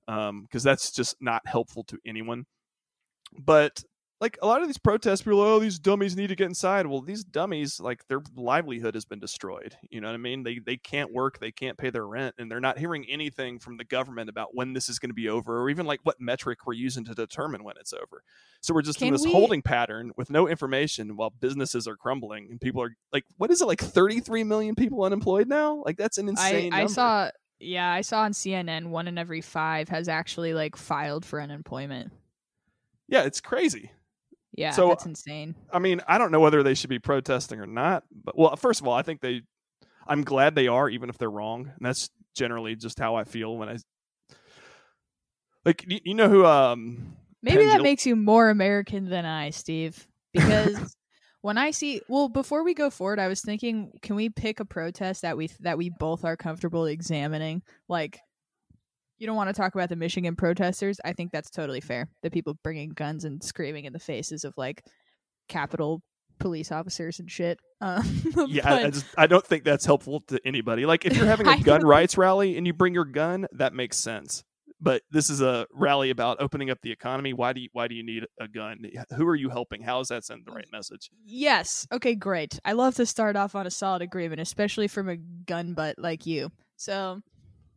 um, 0.08 0.44
because 0.44 0.64
that's 0.64 0.92
just 0.92 1.16
not 1.22 1.42
helpful 1.48 1.84
to 1.86 1.98
anyone. 2.06 2.46
But 3.38 3.84
like 4.20 4.38
a 4.42 4.48
lot 4.48 4.62
of 4.62 4.68
these 4.68 4.80
protests, 4.80 5.22
people 5.22 5.40
are 5.42 5.46
like, 5.46 5.56
oh, 5.58 5.60
these 5.60 5.78
dummies 5.78 6.16
need 6.16 6.28
to 6.28 6.36
get 6.36 6.48
inside. 6.48 6.88
Well, 6.88 7.02
these 7.02 7.24
dummies, 7.24 7.80
like 7.80 8.08
their 8.08 8.22
livelihood 8.36 8.96
has 8.96 9.06
been 9.06 9.20
destroyed. 9.20 9.76
You 9.92 10.02
know 10.02 10.08
what 10.08 10.16
I 10.16 10.18
mean? 10.18 10.42
They 10.44 10.60
they 10.60 10.78
can't 10.78 11.14
work, 11.14 11.40
they 11.40 11.52
can't 11.52 11.78
pay 11.78 11.92
their 11.92 12.08
rent, 12.08 12.36
and 12.40 12.50
they're 12.50 12.60
not 12.60 12.80
hearing 12.80 13.06
anything 13.08 13.60
from 13.60 13.78
the 13.78 13.84
government 13.84 14.30
about 14.30 14.56
when 14.56 14.74
this 14.74 14.90
is 14.90 14.98
going 14.98 15.12
to 15.12 15.16
be 15.16 15.30
over, 15.30 15.62
or 15.62 15.70
even 15.70 15.86
like 15.86 16.00
what 16.04 16.20
metric 16.20 16.66
we're 16.66 16.74
using 16.74 17.06
to 17.06 17.14
determine 17.14 17.64
when 17.64 17.76
it's 17.80 17.94
over. 17.94 18.24
So 18.62 18.74
we're 18.74 18.82
just 18.82 19.02
in 19.02 19.14
this 19.14 19.24
we- 19.24 19.32
holding 19.32 19.62
pattern 19.62 20.12
with 20.18 20.32
no 20.32 20.48
information 20.48 21.16
while 21.16 21.30
businesses 21.30 21.88
are 21.88 21.96
crumbling 21.96 22.48
and 22.50 22.60
people 22.60 22.82
are 22.82 22.96
like, 23.14 23.26
what 23.38 23.52
is 23.52 23.62
it 23.62 23.68
like? 23.68 23.82
Thirty 23.82 24.20
three 24.20 24.44
million 24.44 24.74
people 24.74 25.04
unemployed 25.04 25.48
now? 25.48 25.84
Like 25.86 25.98
that's 25.98 26.18
an 26.18 26.28
insane. 26.28 26.74
I 26.74 26.80
number. 26.80 26.94
saw 26.94 27.32
yeah 27.60 27.92
I 27.92 28.02
saw 28.02 28.22
on 28.22 28.32
CNN 28.32 28.88
one 28.88 29.08
in 29.08 29.18
every 29.20 29.42
five 29.42 29.90
has 29.90 30.08
actually 30.08 30.56
like 30.56 30.76
filed 30.76 31.24
for 31.24 31.40
unemployment. 31.40 32.12
Yeah, 33.08 33.24
it's 33.24 33.42
crazy. 33.42 33.92
Yeah, 34.58 34.72
So, 34.72 34.90
that's 34.90 35.06
insane. 35.06 35.56
I 35.72 35.80
mean, 35.80 36.02
I 36.08 36.18
don't 36.18 36.32
know 36.32 36.40
whether 36.40 36.64
they 36.64 36.74
should 36.74 36.90
be 36.90 37.00
protesting 37.00 37.60
or 37.60 37.68
not. 37.68 38.04
But 38.12 38.38
well, 38.38 38.56
first 38.56 38.82
of 38.82 38.88
all, 38.88 38.94
I 38.94 39.04
think 39.04 39.22
they. 39.22 39.44
I'm 40.08 40.24
glad 40.24 40.56
they 40.56 40.68
are, 40.68 40.90
even 40.90 41.10
if 41.10 41.18
they're 41.18 41.30
wrong, 41.30 41.72
and 41.76 41.86
that's 41.86 42.10
generally 42.36 42.76
just 42.76 43.00
how 43.00 43.16
I 43.16 43.24
feel 43.24 43.56
when 43.56 43.70
I. 43.70 43.78
Like 45.64 45.86
you, 45.88 46.00
you 46.04 46.14
know 46.14 46.30
who 46.30 46.46
um 46.46 47.18
Maybe 47.44 47.66
that 47.68 47.82
makes 47.82 48.06
you 48.06 48.16
more 48.16 48.50
American 48.50 49.10
than 49.10 49.26
I, 49.26 49.52
Steve. 49.52 50.08
Because 50.34 50.96
when 51.42 51.58
I 51.58 51.72
see, 51.72 52.02
well, 52.08 52.30
before 52.30 52.64
we 52.64 52.74
go 52.74 52.90
forward, 52.90 53.20
I 53.20 53.28
was 53.28 53.42
thinking, 53.42 53.92
can 54.02 54.16
we 54.16 54.30
pick 54.30 54.60
a 54.60 54.66
protest 54.66 55.22
that 55.22 55.38
we 55.38 55.48
that 55.62 55.78
we 55.78 55.90
both 55.90 56.26
are 56.26 56.36
comfortable 56.36 56.86
examining? 56.86 57.62
Like, 57.88 58.20
you 59.18 59.28
don't 59.28 59.36
want 59.36 59.50
to 59.50 59.54
talk 59.54 59.76
about 59.76 59.90
the 59.90 59.96
Michigan 59.96 60.36
protesters. 60.36 61.00
I 61.04 61.14
think 61.14 61.32
that's 61.32 61.50
totally 61.50 61.82
fair. 61.82 62.08
The 62.24 62.30
people 62.30 62.56
bringing 62.64 62.90
guns 62.90 63.26
and 63.26 63.44
screaming 63.44 63.86
in 63.86 63.94
the 63.94 64.00
faces 64.00 64.44
of 64.44 64.54
like 64.58 64.84
Capitol 65.48 66.02
police 66.40 66.72
officers 66.72 67.20
and 67.20 67.30
shit. 67.30 67.60
Um, 67.82 68.04
yeah, 68.48 68.70
I, 68.70 68.84
I 68.86 68.90
just 68.90 69.06
I 69.18 69.28
don't 69.28 69.46
think 69.46 69.64
that's 69.64 69.86
helpful 69.86 70.22
to 70.28 70.40
anybody. 70.46 70.86
Like 70.86 71.06
if 71.06 71.16
you're 71.16 71.26
having 71.28 71.48
a 71.48 71.60
gun 71.60 71.82
rights 71.86 72.18
rally 72.18 72.58
and 72.58 72.68
you 72.68 72.74
bring 72.74 72.94
your 72.94 73.06
gun, 73.06 73.48
that 73.54 73.74
makes 73.74 73.98
sense. 73.98 74.44
But 74.80 75.02
this 75.10 75.32
is 75.32 75.42
a 75.42 75.66
rally 75.74 76.12
about 76.12 76.40
opening 76.40 76.70
up 76.70 76.78
the 76.84 76.92
economy. 76.92 77.34
Why 77.34 77.54
do 77.54 77.62
you 77.62 77.70
why 77.74 77.88
do 77.88 77.96
you 77.96 78.04
need 78.04 78.26
a 78.40 78.48
gun? 78.48 78.78
Who 79.16 79.28
are 79.28 79.36
you 79.36 79.50
helping? 79.50 79.82
How 79.82 80.00
is 80.02 80.10
that 80.10 80.24
send 80.24 80.44
the 80.46 80.52
right 80.52 80.68
message? 80.72 81.10
Yes. 81.26 81.88
Okay, 81.92 82.14
great. 82.14 82.60
I 82.64 82.74
love 82.74 82.94
to 82.96 83.06
start 83.08 83.36
off 83.36 83.56
on 83.56 83.66
a 83.66 83.72
solid 83.72 84.04
agreement, 84.04 84.40
especially 84.40 84.88
from 84.88 85.10
a 85.10 85.18
gun 85.18 85.74
butt 85.74 85.96
like 85.98 86.28
you. 86.28 86.52
So 86.76 87.22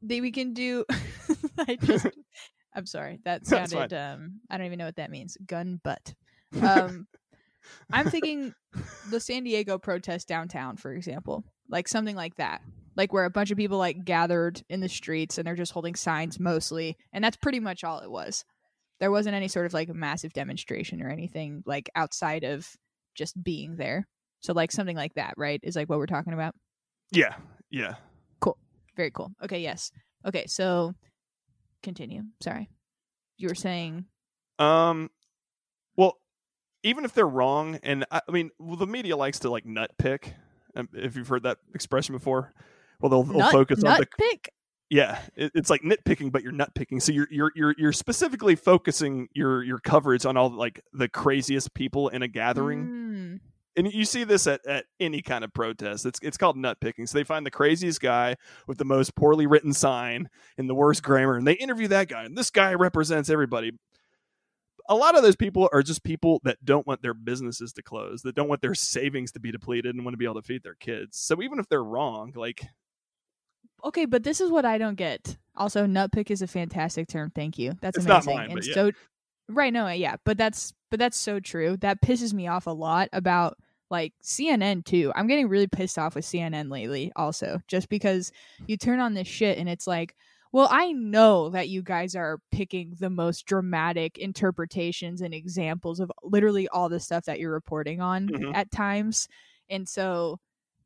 the, 0.02 0.20
we 0.20 0.32
can 0.32 0.52
do 0.54 0.84
I 1.58 1.76
just 1.76 2.06
I'm 2.74 2.86
sorry. 2.86 3.18
That 3.24 3.46
sounded 3.46 3.92
um 3.92 4.40
I 4.48 4.56
don't 4.56 4.66
even 4.66 4.78
know 4.78 4.86
what 4.86 4.96
that 4.96 5.10
means. 5.10 5.36
Gun 5.46 5.80
butt. 5.82 6.14
Um 6.60 7.06
I'm 7.92 8.08
thinking 8.10 8.54
the 9.10 9.20
San 9.20 9.44
Diego 9.44 9.78
protest 9.78 10.28
downtown, 10.28 10.76
for 10.76 10.92
example. 10.92 11.44
Like 11.68 11.88
something 11.88 12.16
like 12.16 12.36
that. 12.36 12.62
Like 12.96 13.12
where 13.12 13.24
a 13.24 13.30
bunch 13.30 13.50
of 13.50 13.56
people 13.56 13.78
like 13.78 14.04
gathered 14.04 14.62
in 14.68 14.80
the 14.80 14.88
streets 14.88 15.38
and 15.38 15.46
they're 15.46 15.56
just 15.56 15.72
holding 15.72 15.94
signs 15.94 16.40
mostly, 16.40 16.96
and 17.12 17.22
that's 17.22 17.36
pretty 17.36 17.60
much 17.60 17.84
all 17.84 18.00
it 18.00 18.10
was. 18.10 18.44
There 18.98 19.10
wasn't 19.10 19.36
any 19.36 19.48
sort 19.48 19.66
of 19.66 19.72
like 19.72 19.88
massive 19.88 20.32
demonstration 20.32 21.00
or 21.02 21.08
anything 21.08 21.62
like 21.66 21.88
outside 21.94 22.44
of 22.44 22.68
just 23.14 23.42
being 23.42 23.76
there. 23.76 24.06
So 24.40 24.52
like 24.52 24.72
something 24.72 24.96
like 24.96 25.14
that, 25.14 25.34
right? 25.36 25.60
Is 25.62 25.76
like 25.76 25.88
what 25.88 25.98
we're 25.98 26.06
talking 26.06 26.32
about. 26.32 26.54
Yeah, 27.12 27.34
yeah. 27.70 27.94
Very 28.96 29.10
cool. 29.10 29.32
Okay, 29.42 29.60
yes. 29.60 29.90
Okay, 30.26 30.44
so 30.46 30.94
continue. 31.82 32.22
Sorry. 32.42 32.68
You 33.38 33.48
were 33.48 33.54
saying 33.54 34.04
Um, 34.58 35.10
well, 35.96 36.18
even 36.82 37.04
if 37.04 37.14
they're 37.14 37.26
wrong, 37.28 37.78
and 37.82 38.04
I, 38.10 38.20
I 38.28 38.32
mean, 38.32 38.50
well, 38.58 38.76
the 38.76 38.86
media 38.86 39.16
likes 39.16 39.38
to 39.40 39.50
like 39.50 39.64
nut 39.64 39.90
pick. 39.98 40.34
Um, 40.76 40.88
if 40.92 41.16
you've 41.16 41.28
heard 41.28 41.42
that 41.44 41.58
expression 41.74 42.14
before, 42.14 42.52
well, 43.00 43.10
they'll, 43.10 43.22
they'll 43.22 43.38
nut, 43.38 43.52
focus 43.52 43.82
on 43.82 43.90
nut 43.90 44.00
the 44.00 44.06
pick. 44.24 44.52
yeah. 44.90 45.18
It, 45.36 45.52
it's 45.54 45.70
like 45.70 45.82
nitpicking, 45.82 46.30
but 46.32 46.42
you're 46.42 46.52
nut 46.52 46.74
picking. 46.74 47.00
So 47.00 47.12
you're 47.12 47.28
you're 47.30 47.52
you're 47.54 47.74
you're 47.78 47.92
specifically 47.92 48.56
focusing 48.56 49.28
your 49.32 49.62
your 49.62 49.78
coverage 49.78 50.26
on 50.26 50.36
all 50.36 50.50
like 50.50 50.80
the 50.92 51.08
craziest 51.08 51.74
people 51.74 52.08
in 52.08 52.22
a 52.22 52.28
gathering. 52.28 52.86
Mm. 52.86 53.09
And 53.76 53.92
you 53.92 54.04
see 54.04 54.24
this 54.24 54.46
at, 54.46 54.64
at 54.66 54.86
any 54.98 55.22
kind 55.22 55.44
of 55.44 55.52
protest. 55.52 56.06
It's 56.06 56.18
it's 56.22 56.36
called 56.36 56.56
nut 56.56 56.78
picking. 56.80 57.06
So 57.06 57.18
they 57.18 57.24
find 57.24 57.46
the 57.46 57.50
craziest 57.50 58.00
guy 58.00 58.36
with 58.66 58.78
the 58.78 58.84
most 58.84 59.14
poorly 59.14 59.46
written 59.46 59.72
sign 59.72 60.28
and 60.58 60.68
the 60.68 60.74
worst 60.74 61.02
grammar, 61.02 61.36
and 61.36 61.46
they 61.46 61.54
interview 61.54 61.88
that 61.88 62.08
guy. 62.08 62.24
And 62.24 62.36
this 62.36 62.50
guy 62.50 62.74
represents 62.74 63.30
everybody. 63.30 63.72
A 64.88 64.94
lot 64.94 65.16
of 65.16 65.22
those 65.22 65.36
people 65.36 65.68
are 65.72 65.82
just 65.82 66.02
people 66.02 66.40
that 66.42 66.64
don't 66.64 66.86
want 66.86 67.00
their 67.00 67.14
businesses 67.14 67.72
to 67.74 67.82
close, 67.82 68.22
that 68.22 68.34
don't 68.34 68.48
want 68.48 68.60
their 68.60 68.74
savings 68.74 69.30
to 69.32 69.40
be 69.40 69.52
depleted, 69.52 69.94
and 69.94 70.04
want 70.04 70.14
to 70.14 70.18
be 70.18 70.24
able 70.24 70.34
to 70.34 70.42
feed 70.42 70.64
their 70.64 70.74
kids. 70.74 71.16
So 71.18 71.40
even 71.42 71.60
if 71.60 71.68
they're 71.68 71.84
wrong, 71.84 72.32
like 72.34 72.66
okay, 73.84 74.04
but 74.04 74.24
this 74.24 74.40
is 74.40 74.50
what 74.50 74.64
I 74.64 74.78
don't 74.78 74.96
get. 74.96 75.36
Also, 75.56 75.86
nutpick 75.86 76.30
is 76.30 76.42
a 76.42 76.46
fantastic 76.46 77.08
term. 77.08 77.30
Thank 77.34 77.58
you. 77.58 77.74
That's 77.80 77.98
amazing. 77.98 78.34
mine, 78.34 78.50
and 78.50 78.66
yeah. 78.66 78.74
so 78.74 78.90
right, 79.48 79.72
no, 79.72 79.88
yeah, 79.88 80.16
but 80.24 80.36
that's 80.36 80.72
but 80.90 80.98
that's 80.98 81.16
so 81.16 81.40
true. 81.40 81.76
That 81.78 82.02
pisses 82.02 82.32
me 82.32 82.46
off 82.48 82.66
a 82.66 82.70
lot 82.70 83.08
about 83.12 83.58
like 83.90 84.12
CNN 84.22 84.84
too. 84.84 85.12
I'm 85.16 85.26
getting 85.26 85.48
really 85.48 85.66
pissed 85.66 85.98
off 85.98 86.14
with 86.14 86.24
CNN 86.24 86.70
lately 86.70 87.12
also, 87.16 87.60
just 87.68 87.88
because 87.88 88.30
you 88.66 88.76
turn 88.76 89.00
on 89.00 89.14
this 89.14 89.26
shit 89.28 89.58
and 89.58 89.68
it's 89.68 89.86
like, 89.86 90.14
well, 90.52 90.68
I 90.70 90.92
know 90.92 91.48
that 91.50 91.68
you 91.68 91.82
guys 91.82 92.14
are 92.16 92.40
picking 92.50 92.94
the 92.98 93.10
most 93.10 93.46
dramatic 93.46 94.18
interpretations 94.18 95.20
and 95.20 95.32
examples 95.32 96.00
of 96.00 96.10
literally 96.22 96.68
all 96.68 96.88
the 96.88 97.00
stuff 97.00 97.24
that 97.26 97.38
you're 97.40 97.52
reporting 97.52 98.00
on 98.00 98.28
Mhm. 98.28 98.54
at 98.54 98.70
times. 98.70 99.28
And 99.68 99.88
so 99.88 100.38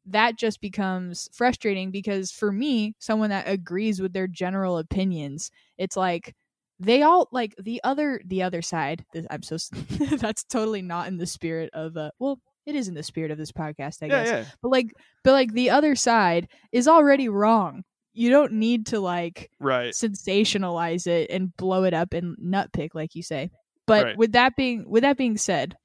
that 0.06 0.36
just 0.36 0.60
becomes 0.60 1.28
frustrating 1.32 1.90
because 1.90 2.30
for 2.30 2.52
me, 2.52 2.94
someone 2.98 3.30
that 3.30 3.48
agrees 3.48 4.00
with 4.02 4.12
their 4.12 4.26
general 4.28 4.76
opinions, 4.78 5.50
it's 5.78 5.96
like 5.96 6.34
they 6.80 7.02
all 7.02 7.28
like 7.32 7.54
the 7.62 7.80
other 7.84 8.20
the 8.26 8.42
other 8.42 8.62
side. 8.62 9.04
This, 9.12 9.26
I'm 9.30 9.42
so 9.42 9.56
that's 10.18 10.44
totally 10.44 10.82
not 10.82 11.08
in 11.08 11.16
the 11.16 11.26
spirit 11.26 11.70
of 11.72 11.96
uh 11.96 12.10
well, 12.18 12.38
it 12.66 12.74
is 12.74 12.88
in 12.88 12.94
the 12.94 13.02
spirit 13.02 13.30
of 13.30 13.38
this 13.38 13.52
podcast, 13.52 14.02
I 14.02 14.06
yeah, 14.06 14.24
guess. 14.24 14.28
yeah, 14.28 14.44
But 14.62 14.70
like 14.70 14.90
but 15.22 15.32
like 15.32 15.52
the 15.52 15.70
other 15.70 15.94
side 15.94 16.48
is 16.72 16.88
already 16.88 17.28
wrong. 17.28 17.84
You 18.12 18.30
don't 18.30 18.52
need 18.54 18.86
to 18.86 19.00
like 19.00 19.50
right. 19.58 19.92
sensationalize 19.92 21.06
it 21.06 21.30
and 21.30 21.56
blow 21.56 21.84
it 21.84 21.94
up 21.94 22.12
and 22.12 22.36
nutpick 22.38 22.90
like 22.94 23.14
you 23.14 23.22
say. 23.22 23.50
But 23.86 24.04
Right. 24.04 24.16
with 24.18 24.32
that 24.32 24.56
being 24.56 24.88
with 24.88 25.02
that 25.02 25.16
being 25.16 25.36
said, 25.36 25.76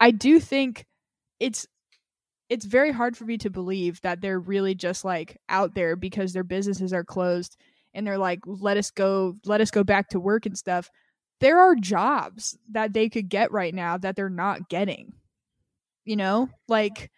I 0.00 0.10
do 0.10 0.40
think 0.40 0.84
it's 1.40 1.66
it's 2.48 2.66
very 2.66 2.92
hard 2.92 3.16
for 3.16 3.24
me 3.24 3.38
to 3.38 3.50
believe 3.50 4.00
that 4.02 4.20
they're 4.20 4.38
really 4.38 4.74
just 4.74 5.04
like 5.04 5.40
out 5.48 5.74
there 5.74 5.96
because 5.96 6.32
their 6.32 6.44
businesses 6.44 6.92
are 6.92 7.04
closed 7.04 7.56
and 7.94 8.06
they're 8.06 8.18
like 8.18 8.40
let 8.46 8.76
us 8.76 8.90
go 8.90 9.34
let 9.44 9.60
us 9.60 9.70
go 9.70 9.84
back 9.84 10.08
to 10.10 10.20
work 10.20 10.46
and 10.46 10.58
stuff. 10.58 10.90
There 11.40 11.58
are 11.58 11.74
jobs 11.74 12.56
that 12.70 12.92
they 12.92 13.08
could 13.08 13.28
get 13.28 13.52
right 13.52 13.74
now 13.74 13.98
that 13.98 14.16
they're 14.16 14.28
not 14.28 14.68
getting. 14.68 15.12
You 16.04 16.16
know? 16.16 16.48
Like 16.68 17.10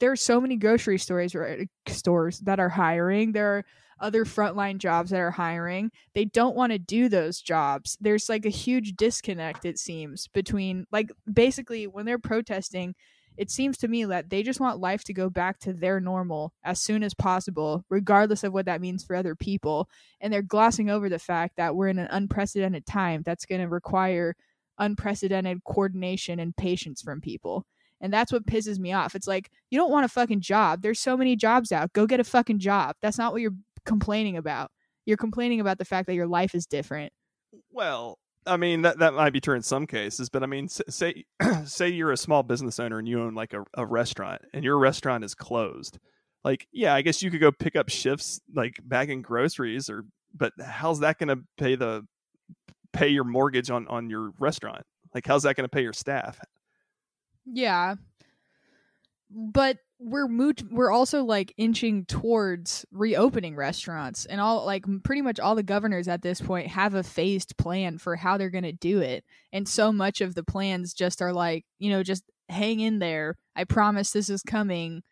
there 0.00 0.10
are 0.10 0.16
so 0.16 0.40
many 0.40 0.56
grocery 0.56 0.98
stores 0.98 1.34
right, 1.34 1.60
eh, 1.60 1.92
stores 1.92 2.40
that 2.40 2.60
are 2.60 2.68
hiring. 2.68 3.32
There 3.32 3.58
are 3.58 3.64
other 4.00 4.24
frontline 4.24 4.78
jobs 4.78 5.10
that 5.10 5.20
are 5.20 5.30
hiring. 5.30 5.90
They 6.14 6.24
don't 6.24 6.56
want 6.56 6.72
to 6.72 6.78
do 6.78 7.08
those 7.08 7.40
jobs. 7.40 7.96
There's 8.00 8.28
like 8.28 8.44
a 8.44 8.50
huge 8.50 8.96
disconnect 8.96 9.64
it 9.64 9.78
seems 9.78 10.28
between 10.28 10.86
like 10.90 11.10
basically 11.32 11.86
when 11.86 12.04
they're 12.04 12.18
protesting, 12.18 12.94
it 13.36 13.50
seems 13.50 13.76
to 13.78 13.88
me 13.88 14.04
that 14.04 14.30
they 14.30 14.42
just 14.42 14.60
want 14.60 14.80
life 14.80 15.04
to 15.04 15.12
go 15.12 15.28
back 15.28 15.58
to 15.60 15.72
their 15.72 16.00
normal 16.00 16.52
as 16.62 16.80
soon 16.80 17.02
as 17.02 17.14
possible, 17.14 17.84
regardless 17.90 18.44
of 18.44 18.52
what 18.52 18.66
that 18.66 18.80
means 18.80 19.04
for 19.04 19.16
other 19.16 19.34
people. 19.34 19.88
And 20.20 20.32
they're 20.32 20.42
glossing 20.42 20.90
over 20.90 21.08
the 21.08 21.18
fact 21.18 21.56
that 21.56 21.74
we're 21.74 21.88
in 21.88 21.98
an 21.98 22.08
unprecedented 22.10 22.86
time 22.86 23.22
that's 23.24 23.46
going 23.46 23.60
to 23.60 23.68
require 23.68 24.36
unprecedented 24.78 25.62
coordination 25.64 26.38
and 26.38 26.56
patience 26.56 27.02
from 27.02 27.20
people. 27.20 27.64
And 28.00 28.12
that's 28.12 28.32
what 28.32 28.46
pisses 28.46 28.78
me 28.78 28.92
off. 28.92 29.14
It's 29.14 29.26
like, 29.26 29.50
you 29.70 29.78
don't 29.78 29.90
want 29.90 30.04
a 30.04 30.08
fucking 30.08 30.40
job. 30.40 30.82
There's 30.82 31.00
so 31.00 31.16
many 31.16 31.36
jobs 31.36 31.72
out. 31.72 31.92
Go 31.92 32.06
get 32.06 32.20
a 32.20 32.24
fucking 32.24 32.58
job. 32.58 32.96
That's 33.00 33.18
not 33.18 33.32
what 33.32 33.40
you're 33.40 33.54
complaining 33.86 34.36
about. 34.36 34.70
You're 35.06 35.16
complaining 35.16 35.60
about 35.60 35.78
the 35.78 35.84
fact 35.84 36.06
that 36.06 36.14
your 36.14 36.26
life 36.26 36.54
is 36.54 36.66
different. 36.66 37.12
Well, 37.70 38.18
I 38.46 38.56
mean 38.56 38.82
that 38.82 38.98
that 38.98 39.14
might 39.14 39.32
be 39.32 39.40
true 39.40 39.56
in 39.56 39.62
some 39.62 39.86
cases, 39.86 40.28
but 40.28 40.42
I 40.42 40.46
mean, 40.46 40.68
say 40.68 41.24
say 41.64 41.88
you're 41.88 42.12
a 42.12 42.16
small 42.16 42.42
business 42.42 42.78
owner 42.78 42.98
and 42.98 43.08
you 43.08 43.22
own 43.22 43.34
like 43.34 43.52
a, 43.52 43.64
a 43.74 43.86
restaurant, 43.86 44.42
and 44.52 44.64
your 44.64 44.78
restaurant 44.78 45.24
is 45.24 45.34
closed. 45.34 45.98
Like, 46.44 46.66
yeah, 46.72 46.94
I 46.94 47.02
guess 47.02 47.22
you 47.22 47.30
could 47.30 47.40
go 47.40 47.50
pick 47.50 47.74
up 47.74 47.88
shifts 47.88 48.40
like 48.54 48.78
bagging 48.82 49.22
groceries, 49.22 49.88
or 49.88 50.04
but 50.34 50.52
how's 50.62 51.00
that 51.00 51.18
going 51.18 51.28
to 51.28 51.42
pay 51.56 51.74
the 51.74 52.06
pay 52.92 53.08
your 53.08 53.24
mortgage 53.24 53.70
on 53.70 53.88
on 53.88 54.10
your 54.10 54.32
restaurant? 54.38 54.84
Like, 55.14 55.26
how's 55.26 55.44
that 55.44 55.56
going 55.56 55.64
to 55.64 55.74
pay 55.74 55.82
your 55.82 55.92
staff? 55.92 56.38
Yeah. 57.46 57.94
But 59.34 59.78
we're 59.98 60.28
moot 60.28 60.62
we're 60.70 60.90
also 60.90 61.24
like 61.24 61.54
inching 61.56 62.04
towards 62.04 62.84
reopening 62.92 63.56
restaurants 63.56 64.26
and 64.26 64.40
all 64.40 64.66
like 64.66 64.84
pretty 65.02 65.22
much 65.22 65.40
all 65.40 65.54
the 65.54 65.62
governors 65.62 66.08
at 66.08 66.20
this 66.20 66.40
point 66.40 66.66
have 66.66 66.94
a 66.94 67.02
phased 67.02 67.56
plan 67.56 67.96
for 67.96 68.16
how 68.16 68.36
they're 68.36 68.50
going 68.50 68.64
to 68.64 68.72
do 68.72 69.00
it. 69.00 69.24
And 69.52 69.68
so 69.68 69.92
much 69.92 70.20
of 70.20 70.34
the 70.34 70.44
plans 70.44 70.94
just 70.94 71.22
are 71.22 71.32
like, 71.32 71.64
you 71.78 71.90
know, 71.90 72.02
just 72.02 72.24
hang 72.48 72.80
in 72.80 72.98
there. 72.98 73.36
I 73.56 73.64
promise 73.64 74.10
this 74.10 74.28
is 74.28 74.42
coming 74.42 75.02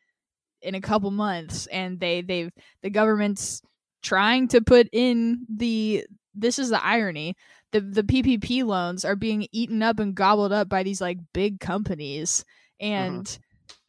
in 0.60 0.74
a 0.74 0.80
couple 0.80 1.10
months 1.10 1.66
and 1.68 1.98
they 1.98 2.22
they've 2.22 2.52
the 2.82 2.90
government's 2.90 3.62
trying 4.02 4.48
to 4.48 4.60
put 4.60 4.88
in 4.92 5.46
the 5.48 6.04
this 6.34 6.58
is 6.58 6.70
the 6.70 6.84
irony 6.84 7.36
the 7.72 7.80
the 7.80 8.02
PPP 8.02 8.64
loans 8.64 9.04
are 9.04 9.16
being 9.16 9.46
eaten 9.52 9.82
up 9.82 9.98
and 9.98 10.14
gobbled 10.14 10.52
up 10.52 10.68
by 10.68 10.82
these 10.82 11.00
like 11.00 11.18
big 11.32 11.60
companies 11.60 12.44
mm-hmm. 12.80 12.92
and 12.92 13.38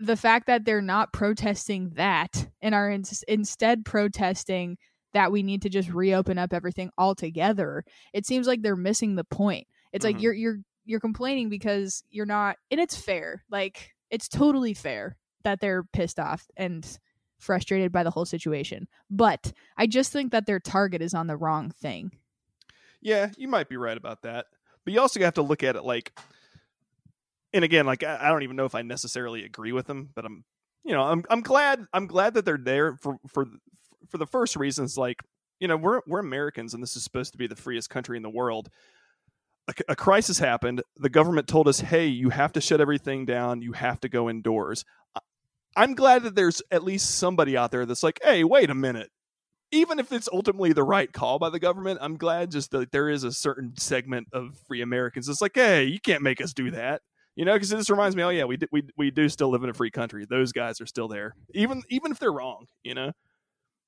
the 0.05 0.17
fact 0.17 0.47
that 0.47 0.65
they're 0.65 0.81
not 0.81 1.13
protesting 1.13 1.91
that 1.95 2.47
and 2.61 2.75
are 2.75 2.89
in, 2.89 3.03
instead 3.27 3.85
protesting 3.85 4.77
that 5.13 5.31
we 5.31 5.43
need 5.43 5.61
to 5.61 5.69
just 5.69 5.89
reopen 5.89 6.37
up 6.37 6.53
everything 6.53 6.89
altogether 6.97 7.83
it 8.13 8.25
seems 8.25 8.47
like 8.47 8.61
they're 8.61 8.75
missing 8.75 9.15
the 9.15 9.23
point 9.23 9.67
it's 9.91 10.03
Mhm. 10.03 10.09
like 10.13 10.21
you're 10.21 10.33
you're 10.33 10.57
you're 10.85 10.99
complaining 10.99 11.49
because 11.49 12.03
you're 12.09 12.25
not 12.25 12.57
and 12.71 12.79
it's 12.81 12.95
fair 12.97 13.43
like 13.49 13.91
it's 14.09 14.27
totally 14.27 14.73
fair 14.73 15.15
that 15.43 15.59
they're 15.61 15.83
pissed 15.93 16.19
off 16.19 16.47
and 16.57 16.99
frustrated 17.39 17.91
by 17.91 18.03
the 18.03 18.11
whole 18.11 18.25
situation 18.25 18.87
but 19.09 19.53
i 19.77 19.85
just 19.87 20.11
think 20.11 20.31
that 20.31 20.45
their 20.45 20.59
target 20.59 21.01
is 21.01 21.13
on 21.13 21.27
the 21.27 21.37
wrong 21.37 21.69
thing 21.69 22.11
Yeah, 23.01 23.31
you 23.37 23.47
might 23.47 23.67
be 23.69 23.77
right 23.77 23.97
about 23.97 24.21
that. 24.21 24.45
But 24.85 24.93
you 24.93 24.99
also 25.01 25.19
have 25.21 25.33
to 25.35 25.41
look 25.41 25.61
at 25.63 25.75
it 25.75 25.83
like, 25.83 26.17
and 27.53 27.63
again, 27.63 27.85
like 27.85 28.03
I 28.03 28.29
don't 28.29 28.43
even 28.43 28.55
know 28.55 28.65
if 28.65 28.75
I 28.75 28.81
necessarily 28.81 29.43
agree 29.45 29.71
with 29.71 29.87
them, 29.87 30.09
but 30.15 30.25
I'm, 30.25 30.43
you 30.83 30.93
know, 30.93 31.01
I'm 31.01 31.23
I'm 31.29 31.41
glad 31.41 31.85
I'm 31.93 32.07
glad 32.07 32.33
that 32.35 32.45
they're 32.45 32.57
there 32.57 32.97
for 33.01 33.17
for 33.27 33.45
for 34.09 34.17
the 34.17 34.25
first 34.25 34.55
reasons. 34.55 34.97
Like, 34.97 35.21
you 35.59 35.67
know, 35.67 35.77
we're 35.77 36.01
we're 36.07 36.19
Americans, 36.19 36.73
and 36.73 36.81
this 36.81 36.95
is 36.95 37.03
supposed 37.03 37.31
to 37.33 37.37
be 37.37 37.47
the 37.47 37.55
freest 37.55 37.89
country 37.89 38.17
in 38.17 38.23
the 38.23 38.29
world. 38.29 38.69
A, 39.67 39.73
a 39.89 39.95
crisis 39.95 40.39
happened. 40.39 40.81
The 40.97 41.09
government 41.09 41.47
told 41.47 41.67
us, 41.67 41.79
"Hey, 41.79 42.07
you 42.07 42.29
have 42.29 42.53
to 42.53 42.61
shut 42.61 42.81
everything 42.81 43.25
down. 43.25 43.61
You 43.61 43.73
have 43.73 43.99
to 44.01 44.09
go 44.09 44.29
indoors." 44.29 44.83
I'm 45.75 45.95
glad 45.95 46.23
that 46.23 46.35
there's 46.35 46.61
at 46.69 46.83
least 46.83 47.15
somebody 47.15 47.57
out 47.57 47.71
there 47.71 47.85
that's 47.85 48.03
like, 48.03 48.19
"Hey, 48.23 48.43
wait 48.43 48.69
a 48.69 48.75
minute." 48.75 49.09
even 49.73 49.97
if 49.97 50.11
it's 50.11 50.29
ultimately 50.31 50.71
the 50.71 50.83
right 50.83 51.11
call 51.11 51.39
by 51.39 51.49
the 51.49 51.59
government, 51.59 51.97
I'm 52.01 52.15
glad 52.15 52.51
just 52.51 52.71
that 52.71 52.91
there 52.91 53.09
is 53.09 53.23
a 53.23 53.31
certain 53.31 53.73
segment 53.75 54.27
of 54.31 54.55
free 54.67 54.81
Americans. 54.81 55.27
It's 55.27 55.41
like, 55.41 55.55
hey, 55.55 55.85
you 55.85 55.99
can't 55.99 56.21
make 56.21 56.39
us 56.41 56.53
do 56.53 56.71
that, 56.71 57.01
you 57.35 57.45
know, 57.45 57.53
because 57.53 57.69
this 57.69 57.89
reminds 57.89 58.15
me, 58.15 58.23
oh 58.23 58.29
yeah, 58.29 58.43
we 58.45 58.57
do, 58.57 58.67
we 58.71 58.83
we 58.97 59.11
do 59.11 59.27
still 59.29 59.49
live 59.49 59.63
in 59.63 59.69
a 59.69 59.73
free 59.73 59.91
country. 59.91 60.25
Those 60.29 60.51
guys 60.51 60.79
are 60.81 60.85
still 60.85 61.07
there, 61.07 61.35
even 61.53 61.81
even 61.89 62.11
if 62.11 62.19
they're 62.19 62.31
wrong, 62.33 62.65
you 62.83 62.93
know. 62.93 63.11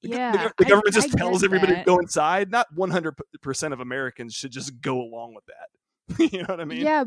The, 0.01 0.09
the 0.09 0.15
Yeah, 0.17 0.31
the 0.57 0.65
I- 0.65 0.69
government 0.69 0.93
just 0.95 1.15
I 1.15 1.17
tells 1.17 1.43
everybody 1.43 1.73
that. 1.73 1.85
to 1.85 1.85
go 1.85 1.99
inside. 1.99 2.51
Not 2.51 2.67
100 2.75 3.15
percent 3.41 3.73
of 3.73 3.79
Americans 3.79 4.33
should 4.33 4.51
just 4.51 4.81
go 4.81 4.99
along 5.01 5.33
with 5.35 5.45
that. 5.45 6.29
you 6.33 6.39
know 6.39 6.47
what 6.49 6.59
I 6.61 6.65
mean? 6.65 6.81
yeah 6.81 7.05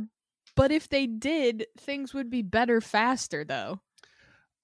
but 0.57 0.72
if 0.72 0.89
they 0.89 1.07
did 1.07 1.66
things 1.78 2.12
would 2.12 2.30
be 2.30 2.43
better 2.43 2.80
faster 2.80 3.45
though 3.45 3.78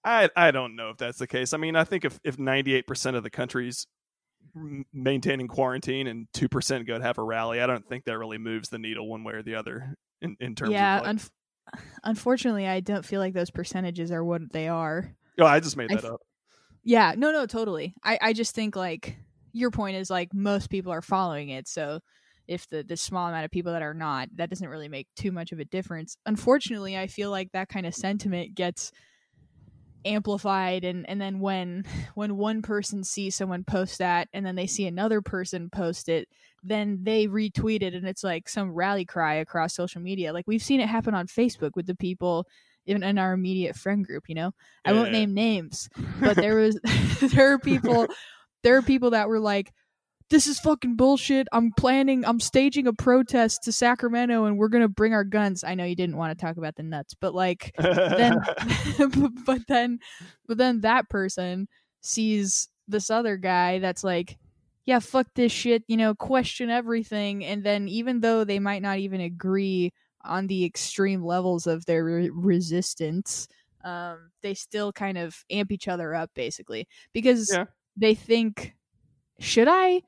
I 0.02 0.28
I 0.34 0.50
don't 0.50 0.74
know 0.74 0.90
if 0.90 0.96
that's 0.96 1.18
the 1.18 1.26
case. 1.28 1.52
I 1.54 1.56
mean, 1.56 1.76
I 1.76 1.84
think 1.84 2.04
if 2.04 2.18
if 2.24 2.38
98 2.38 2.86
percent 2.86 3.16
of 3.16 3.22
the 3.22 3.30
country's 3.30 3.86
maintaining 4.92 5.48
quarantine 5.48 6.06
and 6.06 6.26
two 6.32 6.48
percent 6.48 6.86
go 6.86 6.98
to 6.98 7.04
have 7.04 7.18
a 7.18 7.22
rally, 7.22 7.60
I 7.60 7.66
don't 7.66 7.86
think 7.88 8.04
that 8.04 8.18
really 8.18 8.38
moves 8.38 8.68
the 8.68 8.78
needle 8.78 9.08
one 9.08 9.24
way 9.24 9.34
or 9.34 9.42
the 9.42 9.54
other 9.54 9.94
in 10.20 10.36
in 10.40 10.54
terms 10.54 10.72
yeah 10.72 10.98
of. 10.98 11.06
Like, 11.06 11.16
unf- 11.16 11.30
unfortunately 12.04 12.66
i 12.66 12.80
don't 12.80 13.04
feel 13.04 13.20
like 13.20 13.34
those 13.34 13.50
percentages 13.50 14.10
are 14.10 14.24
what 14.24 14.52
they 14.52 14.68
are. 14.68 15.14
Oh, 15.38 15.46
I 15.46 15.60
just 15.60 15.76
made 15.76 15.90
that 15.90 16.04
up. 16.04 16.20
yeah 16.82 17.14
no 17.16 17.32
no 17.32 17.46
totally. 17.46 17.94
I 18.04 18.18
i 18.20 18.32
just 18.32 18.54
think 18.54 18.76
like 18.76 19.16
your 19.52 19.70
point 19.70 19.96
is 19.96 20.10
like 20.10 20.34
most 20.34 20.68
people 20.70 20.92
are 20.92 21.02
following 21.02 21.48
it 21.48 21.68
so 21.68 22.00
if 22.46 22.68
the 22.68 22.82
the 22.82 22.96
small 22.96 23.28
amount 23.28 23.44
of 23.44 23.50
people 23.50 23.72
that 23.72 23.82
are 23.82 23.94
not 23.94 24.28
that 24.36 24.50
doesn't 24.50 24.68
really 24.68 24.88
make 24.88 25.08
too 25.16 25.32
much 25.32 25.52
of 25.52 25.58
a 25.58 25.64
difference. 25.64 26.16
Unfortunately 26.26 26.96
i 26.96 27.06
feel 27.06 27.30
like 27.30 27.50
that 27.52 27.68
kind 27.68 27.86
of 27.86 27.94
sentiment 27.94 28.54
gets 28.54 28.92
amplified 30.04 30.84
and 30.84 31.08
and 31.08 31.20
then 31.20 31.40
when 31.40 31.84
when 32.14 32.36
one 32.36 32.62
person 32.62 33.04
sees 33.04 33.34
someone 33.34 33.64
post 33.64 33.98
that 33.98 34.28
and 34.32 34.44
then 34.44 34.54
they 34.54 34.66
see 34.66 34.86
another 34.86 35.20
person 35.20 35.70
post 35.70 36.08
it 36.08 36.28
then 36.62 36.98
they 37.02 37.26
retweet 37.26 37.82
it 37.82 37.94
and 37.94 38.06
it's 38.06 38.24
like 38.24 38.48
some 38.48 38.72
rally 38.72 39.04
cry 39.04 39.34
across 39.34 39.74
social 39.74 40.00
media. 40.00 40.32
Like 40.32 40.46
we've 40.46 40.62
seen 40.62 40.80
it 40.80 40.88
happen 40.88 41.14
on 41.14 41.26
facebook 41.26 41.72
with 41.74 41.86
the 41.86 41.94
people 41.94 42.46
even 42.86 43.02
in 43.02 43.18
our 43.18 43.32
immediate 43.32 43.76
friend 43.76 44.06
group 44.06 44.24
you 44.28 44.34
know? 44.34 44.52
I 44.84 44.92
won't 44.92 45.12
name 45.12 45.34
names 45.34 45.88
but 46.20 46.36
there 46.36 46.56
was 46.60 46.78
there 47.32 47.52
are 47.52 47.58
people 47.58 48.06
there 48.62 48.76
are 48.76 48.82
people 48.82 49.10
that 49.10 49.28
were 49.28 49.40
like 49.40 49.72
this 50.30 50.46
is 50.46 50.58
fucking 50.58 50.96
bullshit 50.96 51.46
i'm 51.52 51.70
planning 51.76 52.24
i'm 52.24 52.40
staging 52.40 52.86
a 52.86 52.92
protest 52.92 53.62
to 53.62 53.70
sacramento 53.72 54.44
and 54.44 54.58
we're 54.58 54.68
gonna 54.68 54.88
bring 54.88 55.12
our 55.12 55.24
guns 55.24 55.62
i 55.64 55.74
know 55.74 55.84
you 55.84 55.94
didn't 55.94 56.16
want 56.16 56.36
to 56.36 56.44
talk 56.44 56.56
about 56.56 56.74
the 56.76 56.82
nuts 56.82 57.14
but 57.14 57.34
like 57.34 57.72
then 57.78 58.38
but 59.46 59.60
then 59.68 59.98
but 60.46 60.58
then 60.58 60.80
that 60.80 61.08
person 61.08 61.68
sees 62.00 62.68
this 62.86 63.10
other 63.10 63.36
guy 63.36 63.78
that's 63.78 64.04
like, 64.04 64.38
yeah, 64.84 64.98
fuck 64.98 65.26
this 65.34 65.50
shit, 65.52 65.82
you 65.88 65.96
know, 65.96 66.14
question 66.14 66.68
everything. 66.70 67.44
And 67.44 67.64
then 67.64 67.88
even 67.88 68.20
though 68.20 68.44
they 68.44 68.58
might 68.58 68.82
not 68.82 68.98
even 68.98 69.20
agree 69.20 69.92
on 70.22 70.46
the 70.46 70.64
extreme 70.64 71.24
levels 71.24 71.66
of 71.66 71.86
their 71.86 72.04
re- 72.04 72.30
resistance, 72.30 73.48
um, 73.84 74.30
they 74.42 74.54
still 74.54 74.92
kind 74.92 75.16
of 75.16 75.34
amp 75.50 75.72
each 75.72 75.88
other 75.88 76.14
up 76.14 76.30
basically 76.34 76.86
because 77.12 77.50
Yeah. 77.50 77.64
they 77.96 78.14
think, 78.14 78.74
should 79.38 79.68
I? 79.68 80.02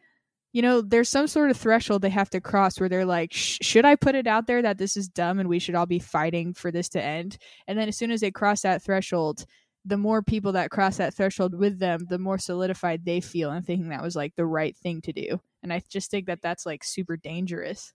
You 0.57 0.63
know, 0.63 0.81
there's 0.81 1.11
some 1.11 1.27
sort 1.27 1.51
of 1.51 1.59
threshold 1.59 2.01
they 2.01 2.09
have 2.09 2.31
to 2.31 2.41
cross 2.41 2.81
where 2.81 2.89
they're 2.89 3.05
like, 3.05 3.29
should 3.35 3.85
I 3.85 3.95
put 3.95 4.15
it 4.15 4.27
out 4.27 4.47
there 4.47 4.63
that 4.63 4.79
this 4.79 4.97
is 4.97 5.07
dumb 5.07 5.39
and 5.39 5.51
we 5.51 5.59
should 5.59 5.75
all 5.75 5.85
be 5.85 5.99
fighting 5.99 6.55
for 6.55 6.71
this 6.71 6.89
to 6.91 7.03
end? 7.03 7.37
And 7.67 7.79
then 7.79 7.89
as 7.89 7.99
soon 7.99 8.11
as 8.11 8.23
they 8.23 8.31
cross 8.31 8.63
that 8.63 8.81
threshold, 8.83 9.45
the 9.85 9.99
more 9.99 10.23
people 10.23 10.53
that 10.53 10.71
cross 10.71 10.97
that 10.97 11.13
threshold 11.13 11.55
with 11.55 11.79
them, 11.79 12.07
the 12.09 12.19
more 12.19 12.39
solidified 12.39 13.05
they 13.05 13.21
feel 13.21 13.51
and 13.51 13.67
thinking 13.67 13.91
that 13.91 14.01
was 14.01 14.17
like 14.17 14.35
the 14.35 14.47
right 14.47 14.75
thing 14.75 15.03
to 15.03 15.13
do. 15.13 15.43
And 15.63 15.75
I 15.75 15.83
just 15.91 16.11
think 16.11 16.25
that 16.25 16.41
that's 16.41 16.65
like 16.65 16.85
super 16.85 17.19
dangerous. 17.19 17.93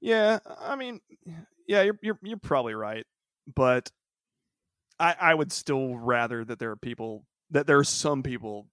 Yeah, 0.00 0.40
I 0.58 0.74
mean, 0.74 1.00
yeah, 1.68 1.82
you're 1.82 1.98
you're 2.02 2.18
you're 2.24 2.38
probably 2.38 2.74
right, 2.74 3.06
but 3.54 3.88
I 4.98 5.14
I 5.20 5.32
would 5.32 5.52
still 5.52 5.96
rather 5.96 6.44
that 6.44 6.58
there 6.58 6.72
are 6.72 6.76
people 6.76 7.24
that 7.52 7.68
there 7.68 7.78
are 7.78 7.84
some 7.84 8.24
people 8.24 8.66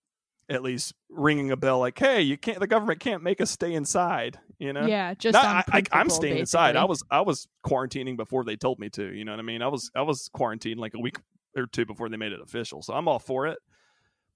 at 0.50 0.64
least 0.64 0.94
ringing 1.10 1.52
a 1.52 1.58
bell 1.58 1.80
like, 1.80 1.98
hey, 1.98 2.22
you 2.22 2.38
can't 2.38 2.60
the 2.60 2.68
government 2.68 3.00
can't 3.00 3.22
make 3.24 3.40
us 3.40 3.52
stay 3.52 3.74
inside, 3.74 4.40
you 4.58 4.74
know? 4.74 4.86
Yeah, 4.86 5.14
just 5.14 5.34
Not- 5.34 5.66
I, 5.70 5.82
principle, 5.82 6.10
staying 6.10 6.38
inside. 6.40 6.76
I 6.76 6.86
was 6.86 7.04
I 7.12 7.22
was 7.22 7.48
quarantining 7.66 8.18
before 8.18 8.44
they 8.44 8.56
told 8.56 8.80
me 8.80 8.90
to. 8.92 9.14
You 9.14 9.26
know 9.26 9.32
what 9.32 9.40
I 9.40 9.44
mean? 9.44 9.62
I 9.62 9.68
was 9.68 9.92
I 9.96 10.02
was 10.02 10.30
quarantined 10.34 10.80
like 10.80 10.94
a 10.96 11.00
week 11.00 11.18
or 11.56 11.68
two 11.68 11.86
before 11.86 12.10
they 12.10 12.18
made 12.18 12.32
it 12.32 12.42
official. 12.42 12.82
So 12.82 12.94
I'm 12.94 13.08
all 13.08 13.20
for 13.20 13.48
it. 13.48 13.60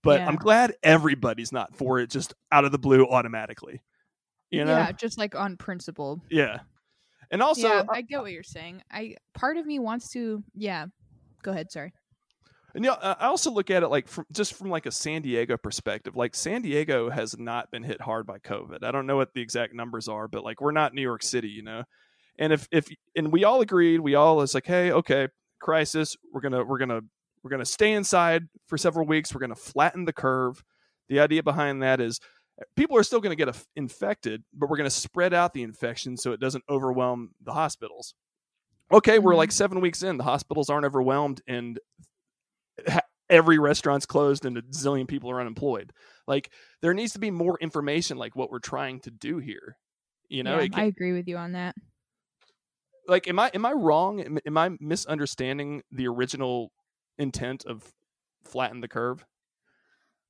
But 0.03 0.20
Yeah. 0.20 0.28
I'm 0.28 0.36
glad 0.36 0.76
everybody's 0.84 1.51
not 1.51 1.76
for 1.76 1.99
it 1.99 2.09
just 2.09 2.34
out 2.51 2.66
of 2.66 2.72
the 2.72 2.80
blue 2.80 3.05
automatically. 3.07 3.82
You 4.51 4.66
know? 4.66 4.76
Yeah, 4.76 4.91
just 4.91 5.18
like 5.18 5.34
on 5.34 5.57
principle. 5.57 6.22
Yeah. 6.30 6.59
And 7.32 7.41
also, 7.41 7.68
yeah, 7.68 7.80
uh, 7.80 7.86
I 7.89 8.01
get 8.01 8.22
what 8.22 8.32
you're 8.32 8.43
saying. 8.43 8.84
I 8.91 9.16
part 9.34 9.57
of 9.57 9.66
me 9.66 9.80
wants 9.80 10.09
to. 10.11 10.43
Yeah, 10.53 10.86
go 11.41 11.49
ahead. 11.49 11.72
Sorry. 11.72 11.91
And 12.76 12.84
you 12.84 12.90
know, 12.90 12.98
I 13.02 13.28
also 13.28 13.52
look 13.52 13.70
at 13.70 13.84
it 13.84 13.90
like 13.90 14.08
from 14.08 14.26
just 14.32 14.56
from 14.56 14.70
like 14.70 14.88
a 14.88 14.92
San 14.92 15.22
Diego 15.22 15.58
perspective. 15.58 16.16
Like 16.16 16.34
San 16.34 16.64
Diego 16.64 17.10
has 17.10 17.38
not 17.38 17.70
been 17.70 17.84
hit 17.84 18.02
hard 18.02 18.26
by 18.26 18.40
COVID. 18.40 18.84
I 18.84 18.92
don't 18.92 19.06
know 19.06 19.16
what 19.16 19.34
the 19.34 19.42
exact 19.42 19.76
numbers 19.76 20.08
are, 20.08 20.28
but 20.28 20.44
like 20.44 20.60
we're 20.60 20.72
not 20.72 20.94
New 20.94 21.02
York 21.02 21.22
City, 21.22 21.50
you 21.50 21.62
know. 21.62 21.84
And 22.40 22.52
if 22.52 22.68
if 22.72 22.88
and 23.16 23.32
we 23.32 23.44
all 23.44 23.62
agreed, 23.62 24.00
we 24.00 24.16
all 24.16 24.42
is 24.42 24.56
like, 24.56 24.66
hey, 24.66 24.92
okay, 24.92 25.28
crisis. 25.60 26.16
We're 26.34 26.42
gonna 26.42 26.64
we're 26.64 26.80
gonna 26.80 27.02
we're 27.44 27.52
gonna 27.52 27.66
stay 27.66 27.94
inside 27.94 28.48
for 28.68 28.78
several 28.78 29.06
weeks. 29.06 29.34
We're 29.34 29.42
gonna 29.42 29.56
flatten 29.56 30.06
the 30.06 30.14
curve. 30.14 30.64
The 31.10 31.20
idea 31.20 31.44
behind 31.44 31.84
that 31.84 32.02
is 32.02 32.20
eh, 32.60 32.64
people 32.76 32.98
are 32.98 33.04
still 33.04 33.20
going 33.20 33.32
to 33.32 33.36
get 33.36 33.50
inf- 33.50 33.68
infected, 33.76 34.44
but 34.54 34.70
we're 34.70 34.78
going 34.78 34.90
to 34.90 34.96
spread 34.96 35.34
out 35.34 35.54
the 35.54 35.62
infection 35.62 36.16
so 36.16 36.32
it 36.32 36.40
doesn't 36.40 36.64
overwhelm 36.70 37.32
the 37.44 37.52
hospitals. 37.52 38.16
Okay, 38.92 39.20
we're 39.20 39.36
like 39.36 39.50
mm-hmm. 39.50 39.58
seven 39.58 39.82
weeks 39.82 40.02
in. 40.02 40.18
The 40.18 40.24
hospitals 40.24 40.70
aren't 40.70 40.86
overwhelmed, 40.86 41.42
and 41.46 41.78
every 43.30 43.58
restaurant's 43.58 44.06
closed, 44.06 44.46
and 44.46 44.58
a 44.58 44.62
zillion 44.64 45.08
people 45.08 45.30
are 45.32 45.42
unemployed. 45.42 45.92
Like 46.28 46.52
there 46.82 46.94
needs 46.94 47.14
to 47.14 47.20
be 47.20 47.32
more 47.32 47.58
information, 47.62 48.18
like 48.18 48.36
what 48.36 48.52
we're 48.52 48.60
trying 48.60 49.00
to 49.02 49.12
do 49.12 49.38
here. 49.40 49.78
You 50.30 50.44
know, 50.44 50.58
yeah, 50.58 50.64
It 50.64 50.74
ca- 50.74 50.82
I 50.82 50.86
agree 50.86 51.14
with 51.14 51.28
you 51.28 51.38
on 51.38 51.52
that. 51.54 51.76
like 53.08 53.28
am 53.28 53.40
I 53.40 53.52
am 53.54 53.66
I 53.66 53.74
wrong? 53.74 54.22
Am, 54.22 54.38
am 54.46 54.58
I 54.58 54.72
misunderstanding 54.80 55.84
the 55.92 56.08
original 56.08 56.72
intent 57.18 57.66
of 57.66 57.94
flatten 58.44 58.82
the 58.82 58.88
curve? 58.88 59.26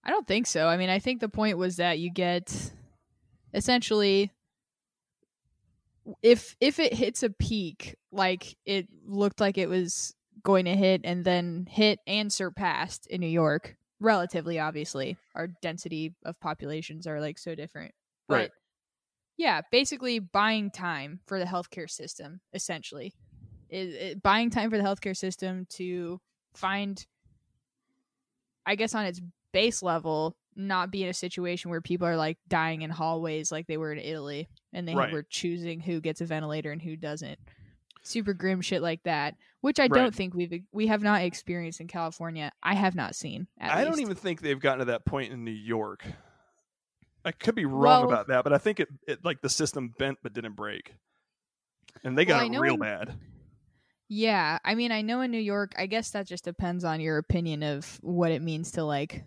I 0.04 0.10
don't 0.10 0.28
think 0.28 0.48
so. 0.48 0.68
I 0.68 0.76
mean, 0.78 0.90
I 0.90 1.00
think 1.00 1.22
the 1.22 1.30
point 1.30 1.58
was 1.58 1.78
that 1.78 2.00
you 2.00 2.12
get 2.12 2.72
essentially 3.54 4.32
if 6.22 6.56
if 6.60 6.80
it 6.80 6.94
hits 6.94 7.24
a 7.24 7.30
peak 7.30 7.96
like 8.12 8.58
it 8.66 8.88
looked 9.06 9.40
like 9.40 9.58
it 9.58 9.70
was 9.70 10.14
going 10.44 10.66
to 10.66 10.76
hit 10.76 11.02
and 11.04 11.24
then 11.26 11.68
hit 11.70 12.00
and 12.06 12.32
surpassed 12.32 13.08
in 13.08 13.22
New 13.22 13.28
York, 13.28 13.76
relatively 14.00 14.60
obviously. 14.60 15.18
Our 15.36 15.48
density 15.48 16.14
of 16.26 16.40
populations 16.40 17.08
are 17.08 17.22
like 17.22 17.38
so 17.40 17.56
different. 17.56 17.94
But 18.28 18.36
Right. 18.36 18.52
yeah, 19.38 19.62
basically 19.72 20.20
buying 20.20 20.70
time 20.72 21.22
for 21.26 21.40
the 21.40 21.46
healthcare 21.46 21.90
system 21.90 22.42
essentially. 22.54 23.14
Is 23.70 23.94
it, 23.96 24.22
buying 24.24 24.50
time 24.50 24.70
for 24.70 24.78
the 24.78 24.84
healthcare 24.84 25.18
system 25.18 25.66
to 25.72 26.20
find 26.56 27.06
I 28.66 28.76
guess 28.76 28.96
on 28.96 29.06
its 29.06 29.22
base 29.52 29.84
level, 29.84 30.36
not 30.56 30.92
be 30.92 31.04
in 31.04 31.10
a 31.10 31.14
situation 31.14 31.70
where 31.72 31.82
people 31.82 32.08
are 32.08 32.16
like 32.16 32.38
dying 32.48 32.82
in 32.84 32.90
hallways 32.90 33.52
like 33.52 33.68
they 33.68 33.78
were 33.78 33.92
in 33.92 34.00
Italy 34.00 34.48
and 34.72 34.88
they 34.88 34.96
Right. 34.96 35.12
were 35.12 35.24
choosing 35.24 35.80
who 35.80 36.00
gets 36.00 36.22
a 36.22 36.26
ventilator 36.26 36.72
and 36.72 36.82
who 36.82 36.96
doesn't. 36.96 37.40
Super 38.04 38.34
grim 38.34 38.62
shit 38.62 38.82
like 38.82 39.02
that, 39.04 39.36
which 39.62 39.80
I 39.80 39.84
Right. 39.84 39.94
don't 39.94 40.14
think 40.14 40.34
we've 40.34 40.64
we 40.72 40.88
have 40.88 41.02
not 41.02 41.22
experienced 41.22 41.80
in 41.82 41.88
California. 41.88 42.52
I 42.62 42.76
have 42.76 42.96
not 42.96 43.16
seen. 43.16 43.48
At 43.60 43.72
I 43.72 43.84
don't 43.86 44.00
even 44.02 44.16
think 44.16 44.42
they've 44.42 44.60
gotten 44.60 44.80
to 44.80 44.86
that 44.86 45.06
point 45.06 45.32
in 45.32 45.44
New 45.46 45.52
York. 45.52 46.04
I 47.26 47.32
could 47.32 47.56
be 47.56 47.66
wrong 47.66 48.02
Well- 48.02 48.12
about 48.12 48.28
that, 48.28 48.44
but 48.44 48.52
I 48.54 48.58
think 48.58 48.80
it, 48.82 48.90
it 49.08 49.24
like 49.24 49.42
the 49.42 49.50
system 49.50 49.94
bent 49.98 50.18
but 50.22 50.34
didn't 50.34 50.56
break, 50.56 50.94
and 52.04 52.18
they 52.18 52.26
got 52.26 52.42
I 52.42 52.46
it 52.46 52.60
real 52.60 52.74
in- 52.74 52.80
bad. 52.82 53.18
Yeah, 54.10 54.60
I 54.66 54.76
mean, 54.76 54.92
I 54.92 55.02
know 55.02 55.22
in 55.22 55.32
New 55.32 55.40
York, 55.40 55.72
I 55.78 55.86
guess 55.88 56.12
that 56.12 56.28
just 56.28 56.44
depends 56.44 56.84
on 56.84 57.00
your 57.00 57.18
opinion 57.18 57.64
of 57.64 57.98
what 58.02 58.32
it 58.32 58.42
means 58.42 58.72
to 58.72 58.84
like 58.84 59.24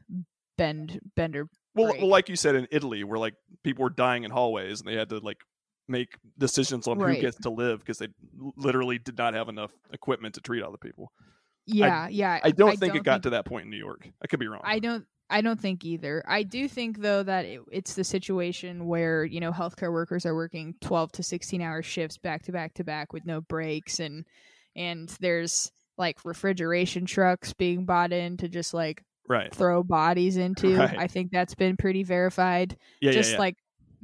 bend 0.59 1.01
bender. 1.16 1.49
Well, 1.74 1.95
well, 1.99 2.07
like 2.09 2.29
you 2.29 2.37
said 2.37 2.55
in 2.55 2.68
Italy, 2.70 3.03
where 3.03 3.18
like 3.18 3.35
people 3.64 3.83
were 3.85 3.91
dying 3.91 4.24
in 4.24 4.31
hallways, 4.31 4.81
and 4.81 4.89
they 4.89 4.95
had 4.97 5.09
to 5.09 5.18
like 5.18 5.39
make 5.89 6.16
decisions 6.39 6.87
on 6.87 6.99
who 6.99 7.16
gets 7.16 7.39
to 7.39 7.51
live 7.51 7.80
because 7.80 7.99
they 7.99 8.09
literally 8.57 8.99
did 8.99 9.16
not 9.16 9.34
have 9.34 9.49
enough 9.49 9.72
equipment 9.93 10.34
to 10.34 10.41
treat 10.41 10.62
all 10.62 10.72
the 10.72 10.78
people. 10.78 11.12
Yeah, 11.66 12.09
yeah. 12.09 12.41
I 12.43 12.51
don't 12.53 12.78
think 12.78 12.95
it 12.95 13.03
got 13.03 13.24
to 13.24 13.30
that 13.30 13.45
point 13.45 13.64
in 13.64 13.70
New 13.70 13.76
York. 13.76 14.09
I 14.22 14.26
could 14.26 14.41
be 14.41 14.47
wrong. 14.47 14.62
I 14.64 14.78
don't. 14.78 15.05
I 15.28 15.41
don't 15.41 15.61
think 15.61 15.84
either. 15.84 16.22
I 16.28 16.45
do 16.45 16.68
think 16.68 17.01
though 17.01 17.24
that 17.24 17.45
it, 17.47 17.61
it's 17.72 17.95
the 17.95 18.05
situation 18.05 18.87
where 18.87 19.24
you 19.24 19.41
know 19.41 19.51
healthcare 19.51 19.93
workers 19.93 20.24
are 20.24 20.34
working 20.34 20.74
twelve 20.80 21.11
to 21.12 21.22
sixteen 21.24 21.62
hour 21.62 21.82
shifts 21.82 22.16
back 22.18 22.45
to 22.45 22.53
back 22.53 22.74
to 22.74 22.84
back 22.84 23.12
with 23.12 23.26
no 23.26 23.41
breaks, 23.41 23.99
and 23.99 24.24
and 24.76 25.09
there's 25.20 25.72
like 25.99 26.24
refrigeration 26.24 27.07
trucks 27.07 27.53
being 27.55 27.84
bought 27.84 28.12
in 28.12 28.37
to 28.37 28.49
just 28.49 28.72
like 28.72 29.03
right? 29.28 29.53
throw 29.53 29.82
bodies 29.82 30.37
into. 30.37 30.76
Right. 30.76 30.99
I 30.99 31.07
think 31.07 31.32
that's 31.32 31.55
been 31.55 31.76
pretty 31.76 32.03
verified. 32.03 32.76
Yeah, 33.01 33.12
just 33.12 33.30
yeah, 33.30 33.37
yeah. 33.37 33.41
like 33.41 33.57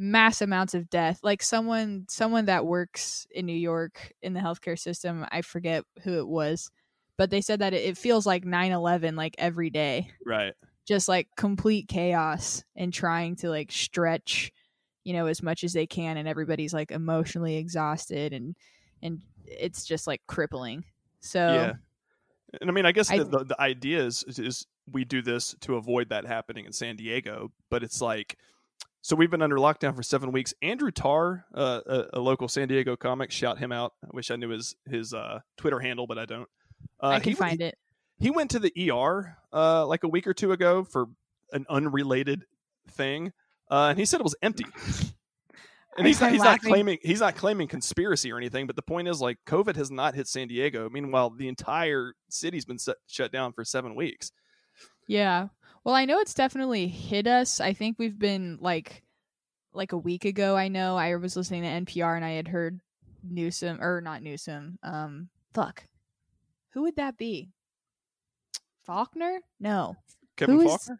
mass 0.03 0.42
amounts 0.42 0.74
of 0.74 0.90
death. 0.90 1.20
Like 1.22 1.42
someone 1.42 2.07
someone 2.09 2.46
that 2.46 2.66
works 2.66 3.26
in 3.30 3.46
New 3.46 3.53
York 3.55 4.12
in 4.20 4.32
the 4.32 4.40
healthcare 4.40 4.78
system, 4.78 5.24
I 5.30 5.42
forget 5.42 5.84
who 6.03 6.18
it 6.18 6.26
was, 6.26 6.70
but 7.16 7.30
they 7.30 7.40
said 7.40 7.61
that 7.61 7.72
it, 7.72 7.96
feels 7.96 8.26
like 8.26 8.44
9/11 8.44 9.16
like 9.16 9.36
every 9.38 9.70
day. 9.70 10.11
right. 10.26 10.55
Just 10.86 11.09
like 11.09 11.28
complete 11.36 11.86
chaos 11.86 12.64
and 12.74 12.92
trying 12.92 13.36
to 13.36 13.48
like 13.48 13.70
stretch, 13.70 14.50
you 15.05 15.12
know, 15.12 15.26
as 15.26 15.40
much 15.40 15.62
as 15.62 15.72
they 15.72 15.86
can 15.86 16.16
and 16.16 16.26
everybody's 16.26 16.74
like 16.74 16.90
emotionally 16.90 17.57
exhausted 17.57 18.32
and 18.32 18.57
and 19.00 19.22
it's 19.46 19.84
just 19.84 20.09
like 20.09 20.20
crippling. 20.26 20.84
So 21.20 21.38
Yeah. 21.38 21.72
And 22.61 22.68
I 22.68 22.72
mean, 22.72 22.84
I 22.86 22.92
guess 22.92 23.11
I- 23.11 23.18
the, 23.18 23.24
the, 23.24 23.44
the 23.44 23.61
idea 23.61 24.05
is 24.05 24.24
is 24.26 24.66
we 24.90 25.05
do 25.05 25.22
this 25.22 25.55
to 25.61 25.76
avoid 25.76 26.09
that 26.09 26.26
happening 26.26 26.64
in 26.64 26.72
San 26.72 26.96
Diego, 26.96 27.53
but 27.70 27.84
it's 27.84 28.00
like 28.00 28.36
so 29.03 29.16
we've 29.16 29.30
been 29.30 29.42
under 29.42 29.57
lockdown 29.57 29.96
for 29.96 30.03
seven 30.03 30.30
weeks. 30.30 30.55
Andrew 30.62 30.92
Tarr, 30.92 31.44
uh, 31.55 31.80
a, 31.84 32.05
a 32.14 32.20
local 32.20 32.48
San 32.48 32.68
Diego 32.68 32.96
comic, 32.96 33.32
shout 33.32 33.59
him 33.59 33.72
out. 33.72 33.94
I 34.05 34.09
wish 34.12 34.30
I 34.30 34.36
knew 34.36 34.48
his 34.50 34.76
his 34.88 35.12
uh, 35.12 35.40
Twitter 35.57 35.80
handle, 35.80 36.07
but 36.07 36.18
I 36.18 36.24
don't. 36.24 36.48
Uh, 37.03 37.09
I 37.09 37.20
can 37.20 37.30
he, 37.30 37.34
find 37.34 37.61
it. 37.61 37.76
he 38.18 38.30
went 38.30 38.53
to 38.53 38.61
the 38.61 38.72
ER 38.90 39.36
uh, 39.53 39.86
like 39.86 40.05
a 40.05 40.09
week 40.09 40.26
or 40.26 40.34
two 40.34 40.53
ago 40.53 40.84
for 40.84 41.09
an 41.53 41.66
unrelated 41.68 42.44
thing, 42.92 43.32
uh, 43.70 43.88
and 43.90 43.98
he 43.98 44.05
said 44.05 44.20
it 44.20 44.24
was 44.24 44.36
empty. 44.40 44.66
And 45.98 46.07
he's 46.07 46.22
not, 46.22 46.32
he's 46.32 46.42
not 46.42 46.62
claiming 46.62 46.98
he's 47.03 47.20
not 47.20 47.36
claiming 47.36 47.68
conspiracy 47.68 48.32
or 48.32 48.38
anything, 48.38 48.66
but 48.66 48.76
the 48.76 48.82
point 48.82 49.09
is 49.09 49.20
like 49.20 49.36
COVID 49.46 49.76
has 49.76 49.90
not 49.90 50.14
hit 50.14 50.26
San 50.26 50.48
Diego. 50.48 50.88
Meanwhile, 50.88 51.34
the 51.36 51.48
entire 51.48 52.14
city's 52.30 52.64
been 52.64 52.78
set, 52.78 52.96
shut 53.07 53.30
down 53.30 53.53
for 53.53 53.62
seven 53.62 53.94
weeks. 53.94 54.32
Yeah. 55.07 55.48
Well, 55.85 55.95
I 55.95 56.05
know 56.05 56.20
it's 56.20 56.35
definitely 56.35 56.87
hit 56.89 57.26
us. 57.26 57.61
I 57.61 57.72
think 57.72 57.99
we've 57.99 58.18
been 58.18 58.59
like 58.61 59.03
like 59.74 59.93
a 59.93 59.99
week 59.99 60.24
ago, 60.26 60.57
I 60.57 60.68
know 60.68 60.97
I 60.97 61.16
was 61.16 61.35
listening 61.37 61.62
to 61.62 61.68
NPR 61.68 62.14
and 62.14 62.24
I 62.24 62.33
had 62.33 62.49
heard 62.49 62.80
Newsom 63.22 63.78
or 63.80 64.01
not 64.01 64.22
Newsom. 64.22 64.78
Um 64.83 65.28
fuck. 65.55 65.87
Who 66.72 66.83
would 66.83 66.97
that 66.97 67.16
be? 67.16 67.51
Faulconer? 68.89 69.39
No. 69.61 69.97
Kevin 70.37 70.57
Who 70.57 70.61
is- 70.62 70.70
Faulconer. 70.72 70.99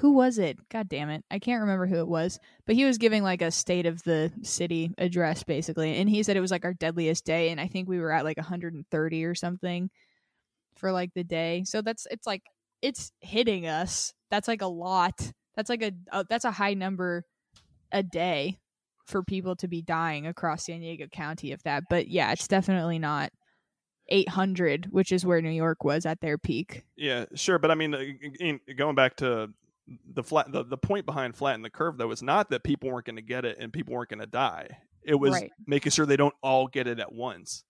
Who 0.00 0.12
was 0.12 0.36
it? 0.38 0.58
God 0.68 0.90
damn 0.90 1.08
it. 1.08 1.24
I 1.30 1.38
can't 1.38 1.62
remember 1.62 1.86
who 1.86 1.96
it 2.00 2.08
was. 2.08 2.38
But 2.66 2.74
he 2.74 2.84
was 2.84 2.98
giving 2.98 3.22
like 3.22 3.40
a 3.40 3.50
state 3.50 3.86
of 3.86 4.02
the 4.02 4.30
city 4.42 4.90
address 4.98 5.42
basically. 5.42 5.96
And 5.96 6.08
he 6.10 6.22
said 6.22 6.36
it 6.36 6.42
was 6.42 6.50
like 6.50 6.66
our 6.66 6.74
deadliest 6.74 7.24
day 7.24 7.48
and 7.50 7.58
I 7.60 7.66
think 7.68 7.88
we 7.88 7.98
were 7.98 8.12
at 8.12 8.24
like 8.24 8.36
130 8.36 9.24
or 9.24 9.34
something 9.34 9.88
for 10.76 10.92
like 10.92 11.14
the 11.14 11.24
day. 11.24 11.64
So 11.64 11.80
that's 11.80 12.06
it's 12.10 12.26
like 12.26 12.42
it's 12.86 13.12
hitting 13.20 13.66
us. 13.66 14.12
That's 14.30 14.48
like 14.48 14.62
a 14.62 14.66
lot. 14.66 15.32
That's 15.56 15.68
like 15.70 15.82
a, 15.82 15.92
a 16.12 16.24
that's 16.28 16.44
a 16.44 16.50
high 16.50 16.74
number 16.74 17.24
a 17.92 18.02
day 18.02 18.58
for 19.06 19.22
people 19.22 19.56
to 19.56 19.68
be 19.68 19.82
dying 19.82 20.26
across 20.26 20.66
San 20.66 20.80
Diego 20.80 21.06
County 21.06 21.52
of 21.52 21.62
that. 21.64 21.84
But 21.88 22.08
yeah, 22.08 22.32
it's 22.32 22.48
definitely 22.48 22.98
not 22.98 23.30
800, 24.08 24.86
which 24.90 25.12
is 25.12 25.24
where 25.26 25.40
New 25.40 25.50
York 25.50 25.84
was 25.84 26.06
at 26.06 26.20
their 26.20 26.38
peak. 26.38 26.84
Yeah, 26.96 27.26
sure, 27.34 27.58
but 27.58 27.70
I 27.70 27.74
mean, 27.74 27.94
uh, 27.94 28.52
going 28.76 28.94
back 28.94 29.16
to 29.16 29.50
the 30.12 30.22
flat, 30.22 30.50
the, 30.50 30.64
the 30.64 30.76
point 30.76 31.06
behind 31.06 31.36
flatten 31.36 31.62
the 31.62 31.70
curve 31.70 31.96
though 31.96 32.10
is 32.10 32.22
not 32.22 32.50
that 32.50 32.64
people 32.64 32.90
weren't 32.90 33.06
going 33.06 33.16
to 33.16 33.22
get 33.22 33.44
it 33.44 33.56
and 33.60 33.72
people 33.72 33.94
weren't 33.94 34.10
going 34.10 34.20
to 34.20 34.26
die. 34.26 34.68
It 35.02 35.14
was 35.14 35.32
Right. 35.32 35.50
making 35.66 35.92
sure 35.92 36.06
they 36.06 36.16
don't 36.16 36.34
all 36.42 36.66
get 36.66 36.86
it 36.88 36.98
at 36.98 37.12
once. 37.12 37.62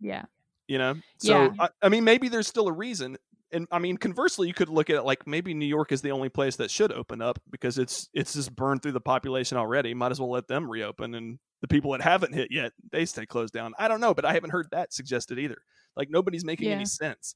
Yeah. 0.00 0.24
You 0.66 0.78
know, 0.78 0.96
so 1.18 1.42
Yeah. 1.44 1.50
I, 1.60 1.68
I 1.82 1.88
mean, 1.88 2.02
maybe 2.04 2.28
there's 2.28 2.48
still 2.48 2.66
a 2.68 2.72
reason. 2.72 3.16
And 3.52 3.66
I 3.70 3.78
mean, 3.78 3.96
conversely, 3.96 4.46
you 4.48 4.54
could 4.54 4.68
look 4.68 4.90
at 4.90 4.96
it 4.96 5.02
like 5.02 5.26
maybe 5.26 5.54
New 5.54 5.66
York 5.66 5.92
is 5.92 6.02
the 6.02 6.10
only 6.10 6.28
place 6.28 6.56
that 6.56 6.70
should 6.70 6.92
open 6.92 7.22
up 7.22 7.38
because 7.50 7.78
it's 7.78 8.08
it's 8.12 8.34
just 8.34 8.54
burned 8.54 8.82
through 8.82 8.92
the 8.92 9.00
population 9.00 9.56
already. 9.56 9.94
Might 9.94 10.12
as 10.12 10.20
well 10.20 10.30
let 10.30 10.48
them 10.48 10.70
reopen, 10.70 11.14
and 11.14 11.38
the 11.62 11.68
people 11.68 11.92
that 11.92 12.02
haven't 12.02 12.34
hit 12.34 12.48
yet 12.52 12.72
they 12.92 13.04
stay 13.06 13.26
closed 13.26 13.54
down. 13.54 13.72
I 13.78 13.88
don't 13.88 14.00
know, 14.00 14.14
but 14.14 14.24
I 14.24 14.32
haven't 14.34 14.50
heard 14.50 14.68
that 14.72 14.92
suggested 14.92 15.38
either. 15.38 15.58
Like 15.96 16.10
nobody's 16.10 16.44
making 16.44 16.68
Yeah. 16.68 16.74
any 16.76 16.84
sense. 16.84 17.34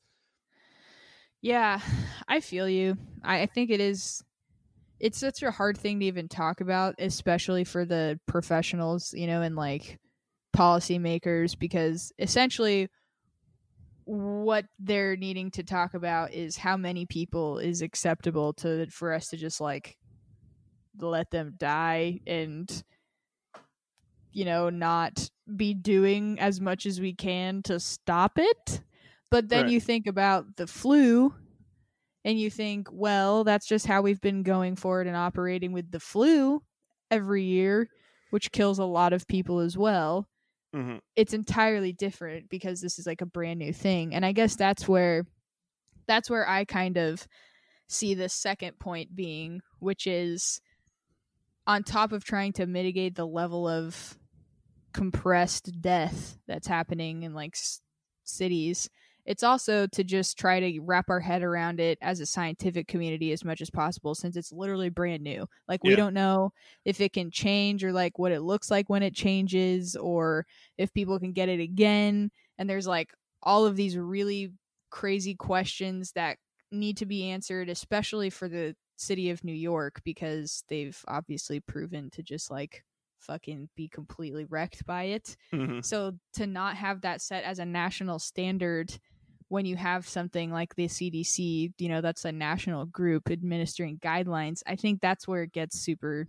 Yeah, 1.40 1.80
I 2.28 2.40
feel 2.40 2.68
you. 2.68 2.96
I, 3.24 3.42
I 3.42 3.46
think 3.46 3.70
it 3.70 3.80
is. 3.80 4.22
It's 5.00 5.18
such 5.18 5.42
a 5.42 5.50
hard 5.50 5.76
thing 5.76 5.98
to 5.98 6.06
even 6.06 6.28
talk 6.28 6.60
about, 6.60 6.94
especially 6.98 7.64
for 7.64 7.84
the 7.84 8.20
professionals, 8.26 9.12
you 9.12 9.26
know, 9.26 9.42
and 9.42 9.56
like 9.56 9.98
policymakers, 10.56 11.58
because 11.58 12.12
essentially 12.20 12.88
what 14.04 14.66
they're 14.78 15.16
needing 15.16 15.50
to 15.52 15.62
talk 15.62 15.94
about 15.94 16.32
is 16.32 16.56
how 16.56 16.76
many 16.76 17.06
people 17.06 17.58
is 17.58 17.82
acceptable 17.82 18.52
to 18.54 18.86
for 18.90 19.12
us 19.12 19.28
to 19.28 19.36
just 19.36 19.60
like 19.60 19.96
let 20.98 21.30
them 21.30 21.54
die 21.56 22.20
and 22.26 22.82
you 24.32 24.44
know 24.44 24.70
not 24.70 25.30
be 25.56 25.74
doing 25.74 26.38
as 26.40 26.60
much 26.60 26.86
as 26.86 27.00
we 27.00 27.14
can 27.14 27.62
to 27.62 27.78
stop 27.80 28.38
it 28.38 28.80
but 29.30 29.48
then 29.48 29.64
Right. 29.64 29.72
you 29.72 29.80
think 29.80 30.06
about 30.06 30.56
the 30.56 30.66
flu 30.66 31.34
and 32.24 32.38
you 32.38 32.50
think 32.50 32.88
well 32.92 33.44
that's 33.44 33.66
just 33.66 33.86
how 33.86 34.02
we've 34.02 34.20
been 34.20 34.42
going 34.42 34.76
forward 34.76 35.06
and 35.06 35.16
operating 35.16 35.72
with 35.72 35.90
the 35.90 36.00
flu 36.00 36.62
every 37.10 37.44
year 37.44 37.88
which 38.30 38.52
kills 38.52 38.78
a 38.78 38.84
lot 38.84 39.12
of 39.12 39.26
people 39.26 39.60
as 39.60 39.76
well 39.76 40.28
hmm 40.72 40.96
it's 41.16 41.34
entirely 41.34 41.92
different 41.92 42.48
because 42.48 42.80
this 42.80 42.98
is 42.98 43.06
like 43.06 43.20
a 43.20 43.26
brand 43.26 43.58
new 43.58 43.72
thing 43.72 44.14
and 44.14 44.24
i 44.24 44.32
guess 44.32 44.56
that's 44.56 44.88
where 44.88 45.24
that's 46.06 46.30
where 46.30 46.48
i 46.48 46.64
kind 46.64 46.96
of 46.96 47.26
see 47.88 48.14
the 48.14 48.28
second 48.28 48.78
point 48.78 49.14
being 49.14 49.60
which 49.80 50.06
is 50.06 50.60
on 51.66 51.82
top 51.82 52.12
of 52.12 52.24
trying 52.24 52.52
to 52.54 52.66
mitigate 52.66 53.14
the 53.14 53.26
level 53.26 53.68
of 53.68 54.18
compressed 54.92 55.80
death 55.80 56.38
that's 56.46 56.66
happening 56.66 57.22
in 57.22 57.34
like 57.34 57.54
s- 57.56 57.80
cities 58.24 58.88
it's 59.24 59.42
also 59.42 59.86
to 59.88 60.04
just 60.04 60.38
try 60.38 60.60
to 60.60 60.80
wrap 60.80 61.08
our 61.10 61.20
head 61.20 61.42
around 61.42 61.80
it 61.80 61.98
as 62.00 62.20
a 62.20 62.26
scientific 62.26 62.88
community 62.88 63.32
as 63.32 63.44
much 63.44 63.60
as 63.60 63.70
possible 63.70 64.14
since 64.14 64.36
it's 64.36 64.52
literally 64.52 64.88
brand 64.90 65.22
new. 65.22 65.46
Like 65.68 65.84
we 65.84 65.94
Yeah. 65.94 65.96
don't 65.96 66.14
know 66.14 66.52
if 66.84 67.00
it 67.00 67.12
can 67.12 67.30
change 67.30 67.84
or 67.84 67.92
like 67.92 68.18
what 68.18 68.32
it 68.32 68.40
looks 68.40 68.70
like 68.70 68.88
when 68.90 69.02
it 69.02 69.14
changes 69.14 69.96
or 69.96 70.46
if 70.78 70.92
people 70.92 71.18
can 71.20 71.32
get 71.32 71.48
it 71.48 71.60
again. 71.60 72.30
And 72.58 72.68
there's 72.68 72.86
like 72.86 73.12
all 73.42 73.64
of 73.66 73.76
these 73.76 73.96
really 73.96 74.52
crazy 74.90 75.34
questions 75.34 76.12
that 76.12 76.38
need 76.70 76.96
to 76.98 77.06
be 77.06 77.28
answered 77.30 77.68
especially 77.68 78.30
for 78.30 78.48
the 78.48 78.74
city 78.96 79.30
of 79.30 79.44
New 79.44 79.52
York 79.54 80.00
because 80.04 80.64
they've 80.68 81.02
obviously 81.08 81.60
proven 81.60 82.10
to 82.10 82.22
just 82.22 82.50
like 82.50 82.84
fucking 83.18 83.68
be 83.76 83.88
completely 83.88 84.44
wrecked 84.44 84.84
by 84.86 85.04
it. 85.04 85.36
Hmm 85.52 85.80
so 85.80 86.12
to 86.34 86.46
not 86.46 86.76
have 86.76 87.00
that 87.00 87.20
set 87.20 87.44
as 87.44 87.58
a 87.58 87.64
national 87.64 88.18
standard 88.18 88.98
when 89.52 89.66
you 89.66 89.76
have 89.76 90.08
something 90.08 90.50
like 90.50 90.74
the 90.76 90.86
CDC, 90.86 91.74
you 91.76 91.88
know, 91.90 92.00
that's 92.00 92.24
a 92.24 92.32
national 92.32 92.86
group 92.86 93.30
administering 93.30 93.98
guidelines, 93.98 94.62
I 94.66 94.76
think 94.76 95.02
that's 95.02 95.28
where 95.28 95.42
it 95.42 95.52
gets 95.52 95.78
super 95.78 96.26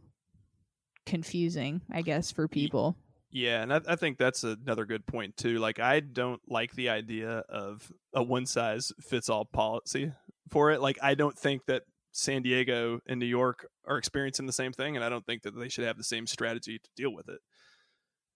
confusing, 1.05 1.79
I 1.89 2.01
guess, 2.01 2.33
for 2.33 2.49
people. 2.49 2.97
Yeah, 3.31 3.61
and 3.61 3.73
I, 3.73 3.79
I 3.87 3.95
think 3.95 4.17
that's 4.17 4.43
another 4.43 4.85
good 4.85 5.05
point 5.05 5.37
too. 5.37 5.59
Like, 5.59 5.79
I 5.79 6.01
don't 6.01 6.41
like 6.49 6.73
the 6.73 6.89
idea 6.89 7.45
of 7.47 7.89
a 8.13 8.21
one 8.21 8.45
size 8.45 8.91
fits 8.99 9.29
all 9.29 9.45
policy 9.45 10.11
for 10.49 10.71
it. 10.71 10.81
Like, 10.81 10.97
I 11.01 11.15
don't 11.15 11.39
think 11.39 11.65
that 11.67 11.83
San 12.11 12.41
Diego 12.41 12.99
and 13.07 13.21
New 13.21 13.25
York 13.25 13.65
are 13.87 13.97
experiencing 13.97 14.47
the 14.47 14.51
same 14.51 14.73
thing, 14.73 14.97
and 14.97 15.05
I 15.05 15.07
don't 15.07 15.25
think 15.25 15.43
that 15.43 15.57
they 15.57 15.69
should 15.69 15.85
have 15.85 15.97
the 15.97 16.03
same 16.03 16.27
strategy 16.27 16.77
to 16.77 16.89
deal 16.97 17.13
with 17.13 17.29
it. 17.29 17.39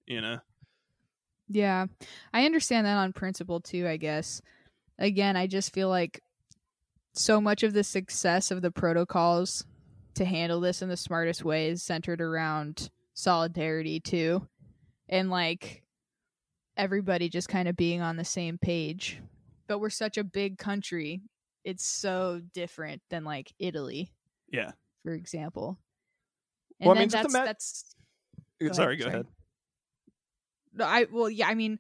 You 0.05 0.21
know? 0.21 0.38
Yeah. 1.49 1.88
I 2.33 2.45
understand 2.45 2.88
that 2.88 2.95
on 2.95 3.11
principle 3.11 3.59
too, 3.59 3.85
I 3.85 3.97
guess. 3.97 4.41
Again, 4.99 5.35
I 5.35 5.47
just 5.47 5.73
feel 5.73 5.89
like 5.89 6.21
so 7.13 7.39
much 7.41 7.63
of 7.63 7.73
the 7.73 7.83
success 7.83 8.51
of 8.51 8.61
the 8.61 8.71
protocols 8.71 9.65
to 10.15 10.25
handle 10.25 10.59
this 10.59 10.81
in 10.81 10.89
the 10.89 10.97
smartest 10.97 11.43
way 11.45 11.69
is 11.69 11.83
centered 11.83 12.21
around 12.21 12.89
solidarity 13.13 13.99
too. 13.99 14.47
And 15.09 15.29
like 15.29 15.83
everybody 16.75 17.29
just 17.29 17.49
kind 17.49 17.67
of 17.67 17.75
being 17.75 18.01
on 18.01 18.17
the 18.17 18.25
same 18.25 18.57
page. 18.57 19.21
But 19.67 19.79
we're 19.79 19.89
such 19.89 20.17
a 20.17 20.23
big 20.23 20.57
country. 20.57 21.21
It's 21.63 21.85
so 21.85 22.41
different 22.53 23.01
than 23.09 23.23
like 23.23 23.53
Italy, 23.59 24.11
Yeah. 24.51 24.71
for 25.03 25.13
example. 25.13 25.77
Well, 26.79 26.91
I 26.91 26.93
then 26.93 26.99
mean, 27.01 27.09
just 27.09 27.23
that's 27.23 27.35
ima- 27.35 27.45
that's 27.45 27.95
ahead, 28.61 28.75
sorry, 28.75 28.95
go 28.97 29.03
sorry. 29.05 29.13
ahead. 29.15 29.27
No, 30.73 30.85
I 30.85 31.05
well, 31.11 31.29
yeah, 31.29 31.47
I 31.47 31.55
mean, 31.55 31.79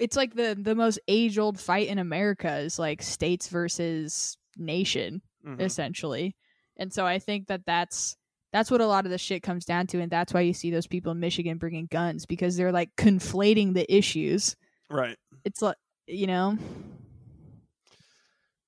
it's 0.00 0.16
like 0.16 0.34
the 0.34 0.56
the 0.60 0.74
most 0.74 0.98
age 1.08 1.38
old 1.38 1.58
fight 1.58 1.88
in 1.88 1.98
America 1.98 2.58
is 2.58 2.78
like 2.78 3.02
states 3.02 3.48
versus 3.48 4.36
nation, 4.56 5.22
Mhm. 5.46 5.60
essentially. 5.60 6.36
And 6.76 6.92
so 6.92 7.06
I 7.06 7.18
think 7.18 7.46
that 7.48 7.64
that's 7.66 8.16
that's 8.52 8.70
what 8.70 8.80
a 8.80 8.86
lot 8.86 9.04
of 9.04 9.10
the 9.10 9.18
shit 9.18 9.42
comes 9.42 9.64
down 9.64 9.86
to, 9.88 10.00
and 10.00 10.10
that's 10.10 10.32
why 10.32 10.40
you 10.40 10.54
see 10.54 10.70
those 10.70 10.86
people 10.86 11.12
in 11.12 11.20
Michigan 11.20 11.58
bringing 11.58 11.86
guns 11.86 12.24
because 12.26 12.56
they're 12.56 12.72
like 12.72 12.90
conflating 12.96 13.74
the 13.74 13.86
issues. 13.94 14.56
Right. 14.90 15.16
It's 15.44 15.60
like 15.62 15.76
you 16.06 16.26
know, 16.26 16.56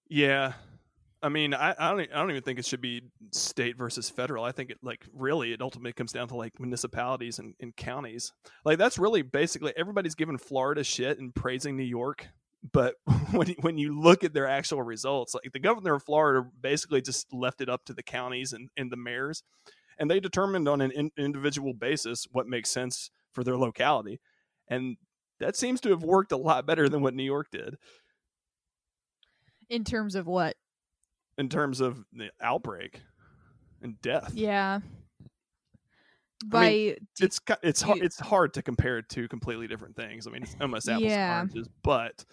Yeah. 0.08 0.54
I 1.22 1.28
mean, 1.28 1.52
I, 1.52 1.74
I 1.78 1.90
don't. 1.90 2.00
I 2.00 2.16
don't 2.16 2.30
even 2.30 2.42
think 2.42 2.58
it 2.58 2.64
should 2.64 2.80
be 2.80 3.02
state 3.30 3.76
versus 3.76 4.08
federal. 4.08 4.42
I 4.42 4.52
think 4.52 4.70
it 4.70 4.78
like 4.82 5.06
really 5.12 5.52
it 5.52 5.60
ultimately 5.60 5.92
comes 5.92 6.12
down 6.12 6.28
to 6.28 6.36
like 6.36 6.58
municipalities 6.58 7.38
and, 7.38 7.54
and 7.60 7.76
counties. 7.76 8.32
Like 8.64 8.78
that's 8.78 8.98
really 8.98 9.20
basically 9.20 9.74
everybody's 9.76 10.14
giving 10.14 10.38
Florida 10.38 10.82
shit 10.82 11.18
and 11.18 11.34
praising 11.34 11.76
New 11.76 11.84
York, 11.84 12.28
but 12.72 12.94
when 13.32 13.48
when 13.60 13.76
you 13.76 14.00
look 14.00 14.24
at 14.24 14.32
their 14.32 14.46
actual 14.46 14.82
results, 14.82 15.34
like 15.34 15.52
the 15.52 15.58
governor 15.58 15.94
of 15.94 16.04
Florida 16.04 16.48
basically 16.58 17.02
just 17.02 17.30
left 17.34 17.60
it 17.60 17.68
up 17.68 17.84
to 17.84 17.92
the 17.92 18.02
counties 18.02 18.54
and, 18.54 18.70
and 18.78 18.90
the 18.90 18.96
mayors, 18.96 19.42
and 19.98 20.10
they 20.10 20.20
determined 20.20 20.68
on 20.68 20.80
an 20.80 20.90
in, 20.92 21.10
individual 21.18 21.74
basis 21.74 22.26
what 22.32 22.46
makes 22.46 22.70
sense 22.70 23.10
for 23.32 23.44
their 23.44 23.58
locality, 23.58 24.20
and 24.68 24.96
that 25.38 25.54
seems 25.54 25.82
to 25.82 25.90
have 25.90 26.02
worked 26.02 26.32
a 26.32 26.38
lot 26.38 26.66
better 26.66 26.88
than 26.88 27.02
what 27.02 27.14
New 27.14 27.24
York 27.24 27.48
did. 27.50 27.76
in 29.68 29.84
terms 29.84 30.14
of 30.14 30.26
what? 30.26 30.56
In 31.40 31.48
terms 31.48 31.80
of 31.80 32.04
the 32.12 32.30
outbreak 32.40 33.00
and 33.82 34.00
death. 34.02 34.32
Yeah. 34.34 34.80
By 36.46 36.64
I 36.64 36.68
mean, 36.70 36.96
It's 37.20 37.40
it's 37.62 37.82
hard, 37.82 38.02
it's 38.02 38.18
hard 38.20 38.54
to 38.54 38.62
compare 38.62 39.02
two 39.02 39.26
completely 39.28 39.66
different 39.66 39.96
things. 39.96 40.26
I 40.26 40.30
mean, 40.30 40.42
it's 40.42 40.56
almost 40.60 40.88
apples 40.88 41.04
Yeah. 41.10 41.40
and 41.40 41.50
oranges, 41.50 41.68
but 41.82 42.24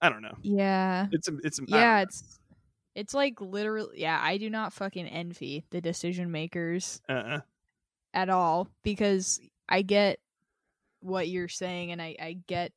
I 0.00 0.08
don't 0.08 0.22
know. 0.22 0.36
yeah. 0.42 1.06
It's 1.12 1.28
it's 1.44 1.58
a- 1.58 1.62
I 1.62 1.66
don't 1.66 1.78
yeah 1.80 2.00
it's 2.02 2.38
it's 2.96 3.14
like 3.14 3.40
literally 3.40 4.00
yeah 4.00 4.18
i 4.20 4.36
do 4.36 4.50
not 4.50 4.72
fucking 4.72 5.06
envy 5.06 5.64
the 5.70 5.80
decision 5.80 6.32
makers 6.32 7.00
uh-uh. 7.08 7.38
at 8.12 8.28
all 8.28 8.68
because 8.82 9.40
i 9.68 9.80
get 9.82 10.18
what 10.98 11.28
you're 11.28 11.46
saying 11.46 11.92
and 11.92 12.02
i 12.02 12.16
i 12.20 12.36
get 12.48 12.72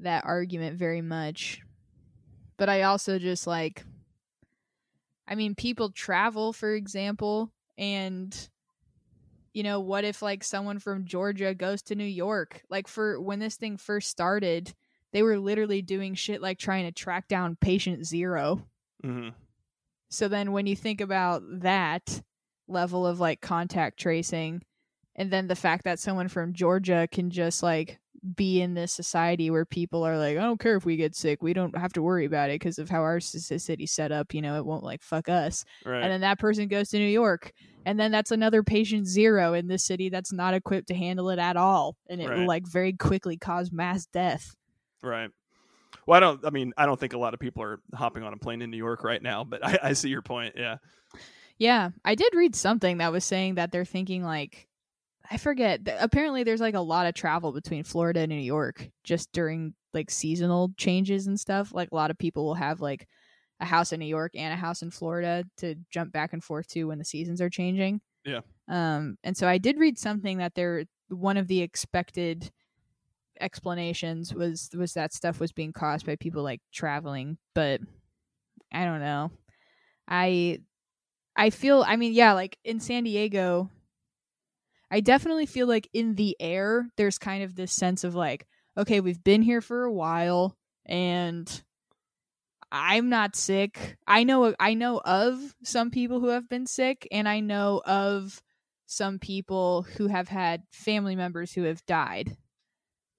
that 0.00 0.24
argument 0.24 0.76
very 0.76 1.00
much 1.00 1.60
but 2.56 2.68
i 2.68 2.82
also 2.82 3.20
just 3.20 3.46
like 3.46 3.84
i 5.28 5.34
mean 5.34 5.54
people 5.54 5.90
travel 5.90 6.52
for 6.52 6.74
example 6.74 7.52
and 7.78 8.48
you 9.52 9.62
know 9.62 9.80
what 9.80 10.04
if 10.04 10.22
like 10.22 10.44
someone 10.44 10.78
from 10.78 11.04
georgia 11.06 11.54
goes 11.54 11.82
to 11.82 11.94
new 11.94 12.04
york 12.04 12.62
like 12.70 12.88
for 12.88 13.20
when 13.20 13.38
this 13.38 13.56
thing 13.56 13.76
first 13.76 14.10
started 14.10 14.74
they 15.12 15.22
were 15.22 15.38
literally 15.38 15.82
doing 15.82 16.14
shit 16.14 16.42
like 16.42 16.58
trying 16.58 16.84
to 16.84 16.92
track 16.92 17.28
down 17.28 17.56
patient 17.60 18.04
zero 18.06 18.66
Mhm. 19.04 19.34
so 20.10 20.28
then 20.28 20.52
when 20.52 20.66
you 20.66 20.74
think 20.76 21.00
about 21.00 21.42
that 21.60 22.22
level 22.68 23.06
of 23.06 23.20
like 23.20 23.40
contact 23.40 23.98
tracing 23.98 24.62
and 25.14 25.30
then 25.30 25.46
the 25.48 25.56
fact 25.56 25.84
that 25.84 25.98
someone 25.98 26.28
from 26.28 26.52
Georgia 26.52 27.08
can 27.10 27.30
just 27.30 27.62
like 27.62 27.98
be 28.34 28.60
in 28.60 28.74
this 28.74 28.92
society 28.92 29.50
where 29.50 29.64
people 29.64 30.04
are 30.04 30.18
like, 30.18 30.36
I 30.36 30.40
don't 30.42 30.58
care 30.58 30.76
if 30.76 30.84
we 30.84 30.96
get 30.96 31.14
sick, 31.14 31.42
we 31.42 31.52
don't 31.52 31.76
have 31.76 31.92
to 31.92 32.02
worry 32.02 32.24
about 32.24 32.50
it 32.50 32.58
because 32.60 32.78
of 32.78 32.88
how 32.90 33.02
our 33.02 33.20
city's 33.20 33.92
set 33.92 34.10
up. 34.10 34.34
You 34.34 34.42
know, 34.42 34.56
it 34.56 34.64
won't 34.66 34.82
like 34.82 35.02
fuck 35.02 35.28
us. 35.28 35.64
Right. 35.84 36.02
And 36.02 36.10
then 36.10 36.22
that 36.22 36.38
person 36.38 36.66
goes 36.68 36.88
to 36.90 36.98
New 36.98 37.04
York, 37.06 37.52
and 37.84 38.00
then 38.00 38.10
that's 38.10 38.32
another 38.32 38.62
patient 38.62 39.06
zero 39.06 39.54
in 39.54 39.68
this 39.68 39.84
city 39.84 40.08
that's 40.08 40.32
not 40.32 40.54
equipped 40.54 40.88
to 40.88 40.94
handle 40.94 41.30
it 41.30 41.38
at 41.38 41.56
all, 41.56 41.96
and 42.08 42.20
it 42.20 42.28
Right. 42.28 42.38
will 42.38 42.46
like 42.46 42.66
very 42.66 42.92
quickly 42.94 43.36
cause 43.36 43.70
mass 43.70 44.06
death. 44.06 44.54
Right. 45.02 45.30
Well, 46.06 46.16
I 46.16 46.20
don't. 46.20 46.44
I 46.44 46.50
mean, 46.50 46.72
I 46.76 46.86
don't 46.86 46.98
think 46.98 47.12
a 47.12 47.18
lot 47.18 47.34
of 47.34 47.40
people 47.40 47.62
are 47.62 47.80
hopping 47.94 48.22
on 48.22 48.32
a 48.32 48.36
plane 48.36 48.62
in 48.62 48.70
New 48.70 48.76
York 48.76 49.04
right 49.04 49.22
now, 49.22 49.44
but 49.44 49.64
I, 49.66 49.78
I 49.82 49.92
see 49.92 50.08
your 50.08 50.22
point. 50.22 50.54
Yeah. 50.56 50.76
Yeah, 51.58 51.90
I 52.04 52.14
did 52.16 52.34
read 52.34 52.54
something 52.54 52.98
that 52.98 53.12
was 53.12 53.24
saying 53.24 53.54
that 53.54 53.72
they're 53.72 53.86
thinking 53.86 54.22
like 54.22 54.68
I 55.30 55.36
forget. 55.38 55.80
Apparently 55.98 56.44
there's 56.44 56.60
like 56.60 56.74
a 56.74 56.80
lot 56.80 57.06
of 57.06 57.14
travel 57.14 57.52
between 57.52 57.84
Florida 57.84 58.20
and 58.20 58.30
New 58.30 58.36
York 58.36 58.90
just 59.04 59.32
during 59.32 59.74
like 59.92 60.10
seasonal 60.10 60.72
changes 60.76 61.26
and 61.26 61.38
stuff. 61.38 61.72
Like 61.72 61.90
a 61.90 61.94
lot 61.94 62.10
of 62.10 62.18
people 62.18 62.44
will 62.44 62.54
have 62.54 62.80
like 62.80 63.08
a 63.60 63.64
house 63.64 63.92
in 63.92 64.00
New 64.00 64.06
York 64.06 64.32
and 64.34 64.52
a 64.52 64.56
house 64.56 64.82
in 64.82 64.90
Florida 64.90 65.44
to 65.58 65.74
jump 65.90 66.12
back 66.12 66.32
and 66.32 66.44
forth 66.44 66.68
to 66.68 66.84
when 66.84 66.98
the 66.98 67.04
seasons 67.04 67.40
are 67.40 67.50
changing. 67.50 68.00
Yeah. 68.24 68.40
Um 68.68 69.16
and 69.24 69.36
so 69.36 69.48
I 69.48 69.58
did 69.58 69.78
read 69.78 69.98
something 69.98 70.38
that 70.38 70.54
they're 70.54 70.84
one 71.08 71.36
of 71.36 71.48
the 71.48 71.62
expected 71.62 72.50
explanations 73.40 74.34
was 74.34 74.70
was 74.76 74.94
that 74.94 75.12
stuff 75.12 75.40
was 75.40 75.52
being 75.52 75.72
caused 75.72 76.06
by 76.06 76.16
people 76.16 76.42
like 76.42 76.60
traveling, 76.72 77.38
but 77.54 77.80
I 78.72 78.84
don't 78.84 79.00
know. 79.00 79.30
I 80.08 80.60
I 81.36 81.50
feel 81.50 81.84
I 81.86 81.96
mean, 81.96 82.12
yeah, 82.12 82.32
like 82.32 82.58
in 82.64 82.80
San 82.80 83.04
Diego, 83.04 83.70
I 84.90 85.00
definitely 85.00 85.46
feel 85.46 85.66
like 85.66 85.88
in 85.92 86.14
the 86.14 86.36
air 86.38 86.88
there's 86.96 87.18
kind 87.18 87.42
of 87.42 87.54
this 87.54 87.72
sense 87.72 88.04
of 88.04 88.14
like, 88.14 88.46
okay, 88.76 89.00
we've 89.00 89.22
been 89.22 89.42
here 89.42 89.60
for 89.60 89.84
a 89.84 89.92
while 89.92 90.56
and 90.84 91.62
I'm 92.70 93.08
not 93.08 93.36
sick. 93.36 93.96
I 94.06 94.24
know 94.24 94.54
I 94.60 94.74
know 94.74 95.00
of 95.04 95.54
some 95.64 95.90
people 95.90 96.20
who 96.20 96.28
have 96.28 96.48
been 96.48 96.66
sick 96.66 97.06
and 97.10 97.28
I 97.28 97.40
know 97.40 97.82
of 97.84 98.42
some 98.86 99.18
people 99.18 99.82
who 99.82 100.06
have 100.06 100.28
had 100.28 100.62
family 100.72 101.16
members 101.16 101.52
who 101.52 101.62
have 101.62 101.84
died 101.86 102.36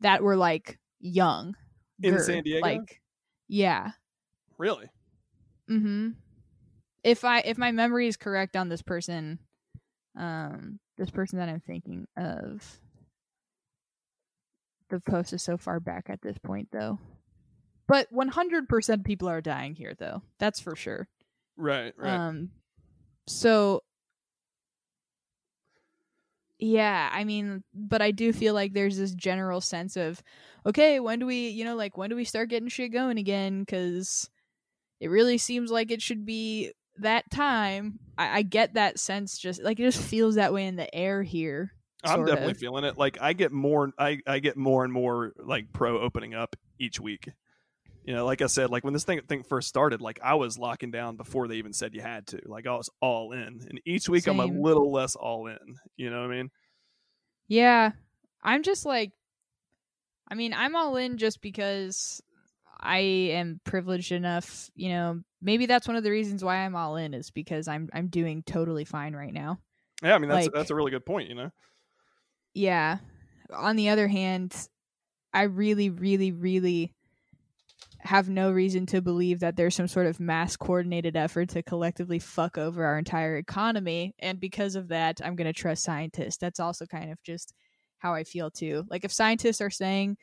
that 0.01 0.23
were 0.23 0.37
like 0.37 0.79
young. 0.99 1.55
In 2.01 2.19
San 2.19 2.43
Diego? 2.43 2.65
Like 2.65 3.01
yeah. 3.47 3.91
Really? 4.57 4.89
Mm-hmm. 5.69 6.09
If 7.03 7.25
I 7.25 7.39
if 7.39 7.57
my 7.57 7.71
memory 7.71 8.07
is 8.07 8.17
correct 8.17 8.55
on 8.55 8.69
this 8.69 8.81
person, 8.81 9.39
um, 10.15 10.79
this 10.97 11.09
person 11.09 11.39
that 11.39 11.49
I'm 11.49 11.61
thinking 11.61 12.07
of, 12.17 12.79
the 14.89 14.99
post 14.99 15.33
is 15.33 15.43
so 15.43 15.57
far 15.57 15.79
back 15.79 16.05
at 16.09 16.21
this 16.21 16.37
point, 16.37 16.69
though. 16.71 16.99
But 17.87 18.07
100% 18.13 19.05
people 19.05 19.29
are 19.29 19.41
dying 19.41 19.75
here, 19.75 19.93
though. 19.97 20.21
That's 20.39 20.59
for 20.59 20.75
sure. 20.75 21.07
Right. 21.55 21.93
Right. 21.97 22.13
Um, 22.13 22.51
so 23.27 23.81
yeah, 26.59 27.09
I 27.11 27.23
mean, 27.23 27.63
but 27.73 28.01
I 28.01 28.11
do 28.11 28.33
feel 28.33 28.53
like 28.53 28.73
there's 28.73 28.97
this 28.97 29.13
general 29.13 29.61
sense 29.61 29.95
of, 29.95 30.23
okay, 30.65 30.99
when 30.99 31.19
do 31.19 31.25
we, 31.27 31.49
you 31.49 31.63
know, 31.63 31.75
like 31.75 31.97
when 31.97 32.09
do 32.09 32.15
we 32.15 32.23
start 32.23 32.49
getting 32.49 32.69
shit 32.69 32.91
going 32.91 33.17
again? 33.17 33.59
Because 33.59 34.29
it 34.99 35.09
really 35.09 35.37
seems 35.37 35.69
like 35.69 35.91
it 35.91 36.01
should 36.01 36.25
be 36.25 36.71
that 37.01 37.29
time. 37.31 37.99
I, 38.17 38.39
I 38.39 38.41
get 38.41 38.73
that 38.73 38.99
sense, 38.99 39.37
just 39.37 39.61
like 39.61 39.79
it 39.79 39.83
just 39.83 40.01
feels 40.01 40.35
that 40.35 40.53
way 40.53 40.65
in 40.65 40.75
the 40.75 40.93
air 40.93 41.23
here. 41.23 41.71
I'm 42.03 42.25
definitely 42.25 42.51
of. 42.51 42.57
feeling 42.57 42.83
it. 42.83 42.97
Like 42.97 43.17
I 43.21 43.33
get 43.33 43.51
more. 43.51 43.91
I 43.97 44.19
I 44.27 44.39
get 44.39 44.57
more 44.57 44.83
and 44.83 44.93
more 44.93 45.33
like 45.37 45.73
pro 45.73 45.99
opening 45.99 46.33
up 46.33 46.55
each 46.79 46.99
week. 46.99 47.29
You 48.03 48.13
know, 48.13 48.25
like 48.25 48.41
I 48.41 48.47
said, 48.47 48.69
like 48.69 48.83
when 48.85 48.93
this 48.93 49.03
thing 49.03 49.19
thing 49.27 49.43
first 49.43 49.67
started, 49.67 49.99
like 49.99 50.19
I 50.23 50.35
was 50.35 50.57
locking 50.57 50.91
down 50.91 51.17
before 51.17 51.47
they 51.47 51.55
even 51.55 51.73
said 51.73 51.93
you 51.93 52.01
had 52.01 52.27
to. 52.27 52.39
Like 52.45 52.65
I 52.65 52.75
was 52.75 52.89
all 53.01 53.33
in, 53.33 53.59
and 53.67 53.81
each 53.85 54.07
week 54.07 54.27
I'm 54.27 54.39
a 54.39 54.45
little 54.45 54.91
less 54.91 55.15
all 55.15 55.47
in. 55.47 55.57
You 55.97 56.09
know 56.09 56.21
what 56.21 56.31
I 56.31 56.35
mean? 56.35 56.49
Yeah, 57.49 57.91
I'm 58.43 58.63
just 58.63 58.85
like, 58.85 59.11
I 60.29 60.35
mean, 60.35 60.53
I'm 60.53 60.75
all 60.75 60.95
in 60.95 61.17
just 61.17 61.41
because 61.41 62.21
I 62.79 62.99
am 62.99 63.59
privileged 63.63 64.11
enough. 64.11 64.69
You 64.75 64.89
know, 64.89 65.21
maybe 65.41 65.65
that's 65.65 65.87
one 65.87 65.97
of 65.97 66.03
the 66.03 66.11
reasons 66.11 66.43
why 66.43 66.57
I'm 66.57 66.75
all 66.75 66.95
in 66.95 67.13
is 67.13 67.31
because 67.31 67.67
I'm 67.67 67.89
I'm 67.93 68.07
doing 68.07 68.43
totally 68.43 68.85
fine 68.85 69.15
right 69.15 69.33
now. 69.33 69.59
Yeah, 70.03 70.15
I 70.15 70.17
mean 70.19 70.29
that's 70.29 70.45
Like- 70.47 70.53
that's 70.53 70.69
a 70.69 70.75
really 70.75 70.91
good 70.91 71.05
point. 71.05 71.29
You 71.29 71.35
know? 71.35 71.51
Yeah. 72.53 72.97
On 73.53 73.75
the 73.75 73.89
other 73.89 74.07
hand, 74.07 74.55
I 75.33 75.43
really, 75.43 75.89
really, 75.89 76.31
really 76.31 76.93
have 77.99 78.29
no 78.29 78.51
reason 78.51 78.85
to 78.87 79.01
believe 79.01 79.39
that 79.39 79.55
there's 79.55 79.75
some 79.75 79.87
sort 79.87 80.05
of 80.07 80.19
mass 80.19 80.55
coordinated 80.55 81.15
effort 81.15 81.49
to 81.49 81.63
collectively 81.63 82.19
fuck 82.19 82.57
over 82.57 82.83
our 82.85 82.97
entire 82.97 83.37
economy. 83.37 84.13
And 84.19 84.39
because 84.39 84.75
of 84.75 84.89
that, 84.89 85.19
I'm 85.23 85.35
going 85.35 85.47
to 85.47 85.53
trust 85.53 85.83
scientists. 85.83 86.37
That's 86.37 86.59
also 86.59 86.85
kind 86.85 87.11
of 87.11 87.21
just 87.23 87.53
how 87.99 88.13
I 88.13 88.23
feel 88.23 88.49
too. 88.51 88.85
Like 88.89 89.03
if 89.03 89.11
scientists 89.11 89.61
are 89.61 89.69
saying, 89.69 90.17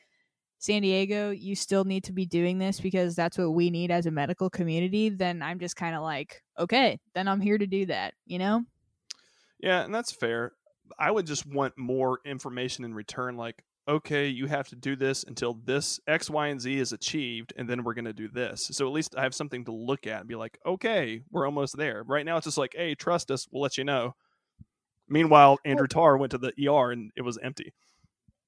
San 0.59 0.81
Diego, 0.81 1.31
you 1.31 1.55
still 1.55 1.83
need 1.83 2.03
to 2.05 2.13
be 2.13 2.25
doing 2.25 2.57
this 2.57 2.79
because 2.79 3.15
that's 3.15 3.37
what 3.37 3.53
we 3.53 3.69
need 3.69 3.91
as 3.91 4.05
a 4.05 4.11
medical 4.11 4.49
community, 4.49 5.09
then 5.09 5.41
I'm 5.41 5.59
just 5.59 5.75
kind 5.75 5.95
of 5.95 6.01
like, 6.01 6.41
okay, 6.57 6.99
then 7.13 7.27
I'm 7.27 7.41
here 7.41 7.57
to 7.57 7.67
do 7.67 7.85
that, 7.87 8.13
you 8.25 8.39
know? 8.39 8.63
Yeah, 9.59 9.83
and 9.83 9.93
that's 9.93 10.11
fair. 10.11 10.53
I 10.97 11.11
would 11.11 11.27
just 11.27 11.45
want 11.45 11.77
more 11.77 12.19
information 12.25 12.85
in 12.85 12.93
return, 12.93 13.37
like, 13.37 13.63
okay, 13.87 14.27
you 14.27 14.47
have 14.47 14.67
to 14.69 14.75
do 14.75 14.95
this 14.95 15.23
until 15.23 15.53
this 15.63 15.99
X, 16.07 16.29
Y, 16.29 16.47
and 16.47 16.59
Z 16.59 16.79
is 16.79 16.91
achieved, 16.91 17.53
and 17.57 17.69
then 17.69 17.83
we're 17.83 17.93
going 17.93 18.05
to 18.05 18.13
do 18.13 18.27
this. 18.27 18.69
So 18.71 18.87
at 18.87 18.93
least 18.93 19.15
I 19.15 19.21
have 19.21 19.35
something 19.35 19.65
to 19.65 19.71
look 19.71 20.07
at 20.07 20.21
and 20.21 20.27
be 20.27 20.35
like, 20.35 20.57
okay, 20.65 21.21
we're 21.31 21.45
almost 21.45 21.77
there. 21.77 22.03
Right 22.03 22.25
now, 22.25 22.37
it's 22.37 22.45
just 22.45 22.57
like, 22.57 22.73
hey, 22.75 22.95
trust 22.95 23.29
us, 23.29 23.47
we'll 23.51 23.61
let 23.61 23.77
you 23.77 23.83
know. 23.83 24.15
Meanwhile, 25.07 25.59
Andrew 25.65 25.87
Tarr 25.87 26.17
went 26.17 26.31
to 26.31 26.39
the 26.39 26.53
ER 26.67 26.91
and 26.91 27.11
it 27.15 27.21
was 27.21 27.37
empty. 27.37 27.73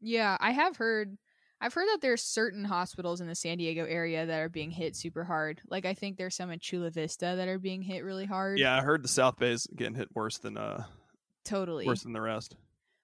Yeah, 0.01 0.38
I 0.39 0.51
have 0.51 0.78
heard. 0.78 1.18
I've 1.60 1.74
heard 1.74 1.88
that 1.88 2.01
there's 2.01 2.22
certain 2.22 2.64
hospitals 2.64 3.20
in 3.20 3.28
the 3.28 3.36
San 3.36 3.58
Diego 3.58 3.86
area 3.86 4.26
that 4.26 4.39
are 4.39 4.49
being 4.49 4.70
hit 4.70 4.95
super 4.95 5.24
hard. 5.24 5.62
Like 5.70 5.86
I 5.86 5.93
think 5.93 6.18
there's 6.18 6.36
some 6.36 6.51
in 6.51 6.60
Chula 6.60 6.91
Vista 6.91 7.34
that 7.38 7.47
are 7.47 7.60
being 7.60 7.82
hit 7.82 8.03
really 8.03 8.26
hard. 8.26 8.60
Yeah, 8.60 8.78
I 8.78 8.82
heard 8.82 9.03
the 9.03 9.08
South 9.08 9.38
Bay 9.38 9.51
is 9.51 9.68
getting 9.76 9.95
hit 9.95 10.10
worse 10.14 10.38
than 10.38 10.58
uh 10.58 10.84
totally. 11.45 11.86
worse 11.86 12.03
than 12.03 12.14
the 12.14 12.22
rest. 12.22 12.55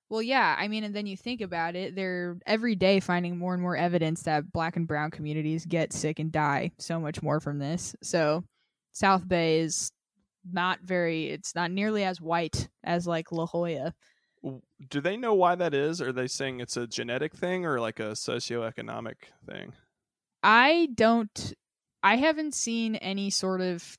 Well, 0.10 0.22
yeah. 0.22 0.56
I 0.60 0.68
mean, 0.68 0.84
and 0.84 0.94
then 0.94 1.08
you 1.08 1.18
think 1.18 1.42
about 1.42 1.76
it, 1.76 1.96
they're 1.96 2.38
every 2.46 2.76
day 2.76 3.00
finding 3.00 3.38
more 3.38 3.54
and 3.54 3.64
more 3.64 3.76
evidence 3.76 4.24
that 4.24 4.52
Black 4.52 4.76
and 4.76 4.88
Brown 4.88 5.10
communities 5.10 5.66
get 5.66 5.92
sick 5.92 6.20
and 6.20 6.32
die 6.32 6.72
so 6.78 7.00
much 7.00 7.24
more 7.24 7.40
from 7.40 7.58
this. 7.58 7.96
So 8.04 8.44
South 8.92 9.28
Bay 9.28 9.62
is 9.62 9.92
not 10.52 10.82
very. 10.84 11.30
It's 11.30 11.56
not 11.56 11.72
nearly 11.72 12.04
as 12.04 12.22
white 12.22 12.68
as 12.84 13.08
like 13.08 13.32
La 13.32 13.48
Jolla. 13.48 13.94
Do 14.90 15.02
they 15.02 15.16
know 15.16 15.34
why 15.34 15.56
that 15.56 15.74
is? 15.74 16.02
Are 16.02 16.12
they 16.12 16.28
saying 16.28 16.60
it's 16.60 16.76
a 16.76 16.88
genetic 16.88 17.34
thing 17.34 17.66
or 17.66 17.80
like 17.80 18.00
a 18.00 18.12
socioeconomic 18.12 19.16
thing? 19.46 19.74
I 20.42 20.90
don't 20.94 21.54
I 22.04 22.18
haven't 22.18 22.54
seen 22.54 22.96
any 22.98 23.30
sort 23.30 23.62
of 23.62 23.98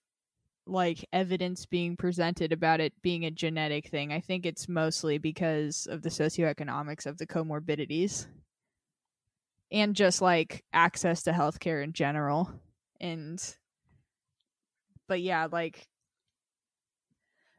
like 0.67 1.07
evidence 1.13 1.67
being 1.67 1.97
presented 1.97 2.53
about 2.53 2.81
it 2.81 2.93
being 3.03 3.25
a 3.25 3.31
genetic 3.31 3.89
thing. 3.89 4.13
I 4.13 4.21
think 4.21 4.45
it's 4.45 4.69
mostly 4.69 5.19
because 5.19 5.87
of 5.91 6.03
the 6.03 6.11
socioeconomics 6.11 7.07
of 7.07 7.19
the 7.19 7.27
comorbidities 7.27 8.27
and 9.73 9.97
just 9.97 10.23
like 10.23 10.65
access 10.73 11.23
to 11.25 11.33
healthcare 11.33 11.83
in 11.83 11.93
general. 11.93 12.51
And 13.01 13.43
but 15.09 15.21
yeah, 15.21 15.49
like 15.51 15.89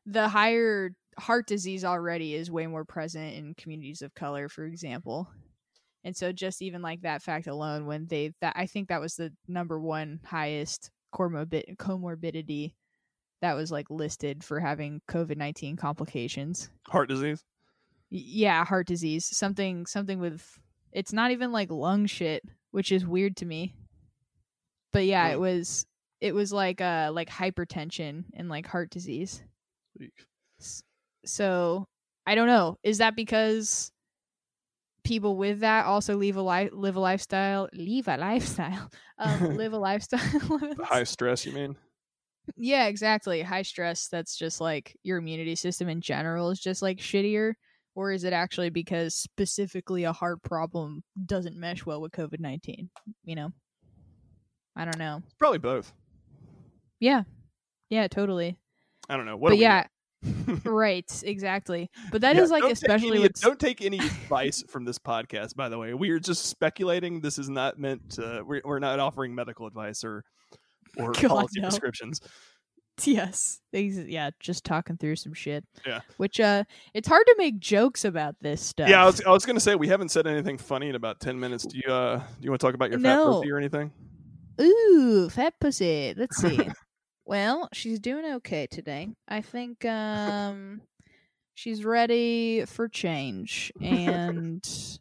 the 0.06 0.28
higher 0.28 0.92
heart 1.18 1.48
disease 1.48 1.84
already 1.84 2.36
is 2.36 2.52
way 2.52 2.68
more 2.68 2.86
present 2.86 3.36
in 3.36 3.56
communities 3.56 4.02
of 4.02 4.14
color, 4.14 4.50
for 4.50 4.66
example. 4.66 5.30
And 6.04 6.16
so 6.16 6.32
just 6.32 6.62
even 6.62 6.82
like 6.82 7.02
that 7.02 7.24
fact 7.24 7.48
alone, 7.48 7.86
when 7.86 8.06
they 8.08 8.34
that 8.42 8.54
I 8.56 8.68
think 8.68 8.90
that 8.90 9.02
was 9.02 9.16
the 9.16 9.34
number 9.48 9.80
one 9.80 10.20
highest 10.24 10.92
comorbid 11.14 11.78
comorbidity 11.78 12.74
that 13.42 13.56
was 13.56 13.72
like 13.72 13.90
listed 13.90 14.44
for 14.44 14.60
having 14.60 15.02
COVID 15.10 15.38
nineteen 15.38 15.76
complications. 15.78 16.70
Heart 16.88 17.10
disease? 17.10 17.44
Yeah, 18.12 18.64
heart 18.66 18.88
disease, 18.88 19.26
something 19.26 19.86
something 19.86 20.20
with 20.20 20.60
it's 20.92 21.12
not 21.12 21.32
even 21.32 21.52
like 21.52 21.72
lung 21.72 22.06
shit, 22.06 22.44
which 22.72 22.92
is 22.92 23.06
weird 23.06 23.38
to 23.38 23.46
me. 23.46 23.76
But 24.94 25.06
yeah, 25.06 25.28
it 25.30 25.40
was 25.40 25.88
it 26.22 26.36
was 26.36 26.54
like 26.54 26.82
uh 26.82 27.12
like 27.14 27.30
hypertension 27.30 28.26
and 28.34 28.48
like 28.48 28.68
heart 28.68 28.92
disease. 28.92 29.42
Eek. 30.00 30.14
So 31.26 31.88
I 32.26 32.36
don't 32.36 32.48
know. 32.48 32.78
Is 32.84 33.00
that 33.00 33.16
because 33.16 33.92
people 35.04 35.38
with 35.38 35.60
that 35.60 35.86
also 35.86 36.16
leave 36.16 36.36
a 36.36 36.42
life 36.42 36.72
live 36.74 36.96
a 36.96 37.00
lifestyle 37.00 37.70
leave 37.74 38.08
a 38.08 38.18
lifestyle 38.18 38.90
um 39.20 39.40
live 39.56 39.72
a 39.74 39.78
lifestyle 39.78 40.20
High 40.84 41.04
stress, 41.04 41.46
you 41.46 41.52
mean? 41.52 41.78
yeah 42.58 42.86
exactly 42.86 43.42
high 43.42 43.64
stress 43.64 44.08
that's 44.08 44.36
just 44.36 44.62
like 44.62 44.96
your 45.02 45.18
immunity 45.18 45.56
system 45.56 45.90
in 45.90 46.00
general 46.00 46.52
is 46.52 46.60
just 46.60 46.82
like 46.82 47.00
shittier 47.00 47.54
or 47.96 48.12
is 48.12 48.24
it 48.24 48.34
actually 48.34 48.70
because 48.70 49.16
specifically 49.16 50.04
a 50.04 50.14
heart 50.14 50.44
problem 50.44 51.04
doesn't 51.26 51.56
mesh 51.56 51.86
well 51.86 52.02
with 52.02 52.12
COVID 52.12 52.40
nineteen? 52.40 52.90
You 53.24 53.36
know, 53.36 53.54
I 54.76 54.86
don't 54.86 55.00
know. 55.00 55.24
Probably 55.40 55.60
both. 55.60 55.94
Yeah, 57.00 57.24
yeah, 57.90 58.08
totally. 58.08 58.58
I 59.10 59.18
don't 59.18 59.26
know. 59.26 59.38
What 59.38 59.50
but 59.52 59.58
yeah? 59.58 59.86
Right, 60.64 61.24
exactly. 61.24 61.90
But 62.12 62.22
that 62.22 62.38
is 62.38 62.50
Yeah, 62.50 62.58
like 62.60 62.72
especially 62.72 63.20
any- 63.20 63.30
don't 63.42 63.60
take 63.60 63.82
any 63.82 64.00
advice 64.00 64.64
from 64.68 64.86
this 64.86 64.98
podcast. 65.00 65.56
By 65.56 65.70
the 65.70 65.78
way, 65.78 65.94
we 65.94 66.10
are 66.12 66.20
just 66.20 66.46
speculating. 66.46 67.22
This 67.22 67.38
is 67.38 67.50
not 67.50 67.78
meant. 67.80 68.12
To, 68.12 68.44
we're 68.46 68.62
we're 68.64 68.80
not 68.80 69.00
offering 69.00 69.34
medical 69.36 69.68
advice 69.68 70.04
or 70.04 70.24
or 70.98 71.12
God, 71.14 71.28
policy 71.30 71.60
no. 71.62 71.68
prescriptions. 71.68 72.22
Yes. 73.04 73.60
These 73.74 74.00
yeah, 74.08 74.30
just 74.40 74.64
talking 74.64 74.96
through 74.98 75.18
some 75.18 75.34
shit. 75.34 75.66
Yeah. 75.86 76.00
Which 76.18 76.40
uh 76.40 76.64
it's 76.94 77.08
hard 77.08 77.26
to 77.28 77.36
make 77.38 77.60
jokes 77.60 78.06
about 78.06 78.36
this 78.42 78.62
stuff. 78.62 78.88
Yeah, 78.88 79.04
I 79.04 79.06
was 79.06 79.22
I 79.22 79.32
was 79.32 79.46
gonna 79.46 79.60
say 79.60 79.76
we 79.76 79.90
haven't 79.90 80.10
said 80.10 80.28
anything 80.28 80.58
funny 80.58 80.88
in 80.88 80.96
about 80.96 81.20
ten 81.20 81.38
minutes. 81.40 81.66
Do 81.66 81.78
you 81.86 81.92
uh 81.94 82.18
do 82.20 82.24
you 82.42 82.50
want 82.52 82.62
to 82.62 82.66
talk 82.68 82.74
about 82.74 82.90
your 82.92 83.00
fat 83.00 83.16
No. 83.16 83.34
pussy 83.40 83.52
or 83.52 83.58
anything? 83.58 83.92
Ooh, 84.62 85.30
fat 85.30 85.54
pussy. 85.60 86.14
Let's 86.16 86.38
see. 86.38 86.58
well, 87.26 87.70
she's 87.74 88.00
doing 88.00 88.26
okay 88.36 88.68
today. 88.68 89.10
I 89.28 89.42
think 89.42 89.84
um 89.86 90.82
she's 91.54 91.84
ready 91.86 92.66
for 92.66 92.88
change 92.88 93.72
and 93.82 94.64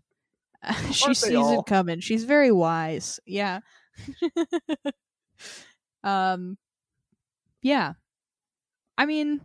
she 0.93 1.15
sees 1.15 1.37
all? 1.37 1.61
it 1.61 1.67
coming. 1.67 2.01
She's 2.01 2.25
very 2.25 2.51
wise. 2.53 3.21
Yeah. 3.27 3.61
um 6.03 6.57
yeah. 7.63 7.93
I 8.97 9.07
mean 9.07 9.41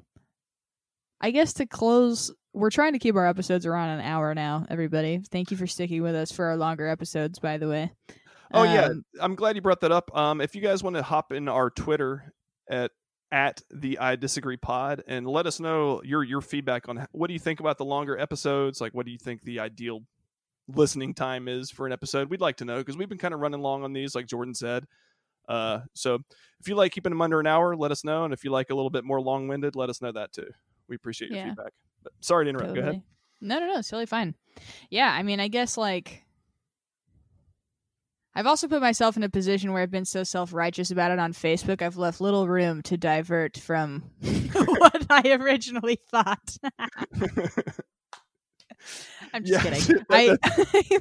I 1.22 1.32
guess 1.32 1.54
to 1.54 1.66
close 1.66 2.32
we're 2.54 2.70
trying 2.72 2.94
to 2.94 3.00
keep 3.00 3.16
our 3.16 3.28
episodes 3.28 3.66
around 3.66 3.90
an 3.90 4.02
hour 4.02 4.34
now, 4.34 4.66
everybody. 4.70 5.22
Thank 5.32 5.52
you 5.52 5.58
for 5.58 5.68
sticking 5.68 6.02
with 6.02 6.16
us 6.16 6.32
for 6.32 6.46
our 6.46 6.58
longer 6.58 6.88
episodes, 6.88 7.38
by 7.38 7.58
the 7.58 7.68
way. 7.68 7.92
Oh 8.52 8.64
yeah, 8.64 8.86
Um, 8.86 9.06
I'm 9.22 9.36
glad 9.36 9.56
you 9.56 9.62
brought 9.62 9.82
that 9.82 9.92
up. 9.92 10.16
Um, 10.18 10.42
if 10.42 10.56
you 10.56 10.62
guys 10.62 10.82
want 10.82 10.96
to 10.96 11.04
hop 11.04 11.32
in 11.32 11.48
our 11.48 11.70
Twitter 11.70 12.34
at 12.70 12.92
at 13.32 13.62
the 13.72 14.00
I 14.00 14.16
disagree 14.16 14.58
pod 14.58 15.04
and 15.08 15.28
let 15.28 15.46
us 15.46 15.60
know 15.60 16.02
your 16.04 16.24
your 16.24 16.42
feedback 16.42 16.90
on 16.90 17.06
what 17.12 17.28
do 17.28 17.34
you 17.34 17.40
think 17.40 17.60
about 17.60 17.78
the 17.78 17.86
longer 17.86 18.18
episodes? 18.18 18.80
Like, 18.82 18.94
what 18.94 19.06
do 19.06 19.12
you 19.12 19.18
think 19.20 19.42
the 19.44 19.60
ideal 19.60 20.02
listening 20.68 21.14
time 21.14 21.48
is 21.48 21.70
for 21.72 21.86
an 21.86 21.94
episode? 21.94 22.30
We'd 22.30 22.42
like 22.42 22.58
to 22.58 22.66
know 22.66 22.78
because 22.78 22.98
we've 22.98 23.10
been 23.10 23.18
kind 23.18 23.34
of 23.34 23.40
running 23.40 23.62
long 23.62 23.84
on 23.84 23.94
these, 23.94 24.16
like 24.16 24.26
Jordan 24.28 24.54
said. 24.56 24.86
Uh, 25.48 25.80
so 25.94 26.20
if 26.60 26.68
you 26.68 26.76
like 26.76 26.92
keeping 26.92 27.12
them 27.12 27.22
under 27.22 27.40
an 27.40 27.48
hour, 27.48 27.76
let 27.76 27.92
us 27.92 28.04
know, 28.04 28.24
and 28.24 28.34
if 28.34 28.44
you 28.44 28.52
like 28.52 28.70
a 28.70 28.76
little 28.76 28.92
bit 28.92 29.04
more 29.04 29.20
long 29.20 29.48
winded, 29.48 29.76
let 29.76 29.90
us 29.90 30.02
know 30.02 30.12
that 30.12 30.32
too. 30.32 30.48
We 30.88 30.96
appreciate 30.96 31.30
your 31.32 31.38
Yeah. 31.40 31.48
feedback. 31.50 31.74
But 32.04 32.14
sorry 32.22 32.46
to 32.46 32.50
interrupt. 32.50 32.76
Go 32.76 32.82
ahead. 32.82 33.02
No, 33.42 33.60
no, 33.60 33.68
no. 33.68 33.80
It's 33.80 33.90
totally 33.90 34.06
fine. 34.06 34.36
Yeah, 34.90 35.12
I 35.12 35.24
mean, 35.24 35.40
I 35.40 35.48
guess 35.48 35.78
like 35.78 36.24
I've 38.36 38.46
also 38.48 38.68
put 38.68 38.82
myself 38.82 39.18
in 39.18 39.24
a 39.24 39.30
position 39.30 39.74
where 39.74 39.82
I've 39.82 39.92
been 39.92 40.06
so 40.06 40.24
self 40.24 40.54
righteous 40.54 40.92
about 40.92 41.12
it 41.12 41.20
on 41.20 41.34
Facebook. 41.34 41.82
I've 41.82 41.98
left 41.98 42.22
little 42.22 42.48
room 42.48 42.82
to 42.84 42.96
divert 42.98 43.58
from 43.58 44.04
what 44.22 45.06
I 45.10 45.38
originally 45.40 46.00
thought. 46.10 46.58
I'm 49.34 49.44
just 49.44 49.64
Yeah, 49.64 49.72
kidding. 49.72 50.06
that- 50.10 50.40
I 50.44 51.00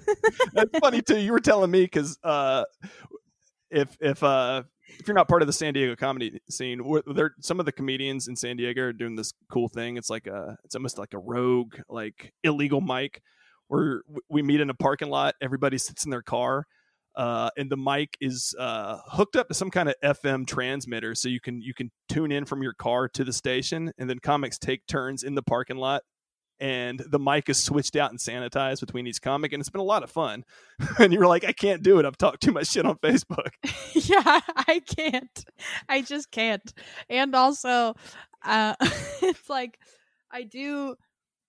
That's 0.52 0.78
funny 0.80 1.02
too. 1.02 1.18
You 1.18 1.32
were 1.32 1.40
telling 1.40 1.70
me 1.70 1.82
because 1.82 2.18
uh, 2.24 2.64
if 3.70 3.96
if 4.00 4.22
uh, 4.22 4.62
if 4.98 5.06
you're 5.06 5.14
not 5.14 5.28
part 5.28 5.42
of 5.42 5.46
the 5.46 5.52
San 5.52 5.74
Diego 5.74 5.94
comedy 5.96 6.40
scene, 6.50 6.80
there 7.14 7.34
some 7.40 7.60
of 7.60 7.66
the 7.66 7.72
comedians 7.72 8.26
in 8.28 8.36
San 8.36 8.56
Diego 8.56 8.82
are 8.82 8.92
doing 8.92 9.16
this 9.16 9.32
cool 9.52 9.68
thing. 9.68 9.96
It's 9.96 10.10
like 10.10 10.26
a 10.26 10.56
it's 10.64 10.74
almost 10.74 10.98
like 10.98 11.14
a 11.14 11.18
rogue 11.18 11.74
like 11.88 12.32
illegal 12.42 12.80
mic 12.80 13.22
where 13.68 14.02
we 14.28 14.42
meet 14.42 14.60
in 14.60 14.70
a 14.70 14.74
parking 14.74 15.08
lot. 15.08 15.34
Everybody 15.40 15.78
sits 15.78 16.04
in 16.04 16.10
their 16.10 16.22
car. 16.22 16.66
Uh, 17.18 17.50
and 17.58 17.70
the 17.70 17.76
mic 17.76 18.16
is 18.20 18.54
uh, 18.58 18.98
hooked 19.08 19.36
up 19.36 19.48
to 19.48 19.54
some 19.54 19.70
kind 19.70 19.90
of 19.90 19.94
FM 20.02 20.46
transmitter, 20.46 21.14
so 21.14 21.28
you 21.28 21.40
can 21.40 21.60
you 21.60 21.74
can 21.74 21.90
tune 22.08 22.32
in 22.32 22.46
from 22.46 22.62
your 22.62 22.72
car 22.72 23.08
to 23.08 23.24
the 23.24 23.32
station, 23.32 23.92
and 23.98 24.08
then 24.08 24.18
comics 24.20 24.58
take 24.58 24.86
turns 24.86 25.22
in 25.22 25.34
the 25.34 25.42
parking 25.42 25.76
lot 25.76 26.02
and 26.60 27.00
the 27.10 27.20
mic 27.20 27.48
is 27.48 27.56
switched 27.56 27.94
out 27.94 28.10
and 28.10 28.18
sanitized 28.18 28.80
between 28.80 29.06
each 29.06 29.22
comic 29.22 29.52
and 29.52 29.60
it's 29.60 29.70
been 29.70 29.80
a 29.80 29.84
lot 29.84 30.02
of 30.02 30.10
fun 30.10 30.42
and 30.98 31.12
you 31.12 31.18
were 31.20 31.26
like 31.28 31.44
i 31.44 31.52
can't 31.52 31.84
do 31.84 32.00
it 32.00 32.04
i've 32.04 32.18
talked 32.18 32.42
too 32.42 32.50
much 32.50 32.66
shit 32.66 32.84
on 32.84 32.96
facebook 32.96 33.50
yeah, 34.08 34.40
I 34.56 34.80
can't. 34.80 35.44
I 35.88 36.02
just 36.02 36.30
can't. 36.30 36.72
And 37.08 37.34
also, 37.34 37.94
uh 38.44 38.74
it's 39.22 39.48
like 39.48 39.78
I 40.30 40.44
do 40.44 40.94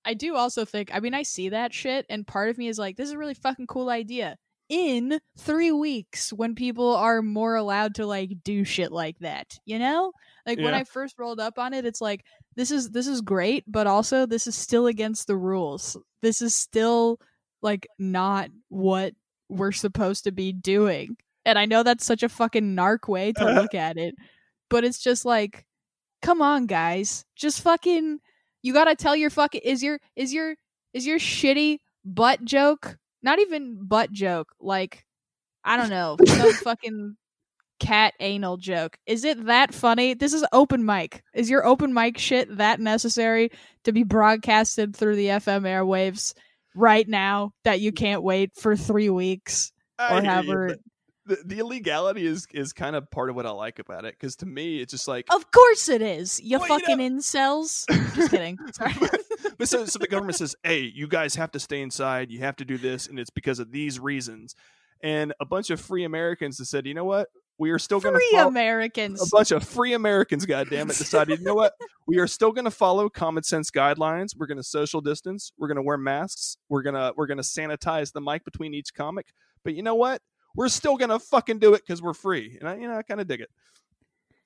I 0.06 0.14
do 0.14 0.36
also 0.36 0.66
think 0.66 0.90
I 0.94 1.00
mean 1.00 1.14
I 1.14 1.24
see 1.24 1.50
that 1.50 1.74
shit 1.74 2.06
and 2.10 2.26
part 2.26 2.50
of 2.50 2.58
me 2.58 2.68
is 2.68 2.80
like 2.80 2.98
this 2.98 3.10
is 3.10 3.14
a 3.14 3.18
really 3.18 3.34
fucking 3.34 3.68
cool 3.68 3.90
idea. 3.90 4.38
In 4.70 5.20
3 5.40 5.72
weeks 5.72 6.32
when 6.32 6.54
people 6.54 6.96
are 6.96 7.24
more 7.24 7.56
allowed 7.56 7.96
to 7.96 8.06
like 8.06 8.30
do 8.44 8.64
shit 8.64 8.92
like 8.92 9.18
that, 9.20 9.58
you 9.66 9.80
know? 9.80 10.12
Like 10.46 10.60
when 10.60 10.76
I 10.76 10.84
first 10.84 11.18
rolled 11.18 11.40
up 11.40 11.58
on 11.58 11.74
it 11.74 11.86
it's 11.86 12.02
like 12.02 12.24
this 12.56 12.72
is 12.72 12.92
this 12.92 13.08
is 13.08 13.22
great, 13.22 13.64
but 13.68 13.88
also 13.88 14.26
this 14.26 14.46
is 14.46 14.56
still 14.56 14.88
against 14.88 15.28
the 15.28 15.38
rules. 15.38 15.98
This 16.22 16.42
is 16.42 16.54
still 16.54 17.20
like 17.62 17.88
not 17.98 18.50
what 18.68 19.14
we're 19.50 19.72
supposed 19.72 20.26
to 20.26 20.32
be 20.32 20.54
doing. 20.54 21.18
And 21.46 21.58
I 21.58 21.66
know 21.66 21.84
that's 21.84 22.06
such 22.06 22.22
a 22.22 22.30
fucking 22.30 22.76
narc 22.76 23.08
way 23.08 23.32
to 23.34 23.46
look 23.54 23.74
at 23.74 23.98
it, 23.98 24.14
but 24.70 24.84
it's 24.84 25.00
just 25.00 25.26
like, 25.26 25.66
come 26.22 26.42
on, 26.42 26.66
guys, 26.68 27.26
just 27.36 27.62
fucking. 27.62 28.20
You 28.62 28.74
gotta 28.74 28.96
tell 28.96 29.16
your 29.16 29.30
fucking 29.30 29.62
is 29.64 29.82
your 29.82 30.00
is 30.18 30.34
your 30.34 30.56
is 30.94 31.08
your 31.08 31.18
shitty 31.18 31.78
butt 32.04 32.44
joke 32.44 32.98
not 33.22 33.40
even 33.40 33.78
butt 33.86 34.12
joke 34.12 34.54
like 34.60 35.06
I 35.64 35.78
don't 35.78 35.90
know 35.90 36.18
some 36.28 36.54
fucking 36.54 37.16
cat 37.80 38.14
anal 38.20 38.58
joke. 38.58 38.98
Is 39.06 39.24
it 39.24 39.46
that 39.46 39.74
funny? 39.74 40.14
This 40.14 40.34
is 40.34 40.46
open 40.52 40.86
mic. 40.86 41.24
Is 41.34 41.50
your 41.50 41.66
open 41.66 41.94
mic 41.94 42.18
shit 42.18 42.58
that 42.58 42.80
necessary 42.80 43.52
to 43.86 43.92
be 43.92 44.04
broadcasted 44.04 44.96
through 44.96 45.16
the 45.16 45.28
FM 45.28 45.62
airwaves 45.64 46.34
right 46.76 47.08
now 47.08 47.52
that 47.64 47.80
you 47.80 47.92
can't 47.92 48.24
wait 48.24 48.52
for 48.56 48.76
three 48.76 49.10
weeks? 49.10 49.72
I 49.98 50.18
Or 50.18 50.22
hear 50.22 50.30
have 50.32 50.46
you, 50.46 50.52
her- 50.52 50.68
but 50.70 50.80
the, 51.30 51.38
the 51.46 51.60
illegality 51.60 52.26
is 52.26 52.46
is 52.54 52.74
kind 52.74 52.96
of 52.96 53.10
part 53.12 53.30
of 53.30 53.36
what 53.36 53.46
i 53.46 53.50
like 53.52 53.80
about 53.80 54.04
it 54.06 54.16
because 54.20 54.36
to 54.38 54.46
me 54.46 54.82
it's 54.82 54.92
just 54.92 55.08
like 55.08 55.26
Of 55.34 55.50
course 55.52 55.88
it 55.88 56.02
is. 56.02 56.40
You 56.42 56.60
Well, 56.60 56.68
you 56.68 56.80
fucking 56.80 56.98
know- 56.98 57.10
incels. 57.18 57.86
Just 58.16 58.32
kidding. 58.32 58.58
Sorry. 58.74 58.94
but 59.58 59.70
so, 59.70 59.86
so 59.86 59.98
the 60.00 60.08
government 60.08 60.36
says 60.38 60.56
hey 60.64 60.82
you 60.82 61.08
guys 61.08 61.36
have 61.36 61.52
to 61.52 61.60
stay 61.60 61.82
inside 61.82 62.30
you 62.32 62.40
have 62.40 62.56
to 62.58 62.66
do 62.66 62.78
this 62.78 63.08
and 63.08 63.18
it's 63.20 63.30
because 63.30 63.60
of 63.60 63.72
these 63.72 64.00
reasons 64.00 64.56
and 65.02 65.34
a 65.40 65.46
bunch 65.46 65.70
of 65.70 65.80
free 65.80 66.04
americans 66.04 66.58
that 66.58 66.66
said 66.66 66.86
you 66.86 66.94
know 66.94 67.06
what 67.06 67.30
we 67.58 67.72
are 67.72 67.80
still 67.80 68.00
going 68.00 68.14
to 68.14 68.20
Free 68.20 68.30
follow 68.38 68.48
Americans. 68.48 69.22
a 69.22 69.28
bunch 69.30 69.52
of 69.52 69.66
free 69.66 69.92
Americans, 69.92 70.46
goddamn 70.46 70.90
it, 70.90 70.98
decided, 70.98 71.40
you 71.40 71.46
know 71.46 71.56
what? 71.56 71.74
We 72.08 72.18
are 72.20 72.26
still 72.26 72.54
going 72.54 72.64
to 72.64 72.72
follow 72.72 73.10
common 73.10 73.44
sense 73.44 73.70
guidelines. 73.70 74.30
We're 74.34 74.48
going 74.48 74.60
to 74.60 74.64
social 74.64 75.02
distance. 75.02 75.52
We're 75.58 75.68
going 75.68 75.76
to 75.76 75.82
wear 75.82 75.98
masks. 75.98 76.56
We're 76.70 76.84
gonna 76.84 77.12
we're 77.18 77.28
gonna 77.28 77.42
sanitize 77.42 78.14
the 78.14 78.22
mic 78.22 78.46
between 78.46 78.74
each 78.74 78.94
comic. 78.94 79.34
But 79.66 79.74
you 79.76 79.84
know 79.84 79.96
what? 79.96 80.22
We're 80.56 80.70
still 80.70 80.98
going 80.98 81.10
to 81.10 81.20
fucking 81.20 81.60
do 81.60 81.74
it 81.74 81.84
because 81.86 82.02
we're 82.02 82.14
free. 82.14 82.58
And 82.60 82.70
I, 82.70 82.76
you 82.76 82.88
know, 82.88 82.98
I 82.98 83.04
kind 83.04 83.22
of 83.22 83.28
dig 83.28 83.42
it. 83.42 83.50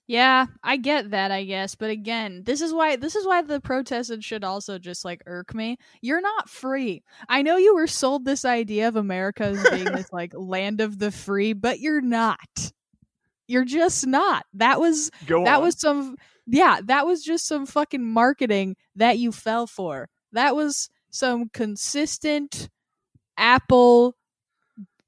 Yeah, 0.06 0.48
I 0.62 0.76
get 0.78 1.12
that, 1.12 1.32
I 1.32 1.46
guess, 1.46 1.76
but 1.76 1.90
again, 1.90 2.44
this 2.46 2.60
is 2.60 2.74
why 2.74 2.98
this 2.98 3.16
is 3.16 3.26
why 3.26 3.42
the 3.42 3.62
protests 3.62 4.12
should 4.26 4.44
also 4.44 4.78
just 4.78 5.06
like 5.06 5.22
irk 5.26 5.56
me. 5.56 5.78
You're 6.02 6.20
not 6.20 6.50
free. 6.50 7.04
I 7.30 7.42
know 7.42 7.56
you 7.56 7.74
were 7.74 7.88
sold 7.88 8.26
this 8.26 8.44
idea 8.44 8.90
of 8.90 8.98
America 8.98 9.44
as 9.46 9.70
being 9.70 9.86
this 9.86 10.08
like 10.12 10.34
land 10.36 10.82
of 10.82 11.00
the 11.00 11.10
free, 11.10 11.54
but 11.54 11.80
you're 11.80 12.02
not. 12.02 12.74
You're 13.48 13.64
just 13.64 14.06
not. 14.06 14.46
That 14.54 14.82
was 14.82 15.10
Go 15.26 15.46
that 15.46 15.58
on. 15.58 15.64
was 15.64 15.80
some 15.80 16.18
yeah, 16.48 16.82
that 16.84 17.06
was 17.06 17.24
just 17.24 17.48
some 17.48 17.66
fucking 17.66 18.04
marketing 18.04 18.76
that 18.98 19.20
you 19.20 19.32
fell 19.32 19.68
for. 19.68 20.10
That 20.34 20.54
was 20.54 20.90
some 21.12 21.48
consistent 21.54 22.70
Apple 23.38 24.16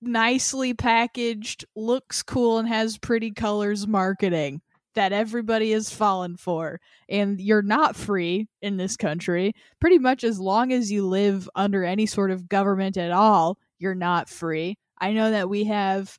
nicely 0.07 0.73
packaged, 0.73 1.65
looks 1.75 2.23
cool 2.23 2.57
and 2.57 2.67
has 2.67 2.97
pretty 2.97 3.31
colors 3.31 3.87
marketing 3.87 4.61
that 4.95 5.11
everybody 5.11 5.73
is 5.73 5.89
falling 5.89 6.37
for. 6.37 6.79
And 7.09 7.39
you're 7.39 7.61
not 7.61 7.95
free 7.95 8.47
in 8.61 8.77
this 8.77 8.97
country. 8.97 9.53
Pretty 9.79 9.99
much 9.99 10.23
as 10.23 10.39
long 10.39 10.73
as 10.73 10.91
you 10.91 11.05
live 11.07 11.49
under 11.55 11.83
any 11.83 12.05
sort 12.05 12.31
of 12.31 12.49
government 12.49 12.97
at 12.97 13.11
all, 13.11 13.57
you're 13.77 13.95
not 13.95 14.29
free. 14.29 14.77
I 14.99 15.11
know 15.11 15.31
that 15.31 15.49
we 15.49 15.65
have 15.65 16.17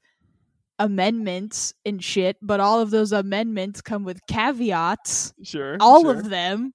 amendments 0.79 1.73
and 1.85 2.03
shit, 2.05 2.37
but 2.43 2.61
all 2.61 2.81
of 2.81 2.91
those 2.91 3.13
amendments 3.13 3.81
come 3.81 4.05
with 4.05 4.21
caveats, 4.27 5.33
sure. 5.43 5.79
all 5.81 6.03
sure. 6.03 6.15
of 6.15 6.29
them. 6.29 6.73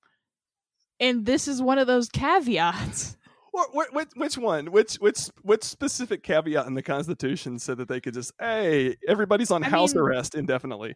And 1.00 1.26
this 1.26 1.48
is 1.48 1.62
one 1.62 1.78
of 1.78 1.88
those 1.88 2.10
caveats. 2.10 3.16
Which, 3.54 4.08
which 4.16 4.38
one? 4.38 4.72
Which 4.72 4.96
which 4.96 5.30
which 5.42 5.64
specific 5.64 6.24
caveat 6.24 6.68
in 6.68 6.74
the 6.74 6.82
Constitution 6.82 7.60
said 7.60 7.78
that 7.78 7.90
they 7.90 8.00
could 8.00 8.14
just, 8.14 8.32
hey, 8.40 8.96
everybody's 9.08 9.52
on 9.52 9.64
I 9.64 9.70
house 9.70 9.94
mean- 9.94 10.04
arrest 10.04 10.36
indefinitely? 10.36 10.96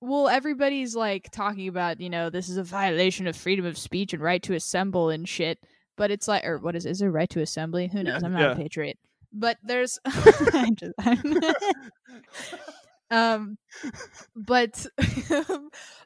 Well, 0.00 0.28
everybody's 0.28 0.94
like 0.94 1.28
talking 1.32 1.66
about, 1.66 2.00
you 2.00 2.08
know, 2.08 2.30
this 2.30 2.48
is 2.48 2.56
a 2.56 2.62
violation 2.62 3.26
of 3.26 3.34
freedom 3.34 3.66
of 3.66 3.76
speech 3.76 4.12
and 4.12 4.22
right 4.22 4.40
to 4.44 4.54
assemble 4.54 5.10
and 5.10 5.28
shit. 5.28 5.58
but 5.96 6.12
it's 6.12 6.28
like, 6.28 6.44
or 6.44 6.58
what 6.58 6.76
is 6.76 6.86
is 6.86 7.00
there 7.00 7.10
right 7.10 7.28
to 7.30 7.40
assembly? 7.40 7.88
Who 7.88 8.04
knows? 8.04 8.20
Yeah, 8.22 8.26
I'm 8.26 8.32
not 8.32 8.40
yeah. 8.40 8.52
a 8.52 8.56
patriot, 8.56 8.96
but 9.32 9.58
there's, 9.64 9.98
I'm 10.52 10.76
just, 10.76 10.94
um, 13.10 13.58
but 14.36 14.86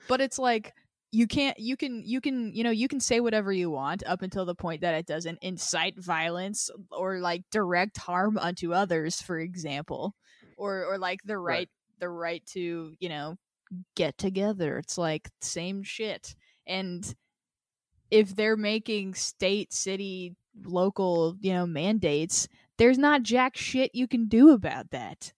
but 0.09 0.22
it's 0.22 0.38
like 0.38 0.72
you 1.13 1.27
can't 1.27 1.59
you 1.59 1.77
can 1.77 2.03
you 2.05 2.21
can 2.21 2.53
you 2.55 2.65
know 2.65 2.71
you 2.71 2.89
can 2.89 2.99
say 2.99 3.21
whatever 3.21 3.53
you 3.53 3.71
want 3.71 4.03
up 4.07 4.23
until 4.23 4.45
the 4.47 4.55
point 4.55 4.81
that 4.81 4.95
it 4.95 5.07
doesn't 5.07 5.39
incite 5.43 5.95
violence 5.99 6.71
or 6.91 7.19
like 7.19 7.43
direct 7.51 7.99
harm 7.99 8.39
unto 8.39 8.73
others 8.73 9.21
for 9.21 9.39
example 9.39 10.15
or 10.57 10.85
or 10.87 10.99
like 10.99 11.21
the 11.25 11.37
right, 11.39 11.59
Right. 11.59 11.69
the 12.01 12.09
right 12.09 12.45
to 12.47 12.95
you 12.99 13.09
know 13.09 13.37
get 13.95 14.19
together. 14.19 14.79
It's 14.79 14.99
like 14.99 15.29
same 15.41 15.83
shit. 15.83 16.35
And 16.67 17.15
if 18.11 18.35
they're 18.35 18.57
making 18.57 19.15
state 19.15 19.73
city 19.73 20.35
local 20.65 21.37
you 21.41 21.53
know 21.53 21.67
mandates 21.67 22.47
there's 22.77 22.99
not 22.99 23.23
jack 23.23 23.57
shit 23.57 23.91
you 23.95 24.07
can 24.07 24.29
do 24.29 24.51
about 24.51 24.91
that 24.91 25.33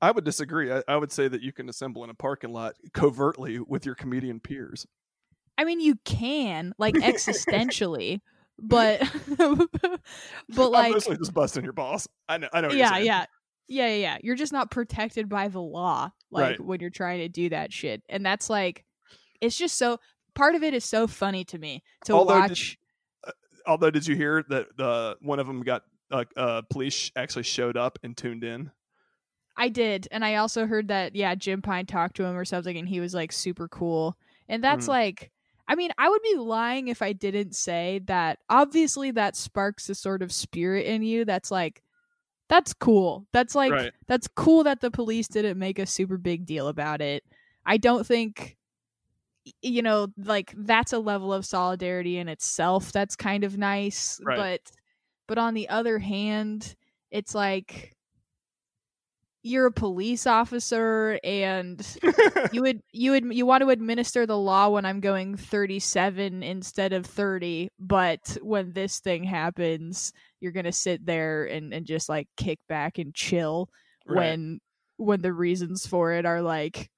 I 0.00 0.10
would 0.10 0.24
disagree. 0.24 0.72
I, 0.72 0.82
I 0.88 0.96
would 0.96 1.12
say 1.12 1.28
that 1.28 1.40
you 1.42 1.52
can 1.52 1.68
assemble 1.68 2.04
in 2.04 2.10
a 2.10 2.14
parking 2.14 2.52
lot 2.52 2.74
covertly 2.92 3.58
with 3.58 3.86
your 3.86 3.94
comedian 3.94 4.40
peers. 4.40 4.86
I 5.56 5.64
mean, 5.64 5.80
you 5.80 5.96
can 6.04 6.74
like 6.78 6.94
existentially, 6.94 8.20
but 8.58 9.00
but 9.38 9.68
I'm 10.58 10.70
like 10.70 10.92
mostly 10.92 11.16
just 11.16 11.32
busting 11.32 11.64
your 11.64 11.72
balls. 11.72 12.08
I 12.28 12.38
know. 12.38 12.48
I 12.52 12.60
know. 12.60 12.68
What 12.68 12.76
you're 12.76 12.86
yeah, 12.86 12.98
yeah, 12.98 13.24
yeah, 13.68 13.86
yeah, 13.88 13.94
yeah. 13.96 14.18
You're 14.22 14.36
just 14.36 14.52
not 14.52 14.70
protected 14.70 15.28
by 15.28 15.48
the 15.48 15.60
law, 15.60 16.10
like 16.30 16.50
Right. 16.50 16.60
when 16.60 16.80
you're 16.80 16.90
trying 16.90 17.20
to 17.20 17.28
do 17.28 17.48
that 17.50 17.72
shit, 17.72 18.02
and 18.08 18.24
that's 18.26 18.50
like, 18.50 18.84
it's 19.40 19.56
just 19.56 19.78
so. 19.78 19.98
Part 20.34 20.56
of 20.56 20.64
it 20.64 20.74
is 20.74 20.84
so 20.84 21.06
funny 21.06 21.44
to 21.44 21.58
me 21.58 21.84
to 22.06 22.12
Although 22.12 22.42
did- 22.42 22.50
watch. 22.50 22.78
Although, 23.66 23.90
did 23.90 24.06
you 24.06 24.16
hear 24.16 24.44
that 24.50 24.76
the 24.76 25.16
one 25.22 25.38
of 25.38 25.46
them 25.46 25.62
got 25.62 25.82
uh, 26.10 26.24
uh, 26.36 26.62
police 26.68 27.10
actually 27.16 27.44
showed 27.44 27.76
up 27.76 27.98
and 28.02 28.16
tuned 28.16 28.42
in? 28.44 28.70
I 29.56 29.68
did, 29.68 30.08
and 30.10 30.24
I 30.24 30.36
also 30.36 30.66
heard 30.66 30.88
that 30.88 31.14
yeah, 31.16 31.34
Jim 31.34 31.62
Pine 31.62 31.86
talked 31.86 32.16
to 32.16 32.24
him 32.24 32.36
or 32.36 32.44
something, 32.44 32.76
and 32.76 32.88
he 32.88 33.00
was 33.00 33.14
like 33.14 33.32
super 33.32 33.68
cool, 33.68 34.16
and 34.48 34.62
that's 34.62 34.86
Mhm. 34.86 34.88
like. 34.88 35.30
I 35.66 35.76
mean, 35.76 35.92
I 35.96 36.10
would 36.10 36.20
be 36.22 36.34
lying 36.36 36.88
if 36.88 37.00
I 37.00 37.14
didn't 37.14 37.54
say 37.56 38.00
that 38.04 38.38
obviously 38.50 39.10
that 39.12 39.34
sparks 39.34 39.88
a 39.88 39.94
sort 39.94 40.20
of 40.20 40.30
spirit 40.30 40.84
in 40.84 41.02
you 41.02 41.24
that's 41.24 41.50
like 41.50 41.82
that's 42.48 42.74
cool. 42.74 43.26
That's 43.32 43.54
like 43.54 43.72
Right. 43.72 43.92
that's 44.08 44.28
cool 44.28 44.64
that 44.64 44.80
the 44.80 44.90
police 44.90 45.28
didn't 45.28 45.58
make 45.58 45.78
a 45.78 45.86
super 45.86 46.18
big 46.18 46.46
deal 46.46 46.68
about 46.68 47.00
it. 47.02 47.24
I 47.66 47.78
don't 47.78 48.06
think 48.06 48.58
you 49.62 49.82
know, 49.82 50.08
like 50.16 50.54
that's 50.56 50.92
a 50.92 50.98
level 50.98 51.32
of 51.32 51.44
solidarity 51.44 52.16
in 52.18 52.28
itself 52.28 52.92
that's 52.92 53.16
kind 53.16 53.44
of 53.44 53.58
nice, 53.58 54.20
Right. 54.20 54.36
but 54.36 54.60
but 55.26 55.38
on 55.38 55.54
the 55.54 55.68
other 55.68 55.98
hand, 55.98 56.74
it's 57.10 57.34
like 57.34 57.96
you're 59.44 59.66
a 59.66 59.72
police 59.72 60.26
officer 60.26 61.20
and 61.24 61.98
you 62.52 62.62
would 62.62 62.80
you 62.92 63.12
would 63.12 63.34
you 63.34 63.46
want 63.46 63.62
to 63.62 63.70
administer 63.70 64.26
the 64.26 64.38
law 64.38 64.70
when 64.70 64.84
I'm 64.86 65.00
going 65.00 65.36
37 65.36 66.42
instead 66.42 66.92
of 66.92 67.06
30, 67.06 67.68
but 67.78 68.36
when 68.42 68.72
this 68.72 69.00
thing 69.00 69.24
happens, 69.24 70.12
you're 70.40 70.52
gonna 70.52 70.72
sit 70.72 71.06
there 71.06 71.44
and 71.44 71.72
and 71.74 71.86
just 71.86 72.08
like 72.08 72.28
kick 72.36 72.58
back 72.68 72.98
and 72.98 73.14
chill 73.14 73.68
Right. 74.06 74.38
when 74.38 74.60
when 74.96 75.20
the 75.22 75.32
reasons 75.32 75.86
for 75.86 76.12
it 76.12 76.26
are 76.26 76.42
like 76.42 76.90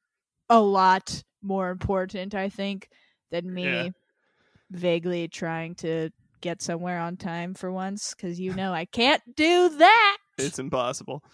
a 0.51 0.61
lot 0.61 1.23
more 1.43 1.71
important, 1.71 2.35
I 2.35 2.49
think, 2.51 2.89
than 3.31 3.53
me 3.53 3.87
Yeah. 3.87 3.91
vaguely 4.71 5.29
trying 5.29 5.75
to 5.77 6.11
get 6.43 6.63
somewhere 6.63 7.01
on 7.01 7.17
time 7.17 7.55
for 7.55 7.73
once 7.73 8.15
because 8.15 8.39
you 8.41 8.55
know 8.55 8.73
I 8.73 8.85
can't 8.85 9.23
do 9.37 9.71
that 9.71 10.19
it's 10.39 10.59
impossible. 10.59 11.25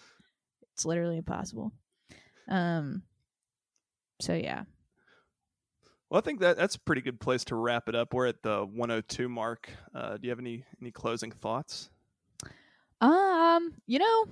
It's 0.73 0.85
literally 0.85 1.17
impossible. 1.17 1.71
Um. 2.49 3.03
So 4.21 4.33
yeah, 4.33 4.63
Well, 6.09 6.19
I 6.19 6.21
think 6.23 6.39
that 6.41 6.55
that's 6.57 6.75
a 6.75 6.79
pretty 6.79 7.01
good 7.01 7.19
place 7.19 7.43
to 7.45 7.55
wrap 7.55 7.89
it 7.89 7.95
up. 7.95 8.13
We're 8.13 8.27
at 8.27 8.41
the 8.43 8.63
102 8.65 9.27
mark. 9.27 9.69
Uh, 9.93 10.13
do 10.17 10.19
you 10.23 10.29
have 10.29 10.39
any 10.39 10.63
any 10.81 10.91
closing 10.91 11.31
thoughts? 11.31 11.89
um, 13.01 13.73
you 13.85 13.99
know, 13.99 14.25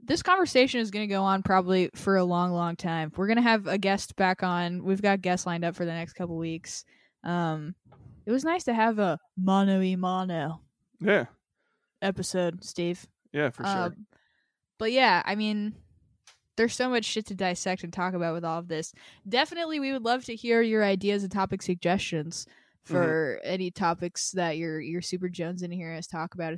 this 0.00 0.22
conversation 0.22 0.80
is 0.80 0.90
going 0.92 1.08
to 1.08 1.12
go 1.12 1.22
on 1.24 1.42
probably 1.42 1.90
for 1.94 2.16
a 2.16 2.24
long, 2.24 2.52
long 2.52 2.76
time. 2.76 3.12
We're 3.16 3.26
going 3.26 3.36
to 3.38 3.42
have 3.42 3.66
a 3.66 3.78
guest 3.78 4.14
back 4.16 4.42
on. 4.44 4.84
We've 4.84 5.02
got 5.02 5.20
guests 5.22 5.44
lined 5.46 5.64
up 5.64 5.74
for 5.74 5.84
the 5.84 5.92
next 5.92 6.12
couple 6.12 6.36
weeks. 6.36 6.84
Um, 7.24 7.74
it 8.26 8.30
was 8.30 8.44
nice 8.44 8.64
to 8.64 8.74
have 8.74 8.98
a 9.00 9.18
mono 9.36 9.80
e 9.82 9.96
mono 9.96 10.60
Yeah, 11.00 11.24
episode, 12.00 12.62
Steve. 12.62 13.04
yeah, 13.32 13.50
for 13.50 13.64
sure. 13.64 13.84
Um, 13.86 14.06
but 14.78 14.92
yeah, 14.92 15.22
I 15.24 15.34
mean, 15.34 15.74
there's 16.56 16.74
so 16.74 16.90
much 16.90 17.04
shit 17.04 17.26
to 17.26 17.34
dissect 17.34 17.84
and 17.84 17.92
talk 17.92 18.14
about 18.14 18.34
with 18.34 18.44
all 18.44 18.58
of 18.58 18.68
this. 18.68 18.92
Definitely, 19.28 19.80
we 19.80 19.92
would 19.92 20.04
love 20.04 20.24
to 20.26 20.34
hear 20.34 20.60
your 20.60 20.84
ideas 20.84 21.22
and 21.22 21.32
topic 21.32 21.62
suggestions 21.62 22.46
for 22.84 23.38
any 23.44 23.70
topics 23.70 24.30
that 24.32 24.56
you're 24.56 24.80
you're 24.80 25.02
super 25.02 25.28
Jones 25.28 25.62
in 25.62 25.70
here 25.70 25.92
us 25.94 26.06
talk 26.06 26.34
about. 26.34 26.54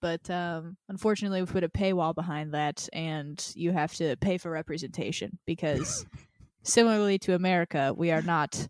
But 0.00 0.28
um, 0.30 0.76
unfortunately, 0.88 1.40
we 1.40 1.46
put 1.46 1.64
a 1.64 1.68
paywall 1.68 2.14
behind 2.14 2.54
that, 2.54 2.88
and 2.92 3.44
you 3.54 3.70
have 3.72 3.94
to 3.94 4.16
pay 4.16 4.36
for 4.36 4.50
representation 4.50 5.38
because, 5.46 6.04
similarly 6.64 7.18
to 7.20 7.34
America, 7.34 7.94
we 7.96 8.10
are 8.10 8.22
not 8.22 8.68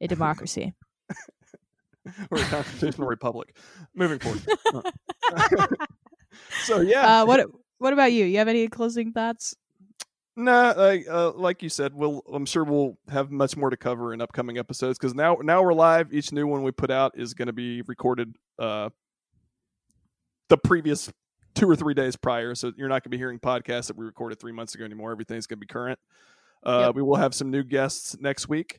a 0.00 0.06
democracy. 0.06 0.74
We're 2.30 2.42
a 2.42 2.44
constitutional 2.44 3.08
republic. 3.08 3.56
Moving 3.94 4.20
forward. 4.20 4.42
so 6.64 6.80
yeah, 6.80 7.22
Uh, 7.22 7.26
what 7.26 7.50
what 7.78 7.92
about 7.92 8.12
you? 8.12 8.24
You 8.24 8.38
have 8.38 8.48
any 8.48 8.68
closing 8.68 9.12
thoughts? 9.12 9.56
No, 10.36 10.72
like 10.76 11.06
uh, 11.10 11.32
like 11.32 11.64
you 11.64 11.68
said, 11.68 11.94
we'll 11.94 12.22
I'm 12.32 12.46
sure 12.46 12.62
we'll 12.62 12.96
have 13.08 13.32
much 13.32 13.56
more 13.56 13.70
to 13.70 13.76
cover 13.76 14.14
in 14.14 14.20
upcoming 14.20 14.56
episodes 14.56 14.96
because 14.96 15.12
now 15.12 15.38
now 15.42 15.62
we're 15.62 15.74
live. 15.74 16.14
Each 16.14 16.30
new 16.30 16.46
one 16.46 16.62
we 16.62 16.70
put 16.70 16.92
out 16.92 17.18
is 17.18 17.34
going 17.34 17.46
to 17.46 17.52
be 17.52 17.82
recorded 17.82 18.36
uh, 18.56 18.90
the 20.48 20.56
previous 20.56 21.10
two 21.56 21.68
or 21.68 21.74
three 21.74 21.94
days 21.94 22.14
prior, 22.14 22.54
so 22.54 22.72
you're 22.76 22.88
not 22.88 23.02
going 23.02 23.10
to 23.10 23.16
be 23.16 23.18
hearing 23.18 23.40
podcasts 23.40 23.88
that 23.88 23.96
we 23.96 24.04
recorded 24.04 24.38
three 24.38 24.52
months 24.52 24.76
ago 24.76 24.84
anymore. 24.84 25.10
Everything's 25.10 25.48
going 25.48 25.56
to 25.56 25.60
be 25.60 25.66
current. 25.66 25.98
Uh, 26.64 26.84
Yep. 26.86 26.94
We 26.94 27.02
will 27.02 27.16
have 27.16 27.34
some 27.34 27.50
new 27.50 27.64
guests 27.64 28.16
next 28.20 28.48
week, 28.48 28.78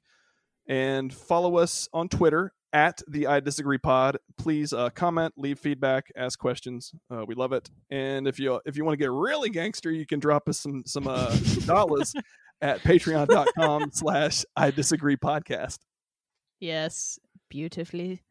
and 0.65 1.13
follow 1.13 1.57
us 1.57 1.89
on 1.91 2.07
Twitter 2.07 2.53
at 2.73 3.01
the 3.07 3.27
I 3.27 3.39
Disagree 3.39 3.77
Pod. 3.77 4.17
Please 4.37 4.73
uh, 4.73 4.89
comment, 4.91 5.33
leave 5.37 5.59
feedback, 5.59 6.11
ask 6.15 6.37
questions. 6.37 6.93
Uh, 7.09 7.25
we 7.27 7.35
love 7.35 7.53
it. 7.53 7.69
And 7.89 8.27
if 8.27 8.39
you 8.39 8.59
if 8.65 8.77
you 8.77 8.85
want 8.85 8.93
to 8.93 9.03
get 9.03 9.11
really 9.11 9.49
gangster, 9.49 9.91
you 9.91 10.05
can 10.05 10.19
drop 10.19 10.47
us 10.49 10.59
some 10.59 10.83
some 10.85 11.07
uh, 11.07 11.35
dollars 11.65 12.13
at 12.61 12.81
patreon.com 12.81 13.91
slash 13.93 14.45
I 14.55 14.71
Disagree 14.71 15.17
Podcast. 15.17 15.79
Yes, 16.59 17.19
beautifully, 17.49 18.23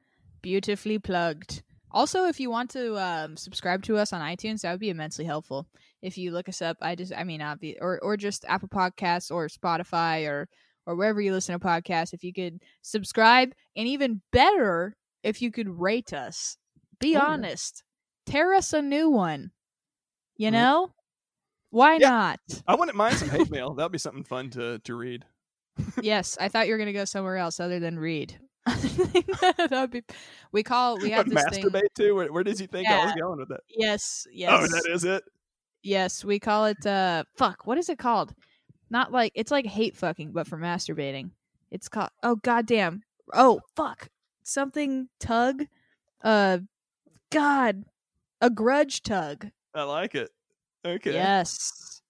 beautifully 0.42 0.98
plugged. 0.98 1.62
Also, 1.90 2.26
if 2.26 2.38
you 2.38 2.50
want 2.50 2.70
to 2.70 2.98
um, 2.98 3.36
subscribe 3.36 3.82
to 3.84 3.96
us 3.96 4.12
on 4.12 4.20
iTunes, 4.20 4.60
that 4.60 4.72
would 4.72 4.80
be 4.80 4.90
immensely 4.90 5.24
helpful. 5.24 5.66
If 6.02 6.18
you 6.18 6.32
look 6.32 6.48
us 6.48 6.60
up, 6.60 6.76
I 6.82 6.94
just, 6.94 7.14
I 7.16 7.24
mean, 7.24 7.40
obvi- 7.40 7.78
or 7.80 7.98
or 8.02 8.16
just 8.16 8.44
Apple 8.46 8.68
Podcasts 8.68 9.30
or 9.30 9.48
Spotify 9.48 10.28
or 10.28 10.48
or 10.88 10.96
wherever 10.96 11.20
you 11.20 11.32
listen 11.32 11.52
to 11.58 11.64
podcasts, 11.64 12.14
if 12.14 12.24
you 12.24 12.32
could 12.32 12.62
subscribe, 12.80 13.52
and 13.76 13.86
even 13.86 14.22
better, 14.32 14.96
if 15.22 15.42
you 15.42 15.50
could 15.52 15.68
rate 15.68 16.14
us. 16.14 16.56
Be 16.98 17.14
Oh, 17.14 17.20
yeah. 17.20 17.26
honest, 17.26 17.84
tear 18.24 18.54
us 18.54 18.72
a 18.72 18.80
new 18.80 19.10
one. 19.10 19.50
You 20.38 20.50
know, 20.50 20.92
why 21.70 21.96
Yeah. 22.00 22.08
not? 22.08 22.40
I 22.66 22.74
wouldn't 22.74 22.96
mind 22.96 23.16
some 23.16 23.28
hate 23.28 23.50
mail. 23.50 23.74
That'd 23.74 23.92
be 23.92 23.98
something 23.98 24.24
fun 24.24 24.48
to 24.50 24.78
to 24.78 24.94
read. 24.94 25.26
yes, 26.00 26.38
I 26.40 26.48
thought 26.48 26.66
you 26.68 26.72
were 26.72 26.78
gonna 26.78 26.92
go 26.94 27.04
somewhere 27.04 27.36
else 27.36 27.60
other 27.60 27.78
than 27.78 27.98
read. 27.98 28.38
that 28.66 29.68
would 29.70 29.90
be. 29.90 30.02
We 30.52 30.62
call 30.62 30.98
we 30.98 31.10
have 31.12 31.26
What, 31.28 31.34
this 31.34 31.44
thing. 31.58 31.64
masturbate 31.64 31.92
too? 31.94 32.14
Where, 32.14 32.32
where 32.32 32.44
did 32.44 32.58
you 32.60 32.66
think 32.66 32.88
I 32.88 33.04
was 33.04 33.14
going 33.20 33.38
with 33.38 33.48
that? 33.50 33.60
Yes, 33.68 34.26
yes, 34.32 34.50
Oh, 34.54 34.66
that 34.66 34.90
is 34.94 35.04
it. 35.04 35.22
yes. 35.82 36.24
We 36.24 36.38
call 36.38 36.64
it. 36.66 36.84
uh 36.86 37.24
Fuck. 37.36 37.66
What 37.66 37.76
is 37.78 37.88
it 37.90 37.98
called? 37.98 38.34
Not 38.90 39.12
like 39.12 39.32
it's 39.34 39.50
like 39.50 39.66
hate 39.66 39.96
fucking, 39.96 40.32
but 40.32 40.46
for 40.46 40.58
masturbating. 40.58 41.30
It's 41.70 41.88
called. 41.88 42.10
Oh 42.22 42.36
goddamn. 42.36 43.02
Oh 43.32 43.60
fuck. 43.76 44.08
Something 44.42 45.08
tug. 45.20 45.64
Uh, 46.22 46.58
God. 47.30 47.84
A 48.40 48.50
grudge 48.50 49.02
tug. 49.02 49.48
I 49.74 49.82
like 49.82 50.14
it. 50.14 50.30
Okay. 50.84 51.12
Yes. 51.12 52.00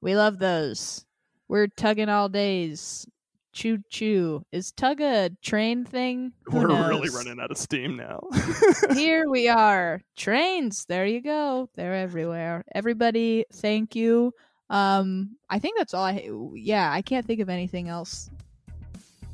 We 0.00 0.14
love 0.16 0.38
those. 0.38 1.04
We're 1.48 1.66
tugging 1.66 2.08
all 2.08 2.28
days. 2.28 3.06
Choo 3.52 3.78
choo. 3.88 4.42
Is 4.52 4.70
tug 4.72 5.00
a 5.00 5.30
train 5.42 5.84
thing? 5.84 6.32
Who 6.44 6.58
We're 6.58 6.88
really 6.88 7.08
running 7.08 7.40
out 7.40 7.50
of 7.50 7.56
steam 7.56 7.96
now. 7.96 8.20
Here 8.94 9.28
we 9.28 9.48
are. 9.48 10.02
Trains. 10.16 10.84
There 10.88 11.06
you 11.06 11.22
go. 11.22 11.70
They're 11.74 11.94
everywhere. 11.94 12.64
Everybody, 12.74 13.46
thank 13.52 13.96
you. 13.96 14.32
Um, 14.70 15.36
I 15.48 15.58
think 15.58 15.78
that's 15.78 15.94
all 15.94 16.04
I. 16.04 16.28
Yeah, 16.54 16.90
I 16.90 17.02
can't 17.02 17.24
think 17.26 17.40
of 17.40 17.48
anything 17.48 17.88
else. 17.88 18.30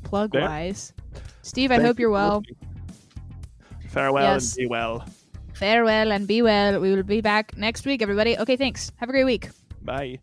Plug 0.03 0.33
wise, 0.35 0.93
Steve. 1.41 1.71
I 1.71 1.75
Thank 1.77 1.87
hope 1.87 1.99
you 1.99 2.03
you're 2.03 2.11
well. 2.11 2.43
Farewell 3.89 4.23
Yes. 4.23 4.55
and 4.55 4.63
be 4.63 4.67
well. 4.67 5.05
Farewell 5.53 6.11
and 6.11 6.27
be 6.27 6.41
well. 6.41 6.79
We 6.79 6.95
will 6.95 7.03
be 7.03 7.21
back 7.21 7.55
next 7.57 7.85
week, 7.85 8.01
everybody. 8.01 8.37
Okay, 8.37 8.55
thanks. 8.57 8.91
Have 8.97 9.09
a 9.09 9.11
great 9.11 9.23
week. 9.23 9.49
Bye. 9.83 10.19